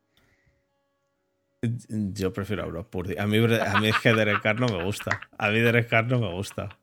[1.89, 3.17] Yo prefiero a Brock Purdy.
[3.19, 5.21] A mí, a mí es que Derek Carr no me gusta.
[5.37, 6.79] A mí Derek Carr no me gusta.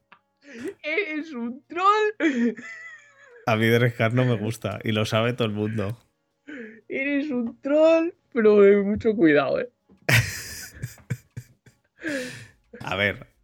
[0.84, 2.56] Eres un troll.
[3.48, 4.80] A mí Derek Carr no me gusta.
[4.84, 5.98] Y lo sabe todo el mundo.
[6.90, 9.70] Eres un troll, pero eh, mucho cuidado, eh.
[12.82, 13.35] A ver.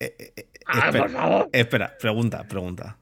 [0.00, 1.50] Eh, eh, eh, Ah, espera, por favor.
[1.52, 2.98] espera, pregunta, pregunta.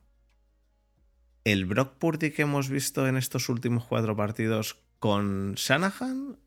[1.45, 6.39] ¿El Brock Purdy que hemos visto en estos últimos cuatro partidos con Shanahan?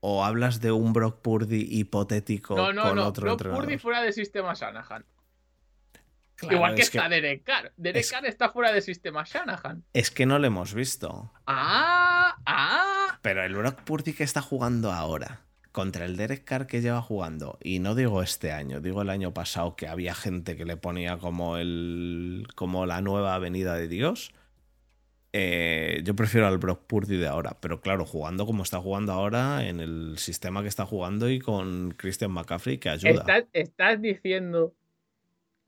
[0.00, 3.06] ¿O hablas de un Brock Purdy hipotético No, no, con no.
[3.06, 3.64] otro Brock entrenador?
[3.64, 5.04] Purdy fuera del sistema Shanahan.
[6.36, 7.72] Claro, Igual que es está Derek Carr.
[7.76, 9.84] Derek es- Carr está fuera del sistema Shanahan.
[9.94, 11.32] Es que no lo hemos visto.
[11.46, 13.18] Ah, ah.
[13.22, 17.58] Pero el Brock Purdy que está jugando ahora, contra el Derek Carr que lleva jugando,
[17.60, 21.18] y no digo este año, digo el año pasado que había gente que le ponía
[21.18, 24.32] como, el, como la nueva avenida de Dios,
[25.32, 29.66] eh, yo prefiero al Brock Purdy de ahora, pero claro, jugando como está jugando ahora,
[29.66, 33.10] en el sistema que está jugando y con Christian McCaffrey que ayuda.
[33.10, 34.76] ¿Estás, estás diciendo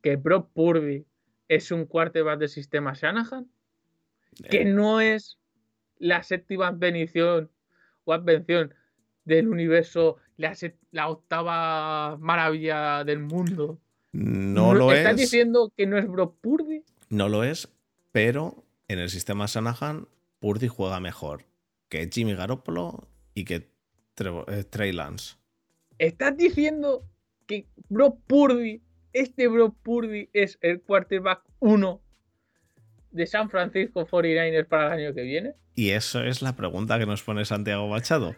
[0.02, 1.04] que Brock Purdy
[1.48, 3.50] es un quarterback del sistema Shanahan?
[4.48, 5.40] Que Eh, no es
[5.98, 7.50] la séptima bendición
[8.04, 8.72] o advención
[9.26, 13.78] del universo, la, octava maravilla del mundo.
[14.12, 15.18] no lo ¿Estás es.
[15.18, 16.82] diciendo que no es Brock Purdy?
[17.10, 17.68] No lo es,
[18.12, 20.08] pero en el sistema Shanahan,
[20.38, 21.44] Purdy juega mejor
[21.88, 23.68] que Jimmy Garoppolo y que
[24.18, 25.36] eh, Trey Lance.
[25.98, 27.04] ¿Estás diciendo
[27.46, 28.80] que Brock Purdy,
[29.12, 32.00] este Brock Purdy es el quarterback 1
[33.16, 35.54] de San Francisco 49ers para el año que viene?
[35.74, 38.34] Y eso es la pregunta que nos pone Santiago Machado.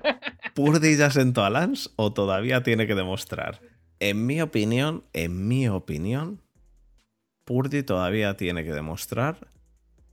[0.54, 3.60] ¿Purdy ya sentó a Lance o todavía tiene que demostrar?
[4.00, 6.40] En mi opinión, en mi opinión,
[7.44, 9.48] Purdy todavía tiene que demostrar,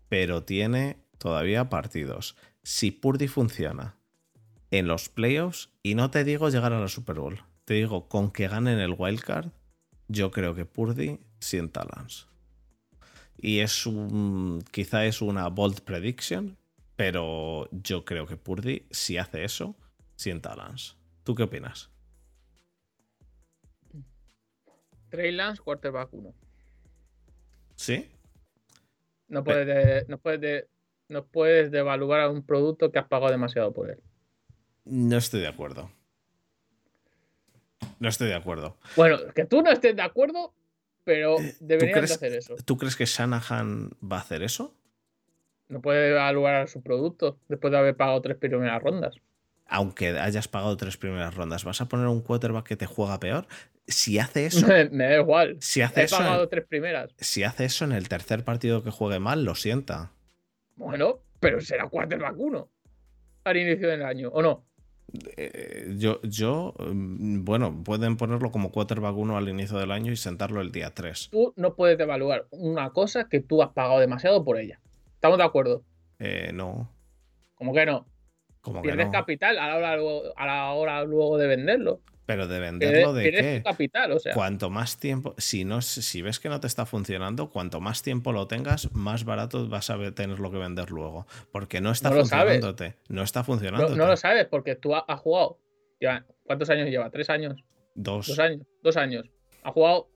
[0.09, 2.35] pero tiene todavía partidos.
[2.63, 3.95] Si Purdy funciona
[4.71, 8.31] en los playoffs, y no te digo llegar a la Super Bowl, te digo con
[8.31, 9.51] que ganen el wildcard,
[10.07, 12.25] yo creo que Purdy sienta a Lance.
[13.37, 14.63] Y es un.
[14.71, 16.57] Quizá es una bold prediction,
[16.95, 19.75] pero yo creo que Purdy, si hace eso,
[20.15, 20.93] sienta a Lance.
[21.23, 21.89] ¿Tú qué opinas?
[25.09, 26.33] Trey Lance, quarterback 1.
[27.75, 28.09] ¿Sí?
[29.27, 30.67] No puedes, de- no, puedes de-
[31.09, 33.99] no puedes devaluar a un producto que has pagado demasiado por él.
[34.85, 35.91] No estoy de acuerdo.
[37.99, 38.77] No estoy de acuerdo.
[38.95, 40.53] Bueno, que tú no estés de acuerdo,
[41.07, 42.55] pero Eh, ¿tú deberías de crees- hacer eso.
[42.65, 44.75] ¿Tú crees que Shanahan va a hacer eso?
[45.69, 49.15] No puedes devaluar a su producto después de haber pagado tres primeras rondas.
[49.67, 53.47] Aunque hayas pagado tres primeras rondas, ¿vas a poner un quarterback que te juega peor?
[53.87, 55.57] Si hace eso, Me, da igual.
[55.61, 57.09] si hace He eso, pagado en, tres primeras.
[57.17, 60.11] si hace eso en el tercer partido que juegue mal, lo sienta.
[60.75, 62.69] Bueno, pero será quarterback 1
[63.45, 64.66] al inicio del año, ¿o no?
[65.37, 70.17] Eh, yo, yo, mm, bueno, pueden ponerlo como quarterback 1 al inicio del año y
[70.17, 71.29] sentarlo el día 3.
[71.31, 74.79] Tú no puedes devaluar una cosa que tú has pagado demasiado por ella.
[75.15, 75.83] ¿Estamos de acuerdo?
[76.19, 76.89] Eh, no,
[77.55, 78.05] Como que no.
[78.61, 79.11] como que Pierdes no.
[79.11, 82.01] capital a la, hora, a la hora luego de venderlo.
[82.27, 83.61] Pero de venderlo de qué?
[83.65, 84.33] capital, o sea.
[84.35, 88.31] Cuanto más tiempo, si no, si ves que no te está funcionando, cuanto más tiempo
[88.33, 91.25] lo tengas, más barato vas a ve- tenerlo que vender luego.
[91.51, 92.55] Porque no está No lo sabes.
[92.59, 92.95] funcionándote.
[93.09, 93.95] No está funcionando.
[93.95, 95.57] no lo sabes porque tú has, jugado.
[96.43, 97.09] ¿Cuántos años lleva?
[97.09, 97.63] ¿Tres años?
[97.95, 98.67] Dos, ¿Dos años?
[98.83, 99.25] Dos años.
[99.63, 100.09] Ha jugado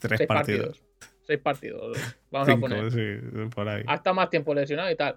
[0.00, 0.78] tres seis partidos.
[0.78, 0.86] partidos.
[1.26, 1.98] Seis partidos.
[2.30, 2.92] Vamos Cinco, a poner.
[2.92, 3.82] sí, por ahí.
[3.86, 5.16] Ha estado más tiempo lesionado y tal.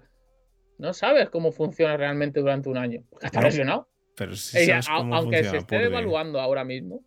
[0.78, 3.04] No sabes cómo funciona realmente durante un año.
[3.10, 3.46] Porque está No.
[3.46, 3.88] lesionado.
[4.16, 7.04] Pero Ella, sabes cómo aunque se esté devaluando ahora mismo,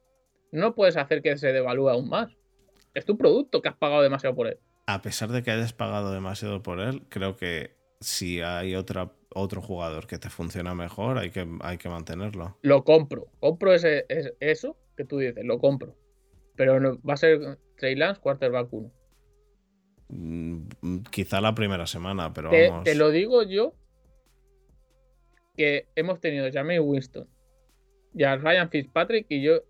[0.52, 2.32] no puedes hacer que se devalúe aún más.
[2.94, 4.60] Es tu producto que has pagado demasiado por él.
[4.86, 9.62] A pesar de que hayas pagado demasiado por él, creo que si hay otra, otro
[9.62, 12.58] jugador que te funciona mejor, hay que, hay que mantenerlo.
[12.62, 13.28] Lo compro.
[13.40, 15.96] Compro ese, ese- eso que tú dices, lo compro.
[16.56, 18.92] Pero no, va a ser Trey Lance, quarterback 1.
[20.10, 22.84] Mm, Quizá la primera semana, pero Te, vamos.
[22.84, 23.74] te lo digo yo
[25.56, 27.28] que hemos tenido a Jameis Winston
[28.14, 29.62] y a Ryan Fitzpatrick y yo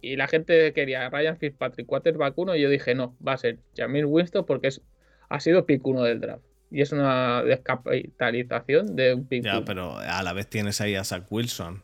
[0.00, 3.36] y la gente quería a Ryan Fitzpatrick quarterback 1 y yo dije no, va a
[3.38, 4.82] ser Jameis Winston porque es,
[5.28, 9.64] ha sido pick 1 del draft y es una descapitalización de un pick Ya, 1.
[9.66, 11.82] pero a la vez tienes ahí a Zach Wilson.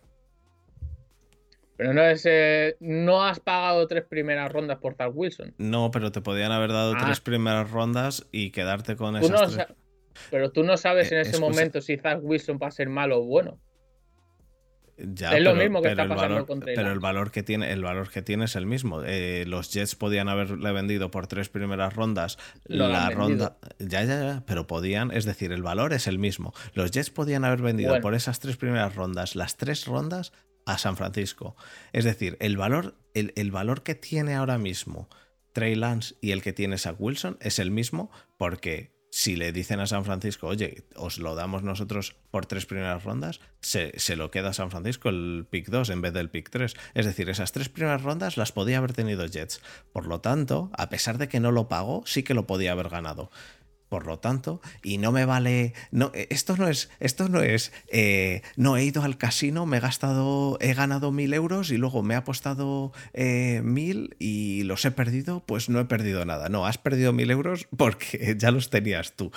[1.76, 5.54] Pero no es eh, no has pagado tres primeras rondas por Zach Wilson.
[5.58, 7.02] No, pero te podían haber dado Ah.
[7.04, 9.66] tres primeras rondas y quedarte con esas no tres.
[10.30, 11.48] Pero tú no sabes en Eh, ese escucha.
[11.50, 13.58] momento si Zach Wilson va a ser malo o bueno.
[14.98, 17.42] Ya, Es lo pero- mismo que está pasando valor- con Trey Pero el valor que
[17.42, 19.02] tiene, el valor que tiene es el mismo.
[19.04, 23.56] Eh, los Jets podían haberle vendido por tres primeras rondas lo la ronda.
[23.78, 26.52] Ya, ya, ya, pero podían, es decir, el valor es el mismo.
[26.74, 28.02] Los Jets podían haber vendido Bueno.
[28.02, 30.32] por esas tres primeras rondas, las tres rondas
[30.66, 31.56] a San Francisco.
[31.92, 35.08] Es decir, el valor, el, el valor que tiene ahora mismo
[35.52, 39.78] Trey Lance y el que tiene Zach Wilson es el mismo porque si le dicen
[39.78, 44.30] a San Francisco, oye, os lo damos nosotros por tres primeras rondas, se, se lo
[44.30, 46.74] queda a San Francisco el pick 2 en vez del pick 3.
[46.94, 49.60] Es decir, esas tres primeras rondas las podía haber tenido Jets.
[49.92, 52.88] Por lo tanto, a pesar de que no lo pagó, sí que lo podía haber
[52.88, 53.30] ganado.
[53.92, 55.74] Por lo tanto, y no me vale.
[55.90, 56.90] No, eh, esto no es.
[56.98, 57.74] Esto no es.
[57.88, 60.56] eh, no he ido al casino, me he gastado.
[60.62, 65.40] He ganado mil euros y luego me he apostado eh, mil y los he perdido.
[65.40, 66.48] Pues no he perdido nada.
[66.48, 69.30] No, has perdido mil euros porque ya los tenías tú.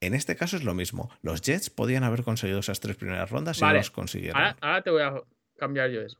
[0.00, 1.10] En este caso es lo mismo.
[1.20, 4.40] Los Jets podían haber conseguido esas tres primeras rondas y no los consiguieron.
[4.40, 5.20] Ahora, ahora te voy a
[5.58, 6.18] cambiar yo eso.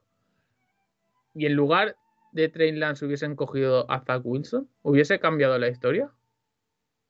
[1.35, 1.97] Y en lugar
[2.33, 6.11] de Trey Lance hubiesen cogido a Zach Wilson, ¿hubiese cambiado la historia?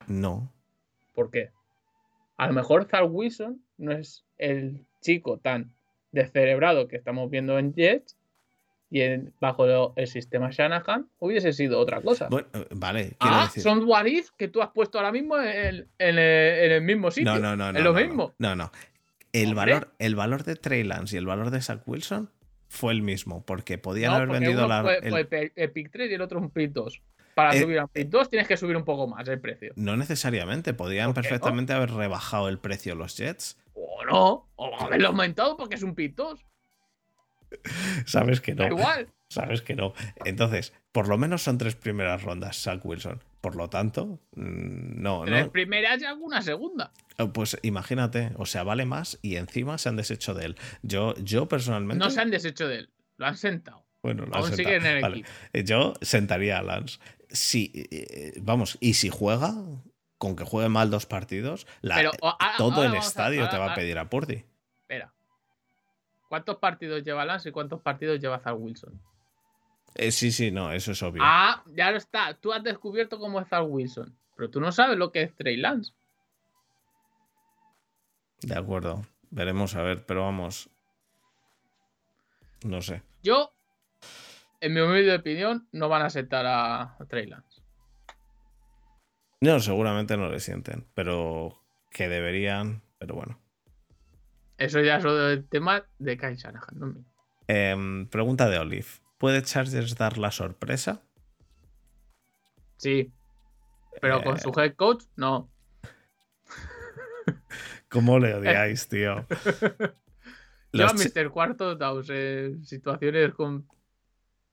[0.06, 0.51] No.
[1.14, 1.50] ¿Por qué?
[2.36, 5.72] A lo mejor Zach Wilson no es el chico tan
[6.10, 8.16] descerebrado que estamos viendo en Jets
[8.90, 12.28] y en- bajo el sistema Shanahan hubiese sido otra cosa.
[12.28, 13.62] Bueno, eh, vale, Ah, decir.
[13.62, 15.46] son what if que tú has puesto ahora mismo en,
[15.98, 17.32] en el, en el mismo sitio.
[17.34, 17.78] No, no, no, no.
[17.78, 18.34] Es lo no, mismo.
[18.38, 18.70] No, no.
[19.32, 19.72] El Hombre.
[19.72, 22.30] valor, el valor de Trey Lance y el valor de Zach Wilson
[22.68, 24.82] fue el mismo, porque podían No, haber porque vendido uno la.
[24.82, 27.02] fue, el- fue el pick 3 y el otro un pick 2.
[27.34, 29.72] Para Eh, subir a un pick 2 tienes que subir un poco más el precio.
[29.76, 31.30] No necesariamente, podían ¿Por qué no?
[31.30, 33.58] perfectamente haber rebajado el precio los Jets.
[33.74, 36.44] O no, o haberlo aumentado porque es un pick 2.
[38.06, 38.62] Sabes que no.
[38.64, 39.08] Da igual.
[39.28, 39.94] Sabes que no.
[40.24, 43.22] Entonces, por lo menos son tres primeras rondas, Zach Wilson.
[43.40, 45.52] Por lo tanto, mm, no, Tres no.
[45.52, 46.92] primeras y alguna segunda.
[47.18, 50.56] Eh, Pues imagínate, o sea, vale más y encima se han deshecho de él.
[50.82, 52.02] Yo, yo personalmente.
[52.04, 52.90] No se han deshecho de él.
[53.16, 53.82] Lo han sentado.
[54.02, 54.56] Bueno, lo han Aún sentado.
[54.68, 55.14] sigue en el Vale.
[55.18, 55.30] equipo.
[55.52, 56.98] Eh, Yo sentaría a Lance.
[57.32, 59.54] Si, eh, vamos, y si juega,
[60.18, 63.48] con que juegue mal dos partidos, la- Pero o- ahora- todo ahora el a- estadio
[63.48, 64.44] te va a pedir a Purdy.
[64.82, 65.12] Espera.
[66.28, 69.00] ¿Cuántos partidos lleva Lance y cuántos partidos lleva Zach Wilson?
[69.94, 71.22] Eh, sí, sí, no, eso es obvio.
[71.24, 72.34] Ah, ya lo está.
[72.34, 74.16] Tú has descubierto cómo es Zach Wilson.
[74.36, 75.92] Pero tú no sabes lo que es Trey Lance.
[78.40, 80.68] De acuerdo, veremos a ver, pero vamos.
[82.64, 83.02] No sé.
[83.22, 83.52] Yo,
[84.62, 87.60] en mi humilde opinión, no van a aceptar a, a Trey Lance.
[89.40, 93.40] No, seguramente no le sienten, pero que deberían, pero bueno.
[94.56, 97.04] Eso ya es el tema de Kyle Shanahan, no mío.
[97.48, 98.86] Em, pregunta de Olive.
[99.18, 101.02] ¿Puede Chargers dar la sorpresa?
[102.76, 103.12] Sí.
[104.00, 104.40] Pero con Eh.
[104.40, 105.50] su head coach, no.
[107.88, 109.26] ¿Cómo le odiáis, tío?
[110.72, 111.30] Yo a Mr.
[111.30, 113.66] Cuarto Downs en situaciones com-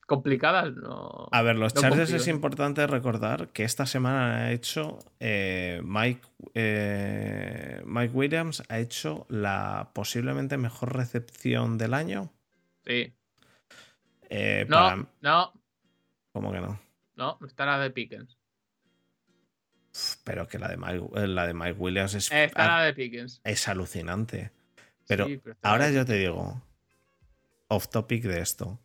[0.09, 1.29] complicadas, no.
[1.31, 6.27] A ver, los No Chargers es importante recordar que esta semana ha hecho eh, Mike,
[6.55, 12.33] eh, Mike Williams ha hecho la posiblemente mejor recepción del año.
[12.85, 13.13] Sí.
[14.29, 15.53] Eh, No, para- no,
[16.33, 16.79] ¿Cómo que no?
[17.15, 18.37] no, está la de Pickens.
[20.23, 23.41] Pero que la de Mike, la de Mike Williams es, Está la de Pickens.
[23.43, 24.51] es alucinante.
[25.07, 26.61] Pero Sí, ahora yo te digo,
[27.67, 28.79] off topic de esto.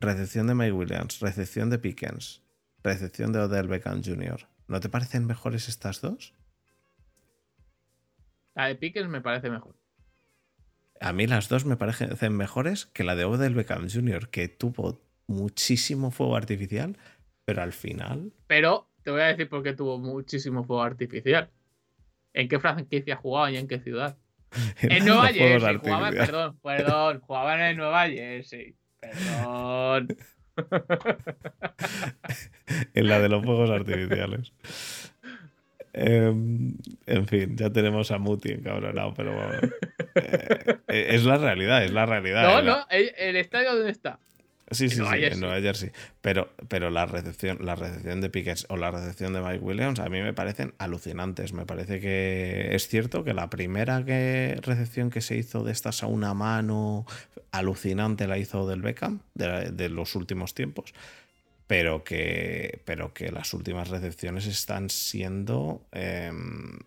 [0.00, 2.42] Recepción de Mike Williams, recepción de Pickens,
[2.82, 4.46] recepción de Odell Beckham Jr.
[4.68, 6.34] ¿No te parecen mejores estas dos?
[8.54, 9.76] La de Pickens me parece mejor.
[11.00, 15.00] A mí las dos me parecen mejores que la de Odell Beckham Jr., que tuvo
[15.26, 16.96] muchísimo fuego artificial,
[17.44, 18.32] pero al final.
[18.46, 21.50] Pero te voy a decir por qué tuvo muchísimo fuego artificial.
[22.32, 24.16] ¿En qué franquicia jugaba y en qué ciudad?
[24.82, 25.76] En Nueva Jersey.
[25.76, 27.20] Jugaba, perdón, perdón.
[27.20, 28.76] Jugaban en Nueva Jersey.
[29.12, 30.16] Perdón.
[32.94, 34.52] en la de los fuegos artificiales.
[35.92, 36.74] Em,
[37.06, 39.52] en fin, ya tenemos a Muti encabronado, pero bueno.
[40.14, 42.42] Eh, eh, es la realidad, es la realidad.
[42.42, 44.18] No, la- no, el estadio dónde está.
[44.70, 45.92] Sí, sí, sí, en Nueva Jersey.
[46.20, 50.08] Pero, pero la recepción, la recepción de Pickens o la recepción de Mike Williams a
[50.08, 51.52] mí me parecen alucinantes.
[51.52, 56.02] Me parece que es cierto que la primera que, recepción que se hizo de estas
[56.02, 57.06] a una mano
[57.52, 60.92] alucinante la hizo del Beckham de, la- de los últimos tiempos.
[61.68, 66.78] Pero que, pero que las últimas recepciones están siendo em,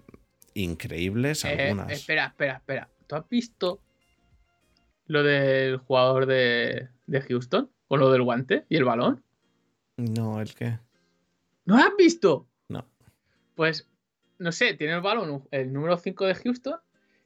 [0.53, 1.91] increíbles Eh, algunas.
[1.91, 2.89] espera, espera, espera.
[3.07, 3.79] ¿Tú has visto
[5.07, 7.69] lo del jugador de, de Houston?
[7.87, 9.23] Con lo del guante y el balón.
[9.97, 10.77] No, el que.
[11.65, 12.47] ¿No has visto?
[12.69, 12.85] No.
[13.55, 13.87] Pues,
[14.37, 16.75] no sé, tiene el balón, el número 5 de Houston,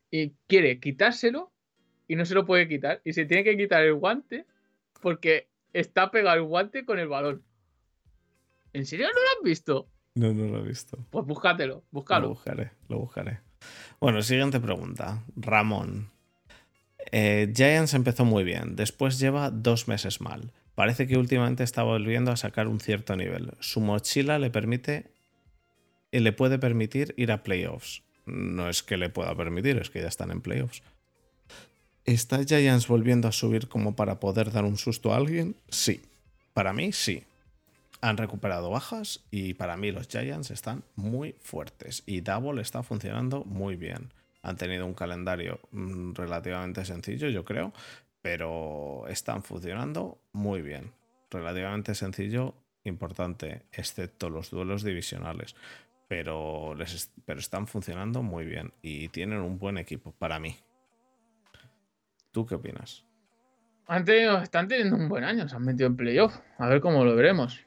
[0.10, 1.51] y quiere quitárselo
[2.07, 3.01] y no se lo puede quitar.
[3.03, 4.45] Y se tiene que quitar el guante
[5.01, 7.43] porque está pegado el guante con el balón.
[8.73, 9.88] ¿En serio no lo has visto?
[10.15, 10.97] No, no lo he visto.
[11.10, 12.30] Pues búscatelo, Lo búscalo.
[12.30, 13.41] buscaré, lo buscaré.
[13.99, 15.23] Bueno, siguiente pregunta.
[15.35, 16.10] Ramón.
[17.15, 20.52] Eh, Giants empezó muy bien, después lleva dos meses mal.
[20.73, 23.52] Parece que últimamente está volviendo a sacar un cierto nivel.
[23.60, 25.11] Su mochila le permite
[26.11, 28.02] y le puede permitir ir a playoffs.
[28.26, 30.81] No es que le pueda permitir, es que ya están en playoffs.
[32.03, 35.56] ¿Está Giants volviendo a subir como para poder dar un susto a alguien?
[35.69, 36.02] Sí.
[36.56, 37.26] Para mí, sí.
[38.02, 43.44] Han recuperado bajas y para mí los Giants están muy fuertes y Double está funcionando
[43.45, 44.10] muy bien.
[44.43, 47.73] Han tenido un calendario mm, relativamente sencillo, yo creo,
[48.21, 50.91] pero están funcionando muy bien.
[51.31, 52.53] Relativamente sencillo,
[52.83, 55.55] importante, excepto los duelos divisionales.
[56.07, 60.55] Pero, les pero están funcionando muy bien y tienen un buen equipo para mí.
[62.31, 63.05] ¿Tú qué opinas?
[64.41, 66.37] están teniendo un buen año, se han metido en playoff.
[66.57, 67.59] A ver cómo lo veremos.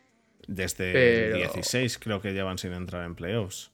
[0.46, 3.72] Desde el 16 creo que llevan sin entrar en playoffs.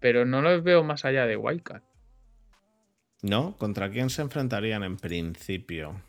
[0.00, 1.82] Pero no los veo más allá de Wildcard.
[3.22, 3.56] ¿No?
[3.56, 6.00] ¿Contra quién se enfrentarían en principio?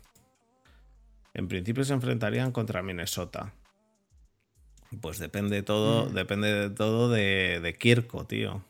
[1.34, 3.54] En principio se enfrentarían contra Minnesota.
[5.00, 6.14] Pues depende todo, mm.
[6.14, 8.64] depende de todo de, de Kirko, tío.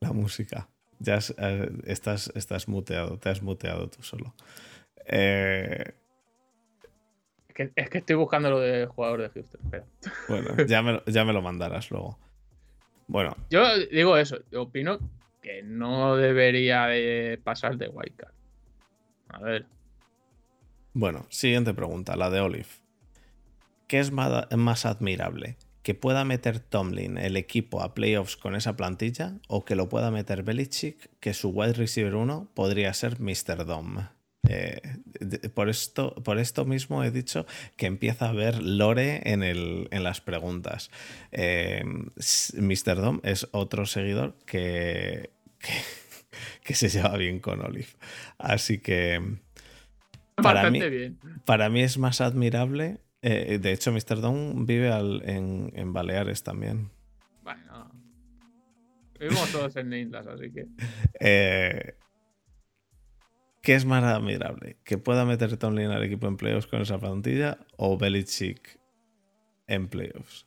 [0.00, 0.68] La música.
[0.98, 4.34] Ya eh, estás, estás muteado, te has muteado tú solo.
[5.06, 5.94] Eh,
[7.74, 9.60] es, que, estoy buscando lo de jugador de Houston.
[9.64, 9.84] Espera.
[10.28, 12.18] Bueno, ya me, ya me lo mandarás luego.
[13.06, 13.36] Bueno.
[13.50, 14.98] Yo digo eso, yo opino
[15.42, 18.32] que no debería de pasar de Wildcard.
[19.28, 19.66] A ver.
[20.92, 22.68] Bueno, siguiente pregunta, la de Olive.
[23.86, 25.56] ¿Qué es más admirable?
[25.82, 30.10] ¿Que pueda meter Tomlin el equipo a playoffs con esa plantilla o que lo pueda
[30.10, 33.64] meter Belichick, que su wide receiver 1 podría ser Mr.
[33.64, 34.08] Dom?
[34.46, 34.80] Eh,
[35.54, 37.44] por, esto, por esto mismo he dicho
[37.76, 40.90] que empieza a haber lore en, el, en las preguntas.
[41.32, 42.96] Eh, Mr.
[42.96, 45.30] Dom es otro seguidor que,
[46.64, 47.88] que, se lleva bien con Olive.
[48.38, 49.20] Así que
[50.36, 50.80] para mí,
[51.44, 52.98] para mí es más admirable.
[53.20, 54.20] Eh, de hecho, Mr.
[54.20, 56.90] Dom vive en, en, Baleares también.
[57.42, 57.90] Bueno.
[59.18, 60.68] Vivimos todos en islas, así que.
[63.68, 64.78] ¿Qué es más admirable?
[64.82, 68.80] ¿Que pueda meter Tomlin al equipo en playoffs con esa plantilla o Belichick
[69.66, 70.46] en playoffs?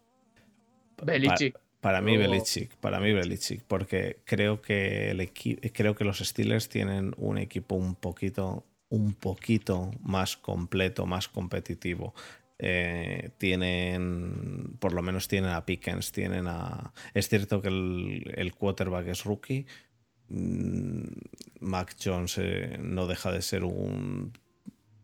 [1.03, 1.55] Belichick.
[1.81, 2.75] Para, mí, Belichick.
[2.77, 3.61] Para mí, Belichick.
[3.67, 5.31] Porque creo que, el
[5.71, 12.15] creo que los Steelers tienen un equipo un poquito, un poquito más completo, más competitivo.
[12.57, 16.91] Eh, tienen, por lo menos tienen a Pickens, tienen a...
[17.13, 19.67] Es cierto que el, el quarterback es rookie,
[21.59, 24.33] Mac Jones eh, no deja de ser un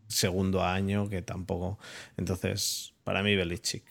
[0.08, 1.78] segundo año que tampoco.
[2.16, 3.84] Entonces, para mí, Belichick.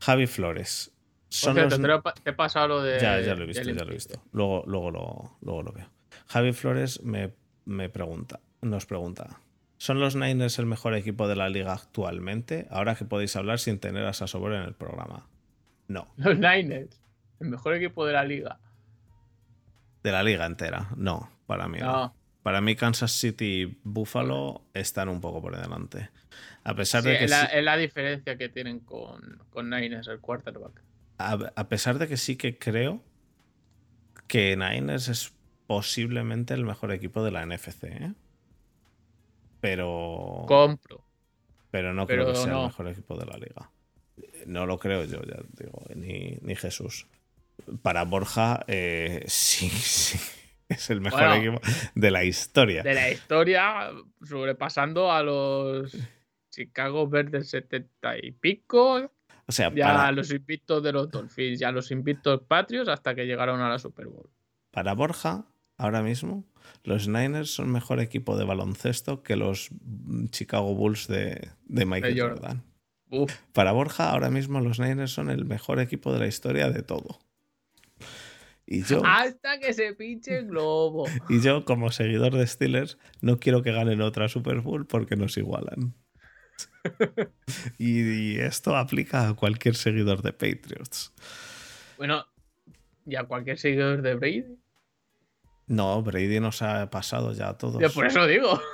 [0.00, 0.92] Javi Flores.
[1.28, 3.00] Son te he pasado lo de.
[3.00, 4.20] Ya, ya lo he visto, ya lo he visto.
[4.32, 5.88] Luego, luego, lo, luego lo veo.
[6.26, 7.32] Javi Flores me,
[7.64, 9.40] me pregunta, nos pregunta.
[9.78, 12.66] ¿Son los Niners el mejor equipo de la liga actualmente?
[12.70, 15.26] Ahora que podéis hablar sin tener a Sasobor en el programa.
[15.88, 16.06] No.
[16.16, 16.99] Los Niners.
[17.40, 18.60] El mejor equipo de la liga.
[20.02, 22.14] De la liga entera, no, para mí no.
[22.42, 26.08] Para mí Kansas City y Buffalo están un poco por delante.
[26.64, 27.24] A pesar de que...
[27.24, 30.82] Es la, la, diferencia que tienen con, con Niners, el quarterback.
[31.18, 33.02] A, pesar de que sí que creo
[34.26, 35.34] que Niners es
[35.66, 37.84] posiblemente el mejor equipo de la NFC.
[37.84, 38.14] ¿eh?
[39.60, 40.44] Pero...
[40.48, 41.04] Compro.
[41.70, 43.70] Pero no creo que sea el mejor equipo de la liga.
[44.46, 47.06] No lo creo yo, ya digo, ni, ni Jesús
[47.82, 50.18] para Borja, eh, sí, sí.
[50.68, 51.60] Es el mejor equipo
[51.96, 52.84] de la historia.
[52.84, 53.90] De la historia,
[54.22, 55.96] sobrepasando a los
[56.50, 59.10] Chicago Verdes 70 y pico.
[59.46, 63.26] O sea, ya a los invictos de los Dolphins, ya los invictos Patriots hasta que
[63.26, 64.30] llegaron a la Super Bowl.
[64.70, 65.46] Para Borja,
[65.76, 66.44] ahora mismo,
[66.84, 69.70] los Niners son mejor equipo de baloncesto que los
[70.30, 72.62] Chicago Bulls de, Michael Jordan.
[73.52, 77.18] Para Borja, ahora mismo los Niners son el mejor equipo de la historia de todo.
[78.72, 81.04] Y yo, Hasta que se pinche el globo.
[81.28, 85.36] Y yo, como seguidor de Steelers, no quiero que ganen otra Super Bowl porque nos
[85.36, 85.96] igualan.
[87.78, 91.12] y, esto aplica a cualquier seguidor de Patriots.
[91.98, 92.24] Bueno,
[93.04, 94.44] ¿y a cualquier seguidor de Brady?
[95.66, 97.82] No, Brady nos ha pasado ya a todos.
[97.82, 98.60] Yo por eso digo.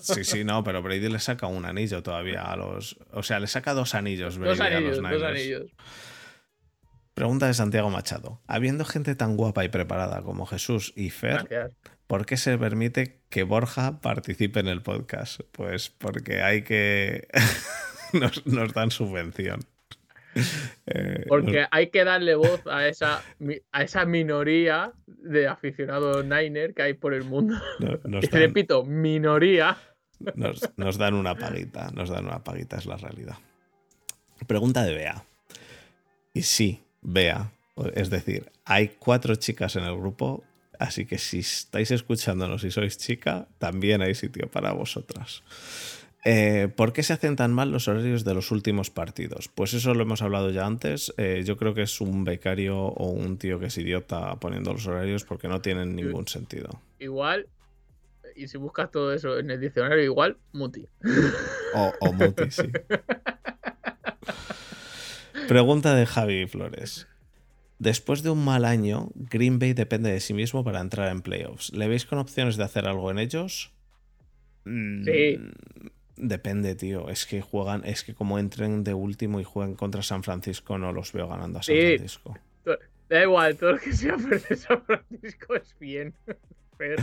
[0.00, 2.96] Sí, sí, no, pero Brady le saca un anillo todavía a los.
[3.10, 5.72] O sea, le saca dos anillos, Brady dos anillos, a los Dos anillos.
[7.18, 8.40] Pregunta de Santiago Machado.
[8.46, 11.74] Habiendo gente tan guapa y preparada como Jesús y Fer,
[12.06, 15.40] ¿por qué se permite que Borja participe en el podcast?
[15.50, 17.26] Pues porque hay que...
[18.12, 19.62] nos, dan subvención.
[20.86, 23.22] Eh, porque hay que darle voz a esa,
[23.72, 27.56] a esa minoría de aficionados Niner que hay por el mundo.
[28.22, 29.76] y repito, minoría.
[30.36, 33.36] Nos, nos, dan una paguita, nos dan una paguita, es la realidad.
[34.46, 35.24] Pregunta de Bea.
[36.32, 37.52] Y sí, vea.
[37.94, 40.44] Es decir, hay cuatro chicas en el grupo,
[40.78, 45.42] así que si estáis escuchándonos y sois chica, también hay sitio para vosotras.
[46.24, 49.48] Eh, ¿Por qué se hacen tan mal los horarios de los últimos partidos?
[49.48, 51.14] Pues eso lo hemos hablado ya antes.
[51.16, 54.86] Eh, yo creo que es un becario o un tío que es idiota poniendo los
[54.86, 56.82] horarios porque no tienen ningún sentido.
[56.98, 57.46] Igual,
[58.34, 60.86] y si buscas todo eso en el diccionario, igual, muti.
[61.74, 62.62] O, o muti, sí.
[65.48, 67.08] Pregunta de Javi Flores.
[67.78, 71.72] Después de un mal año, Green Bay depende de sí mismo para entrar en playoffs.
[71.72, 73.72] ¿Le veis con opciones de hacer algo en ellos?
[74.64, 75.38] Mm, Sí.
[76.20, 77.08] Depende, tío.
[77.10, 80.92] Es que juegan, es que como entren de último y jueguen contra San Francisco, no
[80.92, 81.80] los veo ganando a San Sí.
[81.96, 82.36] Francisco.
[83.08, 86.12] Da igual, todo lo que sea perder San Francisco es bien.
[86.76, 87.02] Pero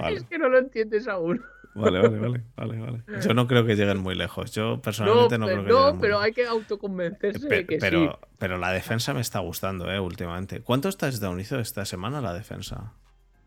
[0.00, 0.16] Vale.
[0.18, 1.42] es que no lo entiendes aún.
[1.74, 3.02] Vale, vale, vale, vale, vale.
[3.26, 4.50] Yo no creo que lleguen muy lejos.
[4.52, 8.00] Yo personalmente no, creo que no, lleguen pero hay que autoconvencerse Pe- de que pero,
[8.20, 8.26] sí.
[8.38, 10.60] pero la defensa me está gustando, eh, últimamente.
[10.60, 12.92] ¿Cuántos touchdowns hizo esta semana la defensa?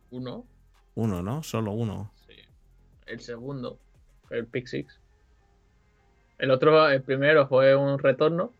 [0.10, 0.46] Uno.
[0.96, 1.44] Uno, ¿no?
[1.44, 2.12] Solo uno.
[2.28, 2.34] Sí.
[3.06, 3.78] El segundo,
[4.32, 5.00] el pick six.
[6.40, 8.52] El otro, el primero fue un retorno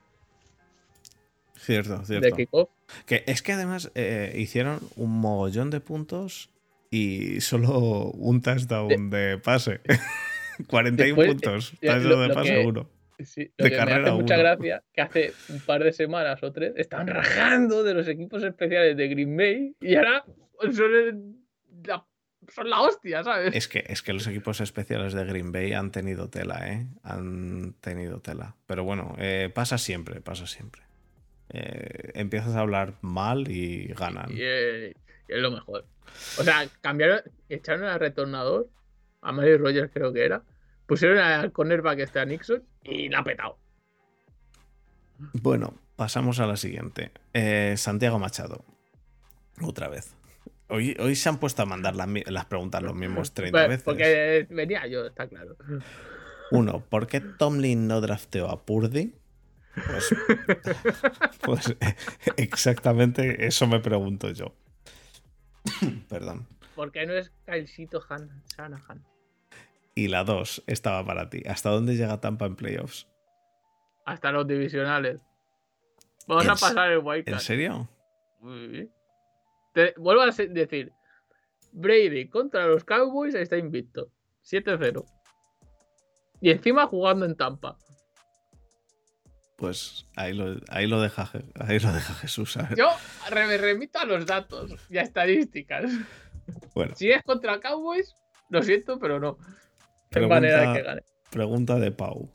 [1.58, 2.36] Cierto, de cierto.
[2.36, 2.70] kickoff.
[3.06, 6.50] Que es que además eh, hicieron un mogollón de puntos
[6.92, 9.82] y solo un touchdown de pase.
[10.68, 11.74] 41 Después, puntos.
[11.82, 12.90] eh, Touchdown lo- de lo pase que- uno.
[13.24, 16.44] Sí, lo De que me carrera hace mucha gracia que hace un par de semanas
[16.44, 20.26] o tres estaban rajando de los equipos especiales de Green Bay y ahora
[20.74, 21.38] son,
[21.86, 22.06] la,
[22.54, 23.56] son la hostia, ¿sabes?
[23.56, 26.88] Es que, es que los equipos especiales de Green Bay han tenido tela, ¿eh?
[27.04, 28.58] Han tenido tela.
[28.66, 30.82] Pero bueno, eh, pasa siempre, pasa siempre.
[31.54, 34.30] Eh, empiezas a hablar mal y ganan.
[34.32, 35.86] Y, eh, y es lo mejor.
[36.38, 38.70] O sea, cambiaron, echaron al retornador,
[39.22, 40.44] a Mary Rogers creo que era,
[40.86, 43.58] pusieron al cornerback este a Nixon y la ha petado.
[45.34, 47.12] Bueno, pasamos a la siguiente.
[47.34, 48.66] Eh, Santiago Machado.
[49.62, 50.16] Otra vez.
[50.68, 53.84] Hoy, hoy se han puesto a mandar las, las preguntas los mismos 30 Bueno, veces.
[53.84, 55.56] Porque venía yo, está claro.
[56.52, 59.14] Uno, ¿por qué Tomlin no drafteó a Purdy?
[59.76, 60.16] Pues,
[61.42, 61.96] pues, eh,
[62.38, 64.56] exactamente eso me pregunto yo.
[66.10, 66.48] Perdón.
[66.76, 69.06] Porque no es Han, Shanahan.
[69.96, 71.42] Y la dos estaba para ti.
[71.48, 73.08] ¿Hasta dónde llega Tampa en playoffs?
[74.06, 75.20] Hasta los divisionales.
[76.28, 77.40] Vamos ¿En a pasar el ¿En wildcard.
[77.40, 77.90] serio?
[78.44, 78.90] Sí.
[79.74, 80.92] Te- vuelvo a decir.
[81.72, 84.10] Brady contra los Cowboys está invicto.
[84.44, 85.06] 7-0.
[86.42, 87.78] Y encima jugando en Tampa.
[89.58, 92.54] Pues ahí lo, ahí lo, deja, ahí lo deja Jesús.
[92.54, 92.78] ¿sabes?
[92.78, 92.90] Yo
[93.34, 95.90] me remito a los datos y a estadísticas.
[96.74, 98.14] Bueno, Si es contra Cowboys,
[98.50, 99.38] lo siento, pero no.
[100.10, 101.02] Pregunta- manera de que gane.
[101.32, 102.30] pregunta de Pau.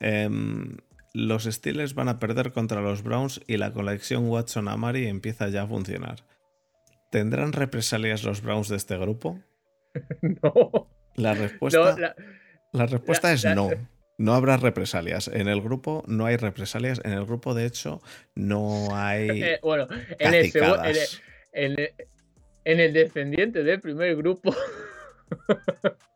[0.00, 0.76] Em,
[1.14, 5.66] los Steelers van a perder contra los Browns y la colección Watson-Amari empieza ya a
[5.66, 6.16] funcionar.
[7.10, 9.40] ¿Tendrán represalias los Browns de este grupo?
[10.42, 10.90] No.
[11.14, 12.16] La respuesta, No, la-
[12.72, 13.70] la respuesta la- es no.
[14.18, 15.28] No habrá represalias.
[15.28, 17.00] En el grupo no hay represalias.
[17.04, 18.00] En el grupo, de hecho,
[18.34, 19.86] no hay eh, bueno,
[20.18, 20.52] en el,
[21.52, 21.92] en, el,
[22.64, 24.54] en descendiente del primer grupo,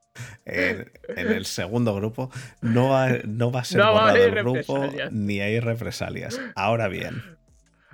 [0.44, 4.90] En, en el segundo grupo no va, no va a ser No borrado el grupo
[5.10, 6.40] ni hay represalias.
[6.56, 7.22] Ahora bien,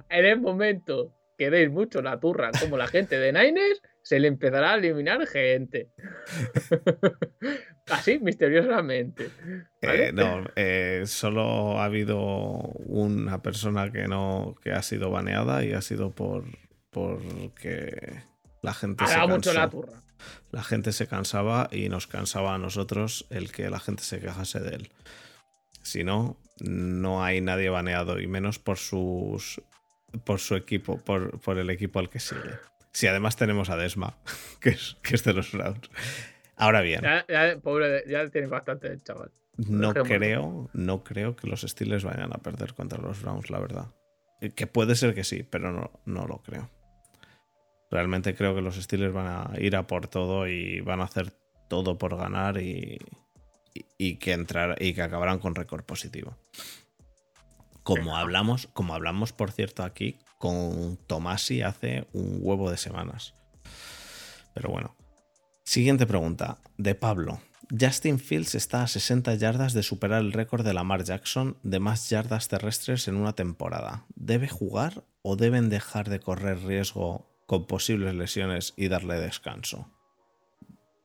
[0.08, 4.28] en el momento que deis mucho la turra como la gente de Niners, se le
[4.28, 5.90] empezará a eliminar gente.
[7.90, 9.30] Así, misteriosamente.
[9.82, 10.08] ¿vale?
[10.08, 12.20] eh, no, eh, solo ha habido
[12.86, 16.44] una persona que no que ha sido baneada y ha sido por
[16.92, 18.22] porque
[18.62, 20.04] la gente se mucho la turra.
[20.52, 24.60] La gente se cansaba y nos cansaba a nosotros el que la gente se quejase
[24.60, 24.92] de él.
[25.82, 29.60] Si no, no hay nadie baneado y menos por sus
[30.24, 32.54] por su equipo, por, por el equipo al que sigue.
[32.96, 34.16] Si además tenemos a Desma,
[34.60, 35.90] que es, que es de los Browns.
[36.56, 39.30] Ahora bien, Ya, ya, pobre, ya tiene bastante el chaval.
[39.58, 43.88] no creo, no creo que los Steelers vayan a perder contra los Browns, la verdad.
[44.40, 46.70] Eh, Que puede ser que sí, pero no, no lo creo.
[47.90, 51.34] Realmente creo que los Steelers van a ir a por todo y van a hacer
[51.68, 52.98] todo por ganar y,
[53.74, 56.34] y, y que entrar y que acabarán con récord positivo.
[57.82, 63.34] Como hablamos, como hablamos, por cierto, aquí con Tomasi hace un huevo de semanas.
[64.54, 64.96] Pero bueno.
[65.64, 67.40] Siguiente pregunta, de Pablo.
[67.68, 72.08] Justin Fields está a 60 yardas de superar el récord de Lamar Jackson de más
[72.08, 74.04] yardas terrestres en una temporada.
[74.14, 79.90] ¿Debe jugar o deben dejar de correr riesgo con posibles lesiones y darle descanso?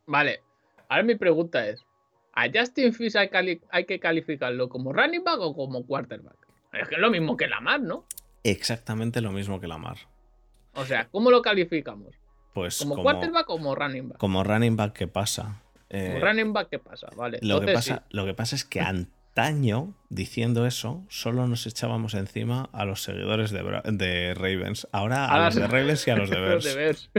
[0.06, 0.44] Vale,
[0.88, 1.84] ahora mi pregunta es:
[2.34, 6.38] ¿a Justin Fields hay, hay que calificarlo como running back o como quarterback?
[6.74, 8.06] Es que es lo mismo que Lamar, ¿no?
[8.44, 9.98] Exactamente lo mismo que Lamar.
[10.74, 12.16] O sea, ¿cómo lo calificamos?
[12.54, 14.18] Pues ¿Como, como, quarterback o como running back?
[14.18, 15.62] como running back, ¿qué pasa?
[15.90, 17.08] Eh, Como running back, ¿qué pasa?
[17.16, 17.40] Vale.
[17.42, 22.70] Lo que, pasa, lo que pasa es que antaño, diciendo eso, solo nos echábamos encima
[22.74, 24.88] a los seguidores de, Bra- de Ravens.
[24.92, 25.68] Ahora a los de.
[25.68, 26.64] Ravens y a los de sí, Bears.
[26.66, 27.10] los de Bears.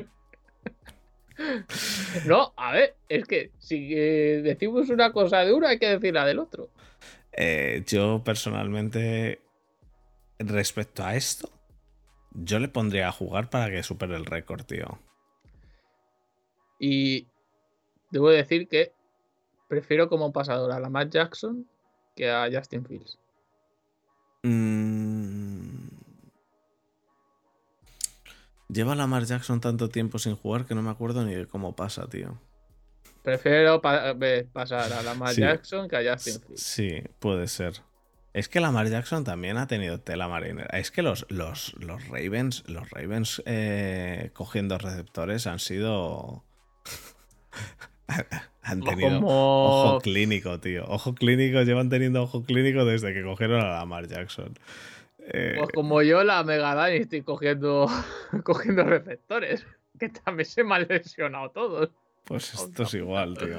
[2.27, 6.15] no, a ver, es que si eh, decimos una cosa de uno, hay que decir
[6.15, 6.69] la del otro.
[7.33, 9.41] Eh, yo personalmente,
[10.49, 11.49] respecto a esto,
[12.35, 14.99] Yo le pondría a jugar para que supere el récord, tío.
[16.79, 17.29] Y
[18.11, 18.93] debo decir que
[19.69, 21.69] prefiero como pasador a Lamar Jackson
[22.17, 23.19] que a Justin Fields.
[24.45, 25.89] Mm.
[28.69, 32.07] Lleva Lamar Jackson tanto tiempo sin jugar que no me acuerdo ni de cómo pasa,
[32.09, 32.41] tío.
[33.23, 35.43] Prefiero pa- ve- pasar a Lamar Sí.
[35.43, 36.63] Jackson que a Justin Fields.
[36.63, 37.75] Sí, puede ser.
[38.35, 40.79] Es que Lamar Jackson también ha tenido tela marinera.
[40.79, 46.43] Es que los, los, los Ravens, los Ravens eh, cogiendo receptores han sido.
[48.63, 50.85] han tenido Como- ojo clínico, tío.
[50.89, 54.59] Ojo clínico, llevan teniendo ojo clínico desde que cogieron a Lamar Jackson.
[55.19, 57.87] Eh, Pues como yo, la Mega estoy cogiendo,
[58.45, 59.67] cogiendo receptores.
[59.99, 61.91] Que también se me han lesionado todos.
[62.25, 63.59] Pues esto es igual, tío.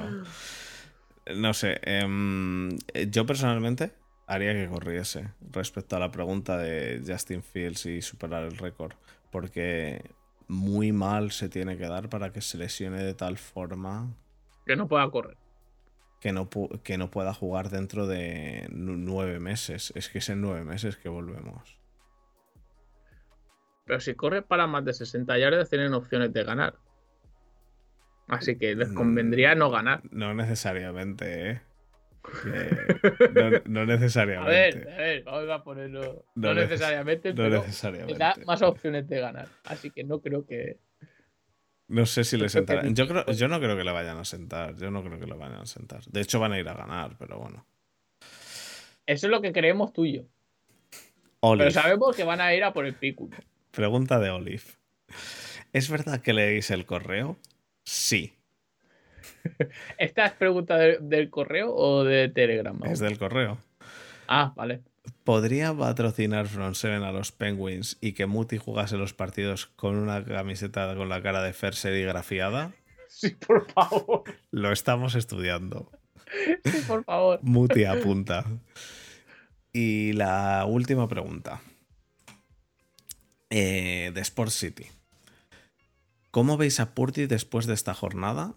[1.36, 1.78] No sé.
[1.84, 2.76] em,
[3.10, 3.92] yo personalmente
[4.26, 8.92] haría que corriese respecto a la pregunta de Justin Fields y superar el récord.
[9.30, 10.10] Porque
[10.48, 14.14] muy mal se tiene que dar para que se lesione de tal forma
[14.66, 15.36] Que no pueda correr.
[16.20, 16.48] que no,
[16.82, 19.92] que no pueda jugar dentro de nu- nueve meses.
[19.96, 21.78] Es que es en nueve meses que volvemos.
[23.86, 26.76] Pero si corre para más de 60 yardas, tienen opciones de ganar.
[28.28, 30.00] Así que les convendría no ganar.
[30.10, 31.60] No necesariamente, ¿eh?
[33.34, 34.78] No, no A necesariamente.
[34.78, 36.24] ver, a ver, vamos a ponerlo.
[36.34, 38.18] No No, neces- necesariamente, no pero necesariamente.
[38.18, 39.48] da más opciones de ganar.
[39.64, 40.78] Así que no creo que.
[41.88, 42.94] No sé si le sentarán.
[42.94, 44.74] Yo, creo, yo no creo que le vayan a sentar.
[44.76, 46.02] Yo no creo que le vayan a sentar.
[46.06, 47.66] De hecho, van a ir a ganar, pero bueno.
[49.06, 50.22] Eso es lo que creemos tú y yo.
[51.40, 51.66] Olive.
[51.68, 53.28] Pero sabemos que van a ir a por el pico.
[53.70, 54.62] Pregunta de Olive.
[55.74, 57.36] ¿Es verdad que leéis el correo?
[57.84, 58.32] Sí,
[59.98, 62.78] ¿Esta es pregunta de- del correo o de Telegram?
[62.84, 63.58] es del correo.
[64.28, 64.82] Ah, vale.
[65.22, 70.24] ¿Podría patrocinar Front Seven a los Penguins y que Muti jugase los partidos con una
[70.24, 72.72] camiseta con la cara de Fer serigrafiada?
[73.08, 74.24] Sí, por favor.
[74.50, 75.90] Lo estamos estudiando.
[76.64, 77.38] Sí, por favor.
[77.42, 78.44] Muti apunta.
[79.72, 81.60] Y la última pregunta.
[83.50, 84.86] Eh, de Sport City.
[86.30, 88.54] ¿Cómo veis a Purdy después de esta jornada?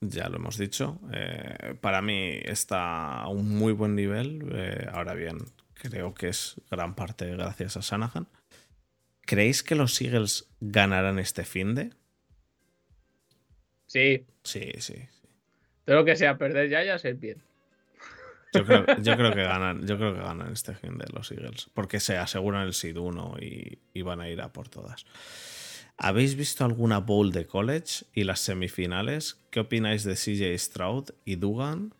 [0.00, 1.00] Ya lo hemos dicho.
[1.12, 4.46] eh, para mí está a un muy buen nivel.
[4.52, 5.38] eh, ahora bien,
[5.74, 8.26] creo que es gran parte gracias a Shanahan.
[9.22, 11.90] ¿Creéis que los Eagles ganarán este fin de?
[13.86, 14.94] Sí, Sí, sí.
[15.84, 17.42] todo lo que sea perder ya, ya sé bien.
[18.52, 21.70] Yo creo, yo creo que ganan, yo creo que ganan este fin de los Eagles.
[21.72, 25.06] Porque se aseguran el seed 1 y, y van a ir a por todas.
[25.96, 29.40] ¿Habéis visto alguna bowl de college y las semifinales?
[29.50, 31.94] ¿Qué opináis de CJ Stroud y Dugan?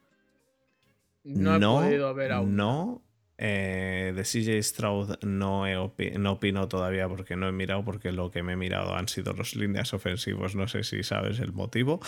[1.23, 2.57] No he podido ver aún.
[2.57, 3.03] No.
[3.39, 8.13] Eh, de CJ Stroud no, he opi- no opino todavía porque no he mirado, porque
[8.13, 10.55] lo que me he mirado han sido los líneas ofensivos.
[10.55, 12.01] No sé si sabes el motivo.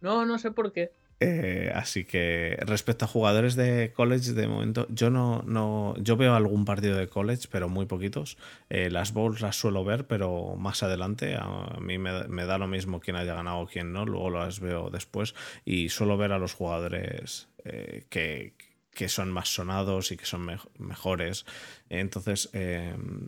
[0.00, 0.92] No, no sé por qué.
[1.20, 5.94] Eh, así que respecto a jugadores de college, de momento, yo no, no.
[5.98, 8.36] Yo veo algún partido de college, pero muy poquitos.
[8.68, 11.36] Eh, las bowls las suelo ver, pero más adelante.
[11.36, 14.04] A mí me, me da lo mismo quién haya ganado o quién no.
[14.04, 15.34] Luego las veo después.
[15.64, 18.54] Y suelo ver a los jugadores eh, que,
[18.92, 21.46] que son más sonados y que son mej- mejores.
[21.88, 22.50] Entonces,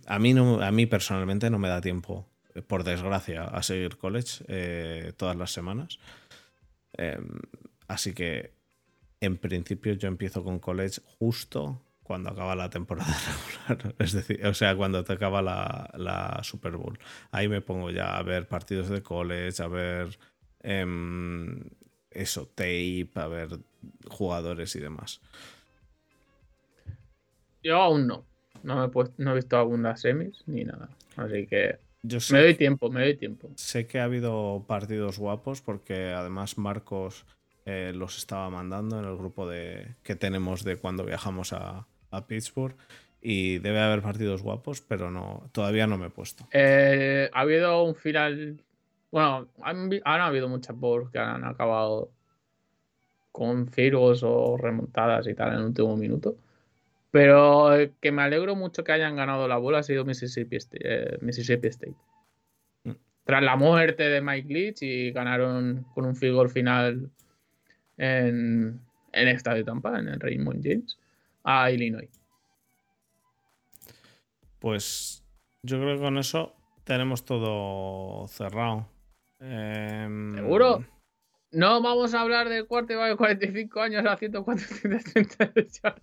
[0.07, 2.27] a, mí no, a mí personalmente no me da tiempo,
[2.67, 5.99] por desgracia, a seguir college todas las semanas.
[7.89, 8.53] Así que,
[9.21, 13.13] en principio, yo empiezo con college justo cuando acaba la temporada
[13.69, 13.95] regular.
[13.99, 16.99] Es decir, o sea, cuando te acaba la, la Super Bowl.
[17.31, 20.19] Ahí me pongo ya a ver partidos de college, a ver
[20.63, 21.61] em,
[22.11, 23.59] eso, tape, a ver
[24.09, 25.21] jugadores y demás.
[27.63, 28.25] Yo aún no.
[28.63, 30.89] No, me he, puesto- no he visto algunas semis ni nada.
[31.17, 33.51] Así que Yo me doy tiempo, me doy tiempo.
[33.57, 37.27] sé que ha habido partidos guapos porque además Marcos
[37.67, 42.27] eh, los estaba mandando en el grupo de, que tenemos de cuando viajamos a, a
[42.27, 42.77] Pittsburgh
[43.21, 46.47] y debe haber partidos guapos, pero no todavía no me he puesto.
[46.53, 48.63] Eh, ha habido un final.
[49.11, 52.13] Bueno, han, han habido muchas balls que han acabado
[53.33, 56.37] con firgos o remontadas y tal en el último minuto.
[57.11, 60.83] Pero eh, que me alegro mucho que hayan ganado la bola ha sido Mississippi State.
[60.85, 61.97] eh, Mississippi State.
[62.85, 62.93] Mm.
[63.25, 67.11] Tras la muerte de Mike Leach y ganaron con un field goal final
[67.99, 68.81] en,
[69.13, 70.99] en estadio de Tampa, en el Raymond James,
[71.45, 72.09] a Illinois.
[74.59, 75.23] Pues
[75.63, 76.55] yo creo que con eso
[76.85, 78.89] tenemos todo cerrado.
[79.41, 80.85] Em, ¿Seguro?
[81.53, 86.03] No vamos a hablar del quarterback de 45 años haciendo 430 yardas.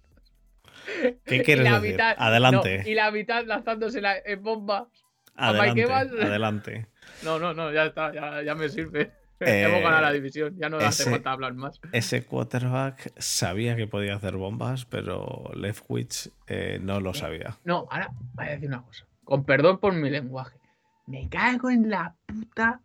[1.25, 1.91] ¿Qué quieres la decir?
[1.95, 2.83] mitad- Adelante.
[2.83, 4.89] no, y la mitad lanzándose la- en bomba
[5.35, 6.87] Adelante, adelante.
[7.23, 8.13] No, no, no, ya está,
[8.43, 9.11] ya, me sirve.
[9.67, 11.79] Hemos ganado la división, ya no hace falta hablar más.
[11.91, 17.57] Ese quarterback sabía que podía hacer bombas, pero Leftwich eh, no lo sabía.
[17.63, 19.05] No, ahora voy a decir una cosa.
[19.23, 20.57] Con perdón por mi lenguaje.
[21.05, 22.81] Me cago en la puta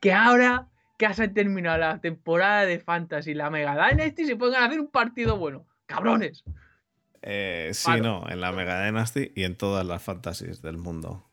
[0.00, 0.66] que ahora
[1.00, 5.38] que se terminado la temporada de Fantasy, la Mega Dynasty, se pueden hacer un partido
[5.38, 5.66] bueno.
[5.86, 6.44] ¡Cabrones!
[7.22, 11.26] Eh, sí, no, en la Mega Dynasty y en todas las fantasies del mundo.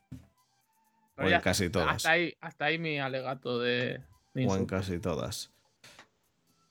[1.18, 1.98] o en casi todas.
[1.98, 4.02] Hasta ahí, hasta ahí mi alegato de.
[4.46, 5.52] O en casi todas.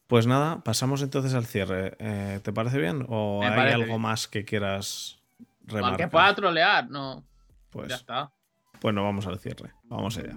[0.07, 1.97] Pues nada, pasamos entonces al cierre.
[1.99, 3.05] Eh, ¿Te parece bien?
[3.09, 5.19] ¿O hay algo más que quieras
[5.65, 5.99] remarcar?
[5.99, 7.25] Que pueda trolear, no.
[7.71, 8.31] Pues, ya está.
[8.81, 9.73] Pues no, vamos al cierre.
[9.85, 10.37] Vamos allá.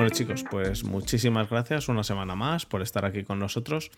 [0.00, 3.90] Bueno chicos, pues muchísimas gracias una semana más por estar aquí con nosotros.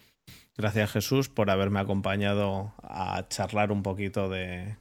[0.56, 4.74] Gracias Jesús por haberme acompañado a charlar un poquito de,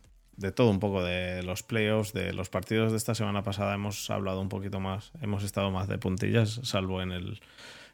[0.56, 3.76] todo, un poco de los playoffs, de los partidos de esta semana pasada.
[3.76, 7.39] Hemos hablado un poquito más, hemos estado más de puntillas, salvo en el,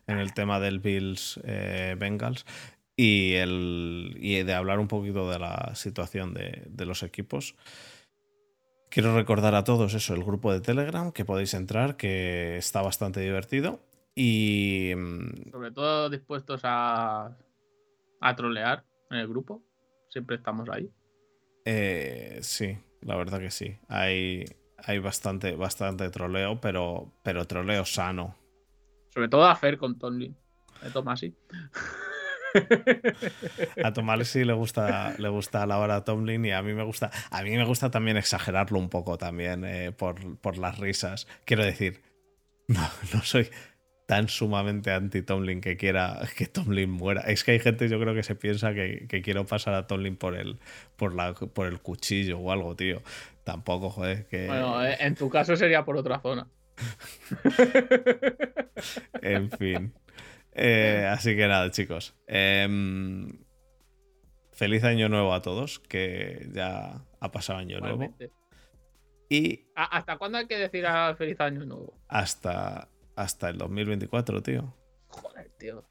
[0.07, 2.45] en el tema del Bills eh, Bengals.
[2.95, 7.55] Y, el, y de hablar un poquito de la situación de, de los equipos.
[8.89, 13.19] Quiero recordar a todos eso, el grupo de Telegram, que podéis entrar, que está bastante
[13.19, 13.79] divertido.
[14.15, 14.93] Y.
[14.95, 17.37] Mm, Sobre todo dispuestos a,
[18.21, 19.61] a trolear en el grupo.
[20.09, 20.89] Siempre estamos ahí.
[21.65, 23.77] Eh, sí, la verdad que sí.
[23.89, 24.45] Hay,
[24.77, 28.35] hay bastante, bastante troleo, pero, pero troleo sano.
[29.09, 30.33] Sobre todo a Fer con Tony.
[30.81, 31.35] De Tomasi.
[33.83, 37.11] A Tomás sí le gusta, le gusta la hora Tomlin y a mí me gusta.
[37.31, 41.27] A mí me gusta también exagerarlo un poco también eh, por, las risas.
[41.45, 42.01] Quiero decir,
[42.67, 42.81] no,
[43.13, 43.49] no soy
[44.07, 47.21] tan sumamente anti-Tomlin que quiera que Tomlin muera.
[47.21, 50.35] Es que hay gente, yo creo que se piensa que, quiero pasar a Tomlin por
[50.35, 50.59] el,
[50.95, 53.01] por, la, por el cuchillo o algo, tío.
[53.43, 54.25] Tampoco, joder.
[54.27, 54.47] Que...
[54.47, 56.47] Bueno, eh, en tu caso sería por otra zona.
[59.21, 59.93] en fin.
[60.57, 62.15] Eh, así que nada, chicos.
[62.25, 63.29] Em,
[64.53, 68.15] feliz año nuevo a todos, que ya ha pasado año nuevo.
[69.29, 69.67] Y.
[69.75, 70.85] ¿Hasta cuándo hay que decir
[71.17, 71.99] feliz año nuevo?
[72.07, 74.75] Hasta, hasta el 2024, tío.
[75.07, 75.87] Joder, tío.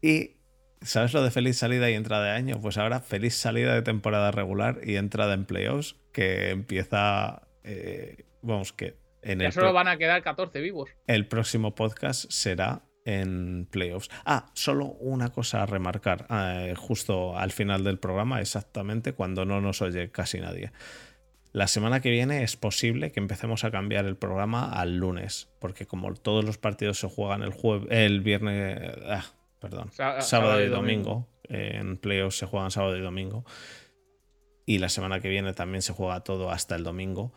[0.00, 0.36] Y.
[0.80, 2.60] ¿Sabes lo de feliz salida y entrada de año?
[2.60, 7.48] Pues ahora feliz salida de temporada regular y entrada en playoffs, que empieza.
[7.62, 10.90] Eh, vamos, que en ya solo van a quedar 14 vivos.
[11.06, 14.10] El próximo podcast será en playoffs.
[14.24, 19.60] Ah, solo una cosa a remarcar, eh, justo al final del programa, exactamente cuando no
[19.60, 20.72] nos oye casi nadie.
[21.52, 25.86] La semana que viene es posible que empecemos a cambiar el programa al lunes, porque
[25.86, 27.54] como todos los partidos se juegan el,
[27.90, 29.24] el viernes, ah,
[29.60, 33.44] perdón, sábado, y domingo, en playoffs se juegan sábado y domingo,
[34.64, 37.34] y la semana que viene también se juega todo hasta el domingo,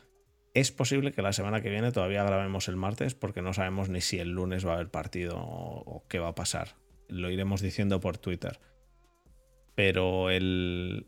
[0.55, 3.99] es posible que la semana que viene todavía grabemos el martes porque no sabemos ni
[3.99, 6.77] si el lunes va a haber partido o, qué va a pasar.
[7.09, 8.57] Lo iremos diciendo por Twitter.
[9.75, 11.07] Pero el,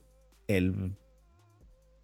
[0.49, 0.91] el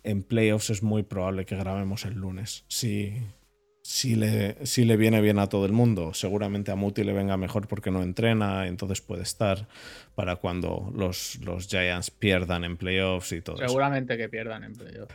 [0.04, 2.64] en playoffs es muy probable que grabemos el lunes.
[2.70, 7.68] Si, le, le viene bien a todo el mundo, seguramente a Muti le venga mejor
[7.68, 9.68] porque no entrena, entonces puede estar
[10.16, 15.14] para cuando los, los Giants pierdan en playoffs y todo Seguramente que pierdan en playoffs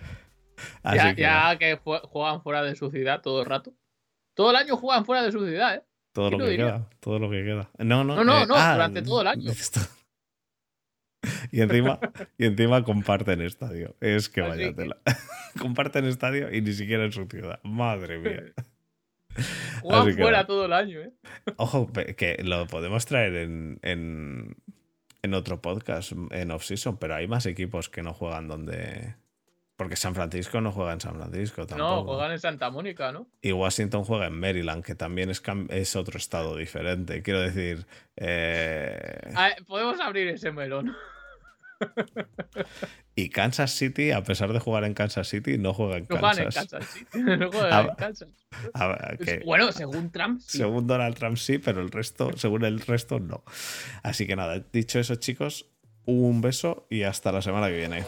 [1.16, 1.76] ya, que...
[1.76, 3.72] juegan fuera de su ciudad todo el rato.
[4.34, 5.82] Todo el año juegan fuera de su ciudad, ¿eh?
[6.12, 6.88] Todo lo que queda.
[7.00, 7.70] Todo lo que queda.
[7.78, 9.52] No, no, no, no, eh, no ah, durante todo el año.
[11.50, 11.98] Y encima,
[12.36, 13.96] y encima comparten estadio.
[14.00, 14.98] Es que vaya tela.
[15.60, 17.60] comparten estadio y ni siquiera en su ciudad.
[17.64, 18.42] Madre mía.
[19.82, 21.12] Juegan fuera todo el año, ¿eh?
[21.56, 24.56] Ojo, que lo podemos traer en, en,
[25.22, 29.16] en otro podcast, en off-season, pero hay más equipos que no juegan donde,
[29.78, 31.94] porque San Francisco no juega en San Francisco tampoco.
[31.94, 33.28] No, juegan en Santa Mónica, ¿no?
[33.40, 37.22] Y Washington juega en Maryland, que también es, es otro estado diferente.
[37.22, 37.86] Quiero decir.
[38.16, 39.20] Eh,
[39.68, 40.96] podemos abrir ese melón.
[43.14, 46.20] Y Kansas City, a pesar de jugar en Kansas City, no juega en Kansas.
[46.20, 47.06] No juegan en Kansas City.
[47.38, 48.28] No juegan en Kansas.
[49.44, 50.58] Bueno, según Trump sí.
[50.58, 53.44] Según Donald Trump sí, pero el resto, según el resto, no.
[54.02, 55.66] Así que nada, dicho eso, chicos,
[56.04, 58.04] un beso y hasta la semana que viene.